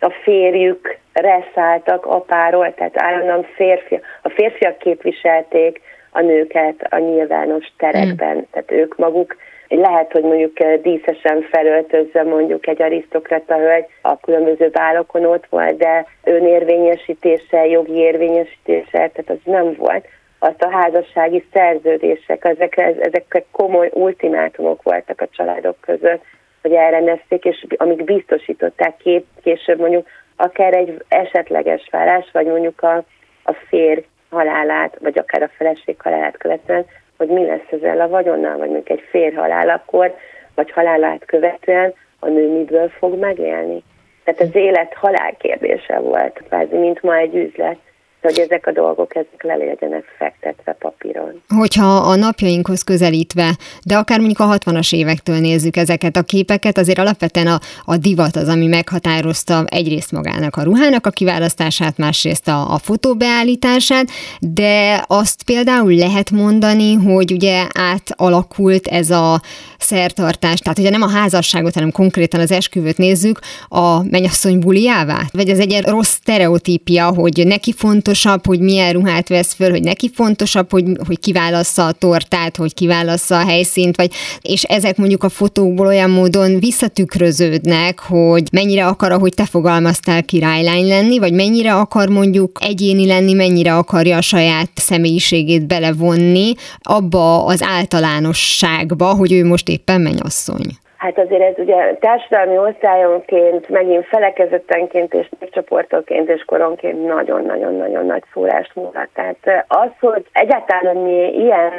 a 0.00 0.10
férjük 0.22 0.98
reszálltak 1.12 2.06
apáról, 2.06 2.74
tehát 2.74 3.02
állandóan 3.02 3.46
férfi, 3.54 4.00
a 4.22 4.28
férfiak 4.28 4.78
képviselték 4.78 5.80
a 6.10 6.20
nőket 6.20 6.86
a 6.90 6.98
nyilvános 6.98 7.72
terekben, 7.76 8.36
mm. 8.36 8.40
tehát 8.50 8.70
ők 8.70 8.96
maguk 8.96 9.36
lehet, 9.68 10.12
hogy 10.12 10.22
mondjuk 10.22 10.58
díszesen 10.62 11.42
felöltözve 11.50 12.22
mondjuk 12.22 12.66
egy 12.66 12.82
arisztokrata 12.82 13.56
hölgy 13.56 13.84
a 14.02 14.20
különböző 14.20 14.68
bálokon 14.68 15.24
ott 15.24 15.46
volt, 15.50 15.76
de 15.76 16.06
önérvényesítése, 16.24 17.66
jogi 17.66 17.94
érvényesítése, 17.94 18.90
tehát 18.90 19.24
az 19.26 19.38
nem 19.44 19.74
volt. 19.78 20.06
Azt 20.38 20.62
a 20.62 20.70
házassági 20.70 21.44
szerződések, 21.52 22.44
ezek, 22.44 22.76
ezek 22.76 23.44
komoly 23.50 23.90
ultimátumok 23.92 24.82
voltak 24.82 25.20
a 25.20 25.28
családok 25.30 25.76
között, 25.80 26.22
hogy 26.62 26.72
elrendezték, 26.72 27.44
és 27.44 27.66
amik 27.76 28.04
biztosították 28.04 28.96
kép, 28.96 29.24
később 29.42 29.78
mondjuk 29.78 30.06
akár 30.36 30.74
egy 30.74 31.04
esetleges 31.08 31.88
vállás, 31.90 32.30
vagy 32.32 32.46
mondjuk 32.46 32.82
a, 32.82 32.96
a 33.44 33.52
férj 33.68 34.04
halálát, 34.30 34.96
vagy 35.00 35.18
akár 35.18 35.42
a 35.42 35.50
feleség 35.56 36.00
halálát 36.00 36.36
követően, 36.36 36.84
hogy 37.16 37.28
mi 37.28 37.46
lesz 37.46 37.70
ezzel 37.70 38.00
a 38.00 38.08
vagyonnal, 38.08 38.56
vagy 38.56 38.70
mondjuk 38.70 38.90
egy 38.90 39.04
férj 39.10 39.34
halálakor, 39.34 40.14
vagy 40.54 40.70
halálát 40.70 41.24
követően 41.24 41.94
a 42.18 42.28
nő 42.28 42.48
miből 42.48 42.88
fog 42.88 43.18
megélni. 43.18 43.82
Tehát 44.24 44.40
az 44.40 44.54
élet 44.54 44.94
halál 44.94 45.36
kérdése 45.36 45.98
volt, 45.98 46.42
kvázi, 46.48 46.76
mint 46.76 47.02
ma 47.02 47.16
egy 47.16 47.34
üzlet 47.34 47.78
hogy 48.22 48.38
ezek 48.38 48.66
a 48.66 48.72
dolgok 48.72 49.14
ezek 49.14 49.42
le 49.42 49.56
legyenek 49.56 50.04
fektetve 50.18 50.76
papíron. 50.78 51.42
Hogyha 51.56 51.96
a 51.96 52.16
napjainkhoz 52.16 52.82
közelítve, 52.82 53.50
de 53.84 53.96
akár 53.96 54.18
mondjuk 54.18 54.40
a 54.40 54.56
60-as 54.58 54.94
évektől 54.94 55.38
nézzük 55.38 55.76
ezeket 55.76 56.16
a 56.16 56.22
képeket, 56.22 56.78
azért 56.78 56.98
alapvetően 56.98 57.46
a, 57.46 57.58
a 57.84 57.96
divat 57.96 58.36
az, 58.36 58.48
ami 58.48 58.66
meghatározta 58.66 59.64
egyrészt 59.66 60.12
magának 60.12 60.56
a 60.56 60.62
ruhának 60.62 61.06
a 61.06 61.10
kiválasztását, 61.10 61.96
másrészt 61.96 62.48
a, 62.48 62.72
a 62.72 62.78
fotóbeállítását, 62.78 64.06
de 64.40 65.04
azt 65.06 65.42
például 65.42 65.94
lehet 65.94 66.30
mondani, 66.30 66.94
hogy 66.94 67.32
ugye 67.32 67.66
átalakult 67.74 68.86
ez 68.86 69.10
a 69.10 69.40
szertartás, 69.78 70.58
tehát 70.58 70.78
ugye 70.78 70.90
nem 70.90 71.02
a 71.02 71.10
házasságot, 71.10 71.74
hanem 71.74 71.90
konkrétan 71.90 72.40
az 72.40 72.52
esküvőt 72.52 72.98
nézzük, 72.98 73.38
a 73.68 74.02
mennyasszony 74.02 74.58
buliává? 74.58 75.20
Vagy 75.32 75.48
ez 75.48 75.58
egy 75.58 75.80
rossz 75.86 76.12
sztereotípia, 76.12 77.06
hogy 77.06 77.46
neki 77.46 77.72
fontos 77.72 78.11
fontosabb, 78.12 78.46
hogy 78.46 78.60
milyen 78.60 78.92
ruhát 78.92 79.28
vesz 79.28 79.54
föl, 79.54 79.70
hogy 79.70 79.82
neki 79.82 80.10
fontosabb, 80.14 80.70
hogy, 80.70 80.84
hogy 81.06 81.18
kiválassza 81.18 81.86
a 81.86 81.92
tortát, 81.92 82.56
hogy 82.56 82.74
kiválassza 82.74 83.38
a 83.38 83.44
helyszínt, 83.44 83.96
vagy, 83.96 84.12
és 84.40 84.62
ezek 84.62 84.96
mondjuk 84.96 85.24
a 85.24 85.28
fotókból 85.28 85.86
olyan 85.86 86.10
módon 86.10 86.58
visszatükröződnek, 86.58 87.98
hogy 87.98 88.48
mennyire 88.52 88.86
akar, 88.86 89.12
ahogy 89.12 89.34
te 89.34 89.44
fogalmaztál, 89.44 90.22
királylány 90.22 90.86
lenni, 90.86 91.18
vagy 91.18 91.32
mennyire 91.32 91.74
akar 91.74 92.08
mondjuk 92.08 92.58
egyéni 92.62 93.06
lenni, 93.06 93.32
mennyire 93.32 93.76
akarja 93.76 94.16
a 94.16 94.20
saját 94.20 94.70
személyiségét 94.74 95.66
belevonni 95.66 96.54
abba 96.78 97.44
az 97.44 97.62
általánosságba, 97.62 99.14
hogy 99.14 99.32
ő 99.32 99.44
most 99.44 99.68
éppen 99.68 100.00
mennyasszony. 100.00 100.81
Hát 101.02 101.18
azért 101.18 101.42
ez 101.42 101.64
ugye 101.64 101.94
társadalmi 101.94 102.58
osztályonként, 102.58 103.68
megint 103.68 104.06
felekezetenként 104.06 105.14
és 105.14 105.28
csoportoként 105.50 106.28
és 106.28 106.42
koronként 106.46 107.06
nagyon-nagyon-nagyon 107.06 108.06
nagy 108.06 108.22
szólást 108.32 108.74
mutat. 108.74 109.08
Tehát 109.14 109.64
az, 109.68 109.88
hogy 110.00 110.26
egyáltalán 110.32 110.96
mi 110.96 111.32
ilyen 111.34 111.72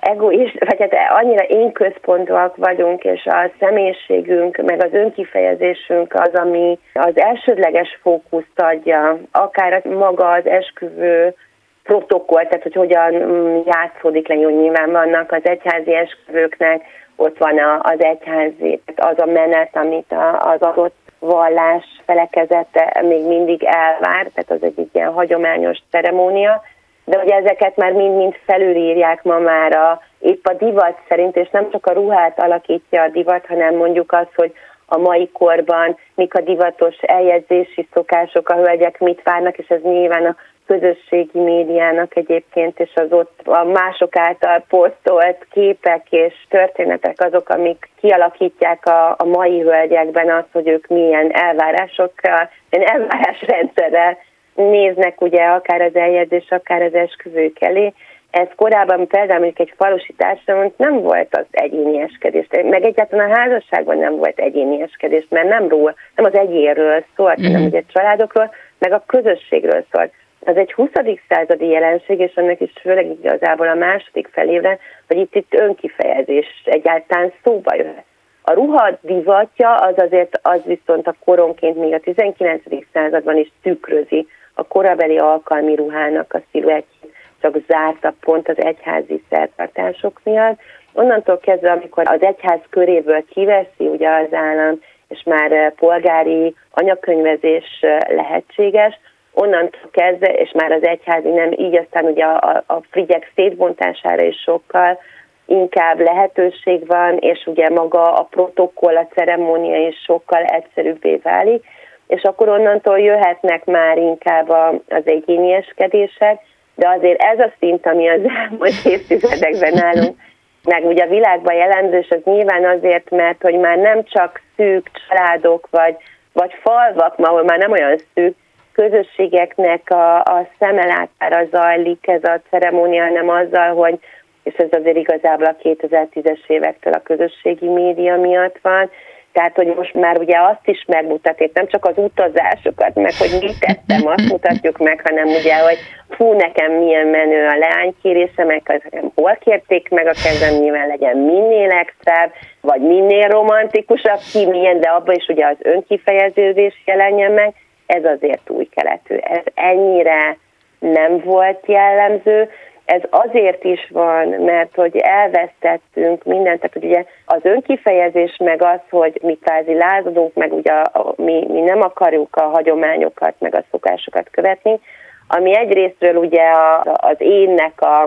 egoist, 0.00 0.64
vagy 0.64 0.78
hát 0.78 1.22
annyira 1.22 1.44
én 1.44 1.72
központúak 1.72 2.56
vagyunk, 2.56 3.04
és 3.04 3.26
a 3.26 3.50
személyiségünk, 3.58 4.56
meg 4.56 4.84
az 4.84 4.92
önkifejezésünk 4.92 6.14
az, 6.14 6.34
ami 6.34 6.78
az 6.92 7.12
elsődleges 7.14 7.98
fókuszt 8.02 8.60
adja, 8.60 9.18
akár 9.30 9.84
maga 9.84 10.30
az 10.30 10.46
esküvő 10.46 11.34
protokoll, 11.82 12.42
tehát 12.42 12.62
hogy 12.62 12.74
hogyan 12.74 13.14
mm, 13.14 13.58
játszódik 13.64 14.28
le, 14.28 14.34
hogy 14.34 14.56
nyilván 14.56 14.90
vannak 14.90 15.32
az 15.32 15.42
egyházi 15.42 15.94
esküvőknek 15.94 16.82
ott 17.16 17.38
van 17.38 17.58
az 17.82 18.02
egyházi, 18.02 18.80
az 18.96 19.18
a 19.18 19.26
menet, 19.26 19.76
amit 19.76 20.14
az 20.38 20.60
adott 20.60 20.96
vallás 21.18 21.84
felekezete 22.04 23.02
még 23.02 23.26
mindig 23.26 23.64
elvár, 23.64 24.30
tehát 24.34 24.50
az 24.50 24.62
egy 24.62 24.88
ilyen 24.92 25.12
hagyományos 25.12 25.78
ceremónia, 25.90 26.62
de 27.04 27.18
ugye 27.18 27.34
ezeket 27.34 27.76
már 27.76 27.92
mind-mind 27.92 28.34
felülírják 28.44 29.22
ma 29.22 29.38
már 29.38 29.76
a, 29.76 30.00
épp 30.18 30.46
a 30.46 30.52
divat 30.52 30.98
szerint, 31.08 31.36
és 31.36 31.48
nem 31.50 31.70
csak 31.70 31.86
a 31.86 31.92
ruhát 31.92 32.40
alakítja 32.40 33.02
a 33.02 33.08
divat, 33.08 33.46
hanem 33.46 33.74
mondjuk 33.74 34.12
az, 34.12 34.26
hogy 34.34 34.52
a 34.86 34.98
mai 34.98 35.30
korban 35.32 35.96
mik 36.14 36.34
a 36.34 36.40
divatos 36.40 36.96
eljegyzési 37.00 37.88
szokások, 37.92 38.48
a 38.48 38.54
hölgyek 38.54 38.98
mit 38.98 39.22
várnak, 39.22 39.58
és 39.58 39.68
ez 39.68 39.80
nyilván 39.82 40.26
a 40.26 40.36
közösségi 40.72 41.38
médiának 41.38 42.16
egyébként, 42.16 42.80
és 42.80 42.90
az 42.94 43.06
ott 43.10 43.40
a 43.44 43.64
mások 43.64 44.16
által 44.16 44.64
posztolt 44.68 45.46
képek 45.50 46.06
és 46.10 46.34
történetek 46.48 47.20
azok, 47.20 47.48
amik 47.48 47.88
kialakítják 48.00 48.86
a, 48.86 49.10
a 49.18 49.24
mai 49.24 49.60
hölgyekben 49.60 50.30
azt, 50.30 50.48
hogy 50.52 50.68
ők 50.68 50.86
milyen 50.86 51.30
elvárásokkal, 51.32 52.50
milyen 52.70 52.90
elvárásrendszerrel 52.90 54.18
néznek 54.54 55.20
ugye 55.20 55.42
akár 55.44 55.80
az 55.80 55.94
eljegyzés, 55.96 56.46
akár 56.48 56.82
az 56.82 56.94
esküvők 56.94 57.56
elé. 57.60 57.92
Ez 58.30 58.48
korábban 58.56 59.06
például 59.06 59.40
mondjuk 59.40 59.68
egy 59.68 59.74
falusi 59.76 60.12
társadalom 60.12 60.72
nem 60.76 61.00
volt 61.00 61.36
az 61.36 61.46
egyénieskedés, 61.50 62.46
meg 62.50 62.84
egyáltalán 62.84 63.30
a 63.30 63.38
házasságban 63.38 63.98
nem 63.98 64.16
volt 64.16 64.38
egyénieskedés, 64.38 65.26
mert 65.28 65.48
nem 65.48 65.68
ról, 65.68 65.94
nem 66.16 66.24
az 66.24 66.34
egyénről 66.34 67.04
szólt, 67.16 67.40
mm. 67.40 67.44
hanem 67.44 67.60
mhm. 67.60 67.68
ugye 67.68 67.82
családokról, 67.92 68.54
meg 68.78 68.92
a 68.92 69.04
közösségről 69.06 69.84
szólt 69.92 70.12
az 70.44 70.56
egy 70.56 70.72
20. 70.72 70.88
századi 71.28 71.66
jelenség, 71.66 72.18
és 72.18 72.32
annak 72.34 72.60
is 72.60 72.72
főleg 72.80 73.06
igazából 73.06 73.68
a 73.68 73.74
második 73.74 74.28
felében, 74.32 74.78
hogy 75.08 75.16
itt, 75.16 75.34
itt 75.34 75.54
önkifejezés 75.54 76.46
egyáltalán 76.64 77.32
szóba 77.42 77.74
jöhet. 77.74 78.04
A 78.42 78.52
ruha 78.52 78.98
divatja 79.00 79.74
az 79.74 79.94
azért 79.96 80.40
az 80.42 80.60
viszont 80.64 81.06
a 81.06 81.14
koronként 81.24 81.76
még 81.76 81.92
a 81.92 82.00
19. 82.00 82.62
században 82.92 83.36
is 83.36 83.52
tükrözi 83.62 84.26
a 84.54 84.66
korabeli 84.66 85.18
alkalmi 85.18 85.74
ruhának 85.74 86.34
a 86.34 86.42
sziluettjét, 86.50 87.14
csak 87.40 87.56
zárta 87.68 88.14
pont 88.20 88.48
az 88.48 88.62
egyházi 88.62 89.22
szertartások 89.30 90.20
miatt. 90.24 90.58
Onnantól 90.92 91.38
kezdve, 91.38 91.70
amikor 91.70 92.04
az 92.06 92.22
egyház 92.22 92.60
köréből 92.70 93.24
kiveszi 93.24 93.86
ugye 93.86 94.08
az 94.08 94.32
állam, 94.32 94.80
és 95.08 95.22
már 95.24 95.74
polgári 95.74 96.54
anyakönyvezés 96.70 97.84
lehetséges, 98.08 98.98
onnantól 99.34 99.90
kezdve, 99.90 100.26
és 100.26 100.50
már 100.54 100.72
az 100.72 100.86
egyházi 100.86 101.28
nem, 101.28 101.52
így 101.52 101.76
aztán 101.76 102.04
ugye 102.04 102.24
a, 102.24 102.64
a 102.66 102.80
frigyek 102.90 103.32
szétbontására 103.34 104.22
is 104.22 104.36
sokkal 104.36 104.98
inkább 105.46 106.00
lehetőség 106.00 106.86
van, 106.86 107.16
és 107.18 107.46
ugye 107.46 107.68
maga 107.68 108.14
a 108.14 108.22
protokoll, 108.22 108.96
a 108.96 109.08
ceremónia 109.14 109.86
is 109.86 109.96
sokkal 110.04 110.42
egyszerűbbé 110.42 111.20
válik, 111.22 111.64
és 112.06 112.22
akkor 112.22 112.48
onnantól 112.48 112.98
jöhetnek 112.98 113.64
már 113.64 113.96
inkább 113.96 114.48
az 114.88 115.02
egyénieskedések, 115.04 116.40
de 116.74 116.88
azért 116.88 117.22
ez 117.22 117.38
a 117.38 117.52
szint, 117.58 117.86
ami 117.86 118.08
az 118.08 118.20
elmúlt 118.24 118.84
évtizedekben 118.84 119.72
nálunk, 119.72 120.16
meg 120.64 120.84
ugye 120.84 121.04
a 121.04 121.08
világban 121.08 121.54
jellemző, 121.54 121.98
és 121.98 122.10
az 122.10 122.20
nyilván 122.24 122.64
azért, 122.64 123.10
mert 123.10 123.42
hogy 123.42 123.58
már 123.58 123.78
nem 123.78 124.04
csak 124.04 124.40
szűk 124.56 124.90
családok, 125.08 125.68
vagy, 125.70 125.96
vagy 126.32 126.52
falvak, 126.62 127.14
ahol 127.18 127.42
már 127.44 127.58
nem 127.58 127.72
olyan 127.72 127.98
szűk, 128.14 128.36
közösségeknek 128.82 129.90
a, 129.90 130.18
a 130.18 130.48
szemelátára 130.58 131.46
zajlik 131.50 132.08
ez 132.08 132.24
a 132.24 132.40
ceremónia, 132.50 133.10
nem 133.10 133.28
azzal, 133.28 133.74
hogy 133.74 133.98
és 134.42 134.54
ez 134.54 134.68
azért 134.70 134.96
igazából 134.96 135.46
a 135.46 135.56
2010-es 135.62 136.38
évektől 136.46 136.92
a 136.92 137.02
közösségi 137.02 137.68
média 137.68 138.16
miatt 138.16 138.58
van, 138.62 138.90
tehát, 139.32 139.56
hogy 139.56 139.74
most 139.76 139.94
már 139.94 140.18
ugye 140.18 140.38
azt 140.38 140.68
is 140.68 140.84
megmutatja, 140.86 141.48
nem 141.52 141.66
csak 141.66 141.84
az 141.84 141.94
utazásokat, 141.96 142.94
meg 142.94 143.12
hogy 143.18 143.38
mit 143.40 143.58
tettem, 143.58 144.06
azt 144.06 144.28
mutatjuk 144.28 144.78
meg, 144.78 145.00
hanem 145.04 145.26
ugye, 145.26 145.56
hogy 145.56 145.78
fú, 146.08 146.32
nekem 146.32 146.72
milyen 146.72 147.06
menő 147.06 147.46
a 147.46 147.56
leánykérése, 147.56 148.44
meg 148.44 148.62
nekem 148.66 149.10
hol 149.14 149.38
kérték 149.40 149.88
meg 149.88 150.06
a 150.06 150.20
kezem, 150.24 150.54
nyilván 150.60 150.86
legyen 150.86 151.16
minél 151.16 151.70
extrább, 151.70 152.32
vagy 152.60 152.80
minél 152.80 153.28
romantikusabb, 153.28 154.20
ki 154.32 154.46
milyen, 154.46 154.80
de 154.80 154.88
abban 154.88 155.14
is 155.14 155.26
ugye 155.28 155.46
az 155.46 155.56
önkifejeződés 155.58 156.82
jelenjen 156.84 157.32
meg, 157.32 157.54
ez 157.92 158.04
azért 158.04 158.50
új 158.50 158.64
keletű. 158.64 159.14
Ez 159.14 159.42
ennyire 159.54 160.36
nem 160.78 161.18
volt 161.24 161.66
jellemző, 161.66 162.48
ez 162.84 163.02
azért 163.10 163.64
is 163.64 163.88
van, 163.90 164.28
mert 164.28 164.74
hogy 164.74 164.96
elvesztettünk 164.96 166.24
mindent, 166.24 166.56
tehát 166.56 166.72
hogy 166.72 166.84
ugye 166.84 167.04
az 167.26 167.40
önkifejezés 167.42 168.36
meg 168.36 168.62
az, 168.62 168.80
hogy 168.90 169.18
mi 169.22 169.38
kvázi 169.42 169.74
lázadunk, 169.74 170.34
meg 170.34 170.52
ugye 170.52 170.72
mi, 171.16 171.46
mi 171.48 171.60
nem 171.60 171.82
akarjuk 171.82 172.36
a 172.36 172.42
hagyományokat, 172.42 173.34
meg 173.38 173.54
a 173.54 173.64
szokásokat 173.70 174.28
követni, 174.30 174.80
ami 175.28 175.56
egyrésztről 175.56 176.16
ugye 176.16 176.42
a, 176.42 176.82
az 176.96 177.16
énnek 177.18 177.80
a, 177.80 178.02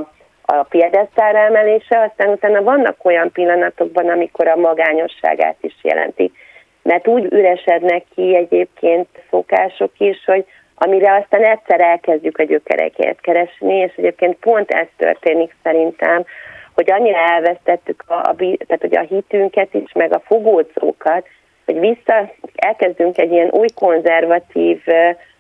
a 0.45 0.63
piedesztára 0.69 1.37
emelése, 1.37 1.99
aztán 1.99 2.29
utána 2.29 2.63
vannak 2.63 3.05
olyan 3.05 3.31
pillanatokban, 3.31 4.09
amikor 4.09 4.47
a 4.47 4.55
magányosságát 4.55 5.57
is 5.61 5.75
jelenti. 5.81 6.31
Mert 6.85 7.07
úgy 7.07 7.33
üresednek 7.33 8.03
ki 8.15 8.35
egyébként 8.35 9.07
szokások 9.29 9.91
is, 9.97 10.23
hogy 10.25 10.45
amire 10.75 11.15
aztán 11.15 11.43
egyszer 11.43 11.81
elkezdjük 11.81 12.37
a 12.37 12.43
gyökerekért 12.43 13.21
keresni, 13.21 13.73
és 13.75 13.93
egyébként 13.95 14.35
pont 14.35 14.71
ez 14.71 14.87
történik 14.97 15.55
szerintem, 15.63 16.25
hogy 16.73 16.91
annyira 16.91 17.17
elvesztettük 17.17 18.03
a, 18.07 18.13
a, 18.13 18.35
tehát, 18.35 18.81
hogy 18.81 18.95
a 18.95 19.05
hitünket 19.09 19.73
is, 19.73 19.91
meg 19.93 20.13
a 20.13 20.21
fogódzókat, 20.25 21.27
hogy 21.65 21.79
vissza 21.79 22.33
elkezdünk 22.55 23.17
egy 23.17 23.31
ilyen 23.31 23.49
új 23.51 23.67
konzervatív 23.75 24.81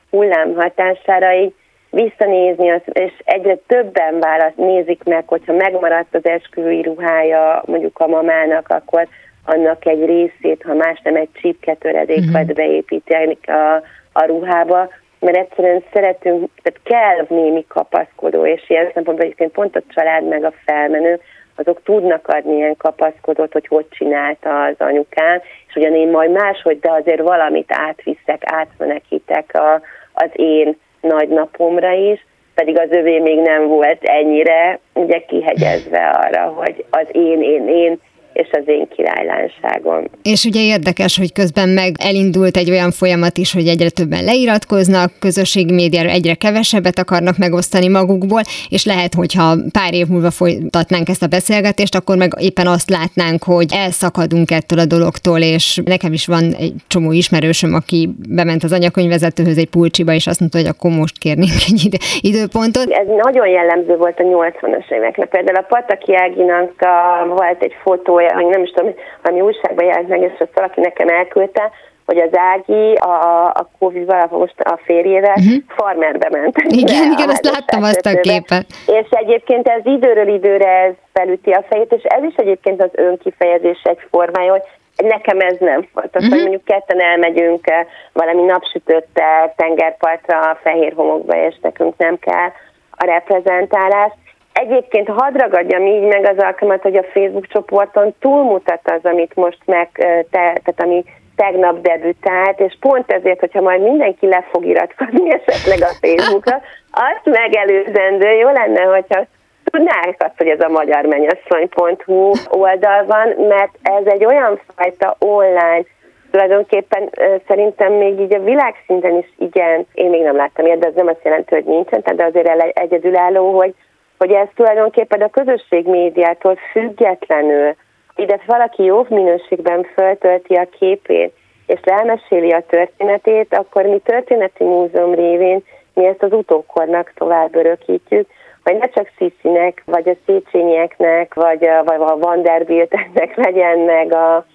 hullám 0.09 0.55
hatására 0.55 1.33
így 1.33 1.53
visszanézni, 1.89 2.81
és 2.91 3.11
egyre 3.23 3.55
többen 3.67 4.19
választ 4.19 4.57
nézik 4.57 5.03
meg, 5.03 5.27
hogyha 5.27 5.53
megmaradt 5.53 6.15
az 6.15 6.25
esküvői 6.25 6.81
ruhája 6.81 7.63
mondjuk 7.65 7.99
a 7.99 8.07
mamának, 8.07 8.69
akkor 8.69 9.07
annak 9.45 9.85
egy 9.85 10.05
részét, 10.05 10.63
ha 10.63 10.73
más 10.73 11.01
nem 11.03 11.15
egy 11.15 11.29
csipketöredék, 11.33 12.17
uh-huh. 12.17 12.33
vagy 12.33 12.53
beépíteni 12.53 13.37
a, 13.45 13.83
a 14.13 14.25
ruhába, 14.25 14.89
mert 15.19 15.37
egyszerűen 15.37 15.83
szeretünk, 15.93 16.49
tehát 16.61 16.79
kell 16.83 17.37
némi 17.37 17.65
kapaszkodó, 17.67 18.45
és 18.45 18.69
ilyen 18.69 18.91
szempontból 18.93 19.25
egyébként 19.25 19.51
pont 19.51 19.75
a 19.75 19.81
család 19.93 20.27
meg 20.27 20.43
a 20.43 20.53
felmenő, 20.65 21.19
azok 21.55 21.83
tudnak 21.83 22.27
adni 22.27 22.55
ilyen 22.55 22.77
kapaszkodót, 22.77 23.53
hogy 23.53 23.67
hogy 23.67 23.85
csinálta 23.89 24.63
az 24.63 24.75
anyukám, 24.77 25.41
és 25.67 25.75
ugyan 25.75 25.95
én 25.95 26.09
majd 26.09 26.31
máshogy, 26.31 26.79
de 26.79 26.91
azért 26.91 27.21
valamit 27.21 27.71
átviszek, 27.71 28.41
átmenekítek 28.45 29.53
a, 29.53 29.81
az 30.13 30.29
én 30.33 30.77
nagy 31.01 31.29
napomra 31.29 31.91
is, 31.91 32.25
pedig 32.55 32.79
az 32.79 32.91
övé 32.91 33.19
még 33.19 33.39
nem 33.39 33.67
volt 33.67 34.03
ennyire 34.03 34.79
ugye 34.93 35.19
kihegyezve 35.19 36.09
arra, 36.09 36.41
hogy 36.41 36.85
az 36.89 37.07
én, 37.11 37.41
én, 37.41 37.67
én, 37.67 37.99
és 38.35 38.49
az 38.51 38.63
én 38.65 38.87
királylánságom. 38.95 40.03
És 40.23 40.45
ugye 40.45 40.61
érdekes, 40.61 41.17
hogy 41.17 41.33
közben 41.33 41.69
meg 41.69 41.91
elindult 41.99 42.57
egy 42.57 42.69
olyan 42.69 42.91
folyamat 42.91 43.37
is, 43.37 43.53
hogy 43.53 43.67
egyre 43.67 43.89
többen 43.89 44.23
leiratkoznak, 44.23 45.11
közösségi 45.19 45.73
médiára 45.73 46.09
egyre 46.09 46.33
kevesebbet 46.33 46.99
akarnak 46.99 47.37
megosztani 47.37 47.87
magukból, 47.87 48.41
és 48.69 48.85
lehet, 48.85 49.13
hogyha 49.13 49.55
pár 49.71 49.93
év 49.93 50.07
múlva 50.07 50.31
folytatnánk 50.31 51.09
ezt 51.09 51.23
a 51.23 51.27
beszélgetést, 51.27 51.95
akkor 51.95 52.17
meg 52.17 52.31
éppen 52.39 52.67
azt 52.67 52.89
látnánk, 52.89 53.43
hogy 53.43 53.69
elszakadunk 53.83 54.51
ettől 54.51 54.79
a 54.79 54.85
dologtól, 54.85 55.39
és 55.39 55.81
nekem 55.85 56.13
is 56.13 56.25
van 56.27 56.43
egy 56.59 56.73
csomó 56.87 57.11
ismerősöm, 57.11 57.73
aki 57.73 58.09
bement 58.29 58.63
az 58.63 58.73
anyakönyvvezetőhöz 58.73 59.57
egy 59.57 59.69
pulcsiba, 59.69 60.13
és 60.13 60.27
azt 60.27 60.39
mondta, 60.39 60.57
hogy 60.57 60.67
akkor 60.67 60.91
most 60.91 61.17
kérnénk 61.17 61.59
egy 61.69 61.81
ide, 61.85 61.97
időpontot. 62.21 62.89
Ez 62.89 63.07
nagyon 63.07 63.47
jellemző 63.47 63.95
volt 63.95 64.19
a 64.19 64.23
80-as 64.23 64.91
évekre. 64.91 65.25
Például 65.25 65.57
a 65.57 65.65
Pataki 65.69 66.15
Áginak 66.15 66.71
a, 66.81 67.27
volt 67.27 67.63
egy 67.63 67.75
fotó 67.83 68.23
vagy 68.33 68.45
nem 68.45 68.63
is 68.63 68.69
tudom, 68.69 68.93
ami 69.23 69.41
újságban 69.41 69.85
jelent 69.85 70.07
meg, 70.07 70.21
és 70.21 70.31
azt 70.39 70.53
valaki 70.53 70.79
nekem 70.79 71.07
elküldte, 71.07 71.71
hogy 72.05 72.17
az 72.17 72.29
Ági 72.37 72.93
a, 72.93 73.45
a 73.45 73.69
covid 73.79 74.05
valahol 74.05 74.39
most 74.39 74.59
a 74.59 74.79
férjével 74.83 75.35
uh-huh. 75.35 75.63
farmerbe 75.67 76.29
ment. 76.31 76.57
Igen, 76.57 77.11
igen, 77.11 77.29
azt 77.29 77.45
láttam 77.45 77.83
azt 77.83 78.05
a 78.05 78.19
képet. 78.19 78.65
És 78.85 79.07
egyébként 79.09 79.67
ez 79.67 79.85
időről 79.85 80.27
időre 80.27 80.67
ez 80.67 80.93
felüti 81.13 81.51
a 81.51 81.63
fejét, 81.69 81.91
és 81.91 82.03
ez 82.03 82.23
is 82.23 82.35
egyébként 82.35 82.81
az 82.81 82.89
önkifejezés 82.91 83.81
egy 83.83 83.99
formája, 84.09 84.51
hogy 84.51 84.61
nekem 85.07 85.39
ez 85.39 85.57
nem. 85.59 85.87
Azt, 85.93 86.15
uh-huh. 86.15 86.29
hogy 86.29 86.39
mondjuk 86.39 86.63
ketten 86.63 87.01
elmegyünk 87.01 87.67
eh, 87.67 87.85
valami 88.13 88.41
napsütöttel 88.41 89.53
tengerpartra, 89.55 90.39
a 90.39 90.59
fehér 90.63 90.93
homokba, 90.95 91.45
és 91.45 91.55
nekünk 91.61 91.97
nem 91.97 92.19
kell 92.19 92.51
a 92.91 93.05
reprezentálás. 93.05 94.11
Egyébként 94.59 95.07
hadd 95.07 95.37
ragadjam 95.37 95.85
így 95.85 96.01
meg 96.01 96.25
az 96.25 96.37
alkalmat, 96.37 96.81
hogy 96.81 96.95
a 96.95 97.03
Facebook 97.13 97.47
csoporton 97.47 98.15
túlmutat 98.19 98.81
az, 98.83 98.99
amit 99.03 99.35
most 99.35 99.59
meg, 99.65 99.89
te, 99.93 100.25
tehát 100.29 100.75
ami 100.75 101.03
tegnap 101.35 101.81
debütált, 101.81 102.59
és 102.59 102.77
pont 102.79 103.11
ezért, 103.11 103.39
hogyha 103.39 103.61
majd 103.61 103.81
mindenki 103.81 104.27
le 104.27 104.45
fog 104.51 104.65
iratkozni 104.65 105.31
esetleg 105.45 105.89
a 105.89 105.93
Facebookra, 106.01 106.61
azt 106.91 107.21
megelőzendő, 107.23 108.29
jó 108.29 108.49
lenne, 108.51 108.81
hogyha 108.81 109.25
tudnák 109.63 110.15
azt, 110.17 110.37
hogy 110.37 110.47
ez 110.47 110.59
a 110.59 110.69
magyarmenyasszony.hu 110.69 112.31
oldal 112.49 113.05
van, 113.05 113.27
mert 113.47 113.71
ez 113.81 114.05
egy 114.05 114.25
olyan 114.25 114.59
fajta 114.75 115.15
online 115.19 115.83
tulajdonképpen 116.31 117.09
szerintem 117.47 117.93
még 117.93 118.19
így 118.19 118.33
a 118.33 118.43
világszinten 118.43 119.17
is 119.17 119.33
igen, 119.37 119.87
én 119.93 120.09
még 120.09 120.21
nem 120.21 120.35
láttam 120.35 120.65
ilyet, 120.65 120.79
de 120.79 120.87
ez 120.87 120.93
nem 120.95 121.07
azt 121.07 121.23
jelenti, 121.23 121.53
hogy 121.53 121.63
nincsen, 121.63 122.03
de 122.15 122.23
azért 122.23 122.77
egyedülálló, 122.77 123.57
hogy 123.57 123.73
hogy 124.17 124.31
ez 124.31 124.47
tulajdonképpen 124.55 125.21
a 125.21 125.29
közösség 125.29 125.85
médiától 125.85 126.55
függetlenül, 126.71 127.75
ide 128.15 128.39
valaki 128.45 128.83
jó 128.83 129.05
minőségben 129.09 129.83
föltölti 129.93 130.55
a 130.55 130.67
képét, 130.79 131.33
és 131.65 131.79
elmeséli 131.83 132.51
a 132.51 132.63
történetét, 132.67 133.53
akkor 133.53 133.83
mi 133.83 133.99
történeti 133.99 134.63
múzeum 134.63 135.13
révén 135.13 135.63
mi 135.95 136.05
ezt 136.05 136.23
az 136.23 136.31
utókornak 136.31 137.11
tovább 137.15 137.55
örökítjük, 137.55 138.29
hogy 138.63 138.77
ne 138.77 138.87
csak 138.87 139.11
Sziszinek, 139.17 139.81
vagy 139.85 140.09
a 140.09 140.15
Széchenyieknek, 140.25 141.33
vagy 141.33 141.67
a, 141.67 141.83
vagy 141.83 141.99
a 141.99 142.17
Vanderbilteknek 142.17 143.35
legyen 143.45 143.79
meg 143.79 144.13
a, 144.13 144.35
a 144.35 144.45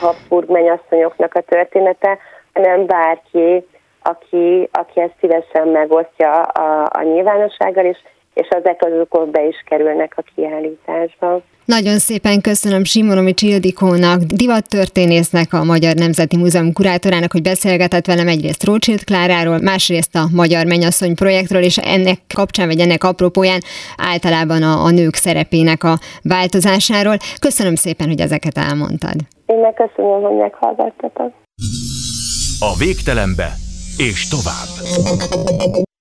Habsburg 0.00 0.50
mennyasszonyoknak 0.50 1.34
a 1.34 1.40
története, 1.40 2.18
hanem 2.52 2.86
bárki, 2.86 3.66
aki, 4.02 4.68
aki 4.72 5.00
ezt 5.00 5.14
szívesen 5.20 5.68
megosztja 5.68 6.42
a, 6.42 6.88
a 6.92 7.02
nyilvánossággal, 7.02 7.84
és 7.84 7.98
és 8.40 8.48
ezek 8.48 8.84
azok 8.84 9.30
be 9.30 9.46
is 9.46 9.62
kerülnek 9.68 10.12
a 10.16 10.22
kiállításba. 10.34 11.42
Nagyon 11.64 11.98
szépen 11.98 12.40
köszönöm 12.40 12.84
Simonovics 12.84 13.42
Ildikónak, 13.42 14.20
divattörténésznek, 14.22 15.52
a 15.52 15.64
Magyar 15.64 15.94
Nemzeti 15.94 16.36
Múzeum 16.36 16.72
kurátorának, 16.72 17.32
hogy 17.32 17.42
beszélgetett 17.42 18.06
velem 18.06 18.28
egyrészt 18.28 18.64
Rócsilt 18.64 19.04
Kláráról, 19.04 19.58
másrészt 19.58 20.14
a 20.14 20.28
Magyar 20.34 20.66
Mennyasszony 20.66 21.14
projektről, 21.14 21.62
és 21.62 21.76
ennek 21.76 22.18
kapcsán, 22.34 22.66
vagy 22.66 22.80
ennek 22.80 23.04
apropóján 23.04 23.60
általában 23.96 24.62
a, 24.62 24.84
a 24.84 24.90
nők 24.90 25.14
szerepének 25.14 25.84
a 25.84 25.94
változásáról. 26.22 27.16
Köszönöm 27.40 27.74
szépen, 27.74 28.06
hogy 28.06 28.20
ezeket 28.20 28.58
elmondtad. 28.58 29.16
Én 29.46 29.58
megköszönöm, 29.58 30.22
hogy 30.22 30.36
meghallgattatok. 30.36 31.32
A 32.60 32.72
végtelenbe 32.78 33.48
és 33.96 34.28
tovább. 34.28 34.70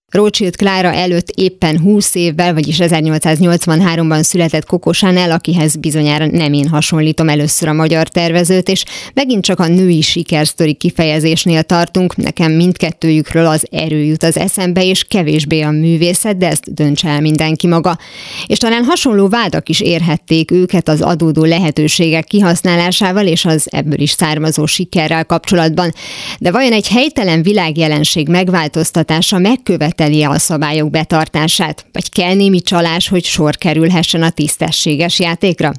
Rothschild 0.09 0.55
Klára 0.55 0.93
előtt 0.93 1.29
éppen 1.35 1.79
20 1.79 2.15
évvel, 2.15 2.53
vagyis 2.53 2.77
1883-ban 2.79 4.23
született 4.23 4.65
Coco 4.65 4.91
Chanel, 4.91 5.31
akihez 5.31 5.75
bizonyára 5.75 6.25
nem 6.25 6.53
én 6.53 6.67
hasonlítom 6.67 7.29
először 7.29 7.67
a 7.67 7.73
magyar 7.73 8.07
tervezőt, 8.07 8.69
és 8.69 8.83
megint 9.13 9.43
csak 9.43 9.59
a 9.59 9.67
női 9.67 10.01
sikersztori 10.01 10.73
kifejezésnél 10.73 11.63
tartunk, 11.63 12.15
nekem 12.15 12.51
mindkettőjükről 12.51 13.45
az 13.45 13.65
erő 13.71 14.03
jut 14.03 14.23
az 14.23 14.37
eszembe, 14.37 14.83
és 14.83 15.03
kevésbé 15.03 15.61
a 15.61 15.71
művészet, 15.71 16.37
de 16.37 16.47
ezt 16.47 16.73
dönts 16.73 17.05
el 17.05 17.21
mindenki 17.21 17.67
maga. 17.67 17.97
És 18.45 18.57
talán 18.57 18.83
hasonló 18.83 19.27
vádak 19.27 19.69
is 19.69 19.79
érhették 19.79 20.51
őket 20.51 20.89
az 20.89 21.01
adódó 21.01 21.43
lehetőségek 21.43 22.23
kihasználásával 22.23 23.27
és 23.27 23.45
az 23.45 23.67
ebből 23.71 23.99
is 23.99 24.11
származó 24.11 24.65
sikerrel 24.65 25.25
kapcsolatban. 25.25 25.93
De 26.39 26.51
vajon 26.51 26.71
egy 26.71 26.87
helytelen 26.87 27.41
világjelenség 27.41 28.27
megváltoztatása 28.27 29.37
megkövet 29.37 29.97
követeli 29.99 30.23
a 30.23 30.39
szabályok 30.39 30.89
betartását, 30.89 31.85
vagy 31.91 32.11
kell 32.11 32.33
némi 32.33 32.61
csalás, 32.61 33.07
hogy 33.07 33.23
sor 33.23 33.55
kerülhessen 33.55 34.21
a 34.21 34.29
tisztességes 34.29 35.19
játékra? 35.19 35.71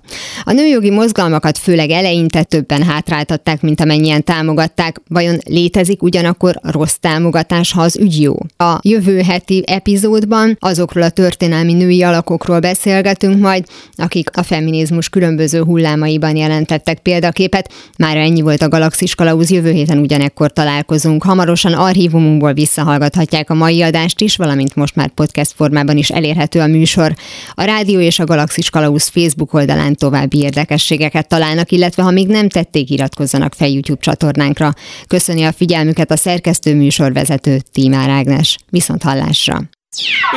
A 0.45 0.53
nőjogi 0.53 0.91
mozgalmakat 0.91 1.59
főleg 1.59 1.91
eleinte 1.91 2.43
többen 2.43 2.83
hátráltatták, 2.83 3.63
mint 3.63 3.81
amennyien 3.81 4.25
támogatták. 4.25 5.01
Vajon 5.09 5.39
létezik 5.45 6.03
ugyanakkor 6.03 6.61
rossz 6.63 6.95
támogatás, 7.01 7.73
ha 7.73 7.83
az 7.83 7.97
ügy 7.97 8.21
jó? 8.21 8.35
A 8.57 8.79
jövő 8.83 9.21
heti 9.21 9.63
epizódban 9.67 10.57
azokról 10.61 11.03
a 11.03 11.11
történelmi 11.11 11.73
női 11.73 12.03
alakokról 12.03 12.61
beszélgetünk 12.61 13.41
majd, 13.41 13.65
akik 13.95 14.37
a 14.37 14.43
feminizmus 14.43 15.09
különböző 15.09 15.63
hullámaiban 15.63 16.37
jelentettek 16.37 16.99
példaképet. 16.99 17.73
Már 17.99 18.17
ennyi 18.17 18.41
volt 18.41 18.63
a 18.63 18.69
Galaxis 18.69 19.15
Kalauz, 19.15 19.51
jövő 19.51 19.71
héten 19.71 19.99
ugyanekkor 19.99 20.53
találkozunk. 20.53 21.23
Hamarosan 21.23 21.73
archívumunkból 21.73 22.53
visszahallgathatják 22.53 23.51
a 23.51 23.55
mai 23.55 23.83
adást, 23.83 24.10
adást 24.11 24.21
is, 24.21 24.37
valamint 24.37 24.75
most 24.75 24.95
már 24.95 25.09
podcast 25.09 25.53
formában 25.57 25.97
is 25.97 26.09
elérhető 26.09 26.61
a 26.61 26.67
műsor. 26.67 27.15
A 27.55 27.63
Rádió 27.63 28.01
és 28.01 28.19
a 28.19 28.25
Galaxis 28.25 28.71
Kalausz 28.71 29.09
Facebook 29.09 29.55
oldalán 29.55 29.95
további 29.95 30.39
érdekességeket 30.39 31.29
találnak, 31.29 31.71
illetve 31.71 32.03
ha 32.03 32.11
még 32.11 32.27
nem 32.27 32.49
tették, 32.49 32.91
iratkozzanak 32.91 33.55
fel 33.55 33.69
YouTube 33.69 34.01
csatornánkra. 34.01 34.73
Köszöni 35.07 35.45
a 35.45 35.53
figyelmüket 35.53 36.11
a 36.11 36.17
szerkesztő 36.17 36.75
műsorvezető 36.75 37.61
Tímár 37.73 38.09
Ágnes. 38.09 38.59
Viszont 38.71 39.03
hallásra! 39.03 39.61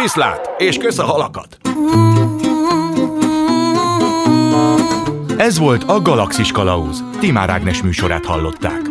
Viszlát, 0.02 0.50
és 0.58 0.78
kösz 0.78 1.00
a 1.00 1.06
halakat! 1.06 1.58
Ez 5.38 5.58
volt 5.58 5.84
a 5.84 6.02
Galaxis 6.02 6.52
Kalauz. 6.52 7.04
Timár 7.20 7.50
Ágnes 7.50 7.82
műsorát 7.82 8.26
hallották. 8.26 8.82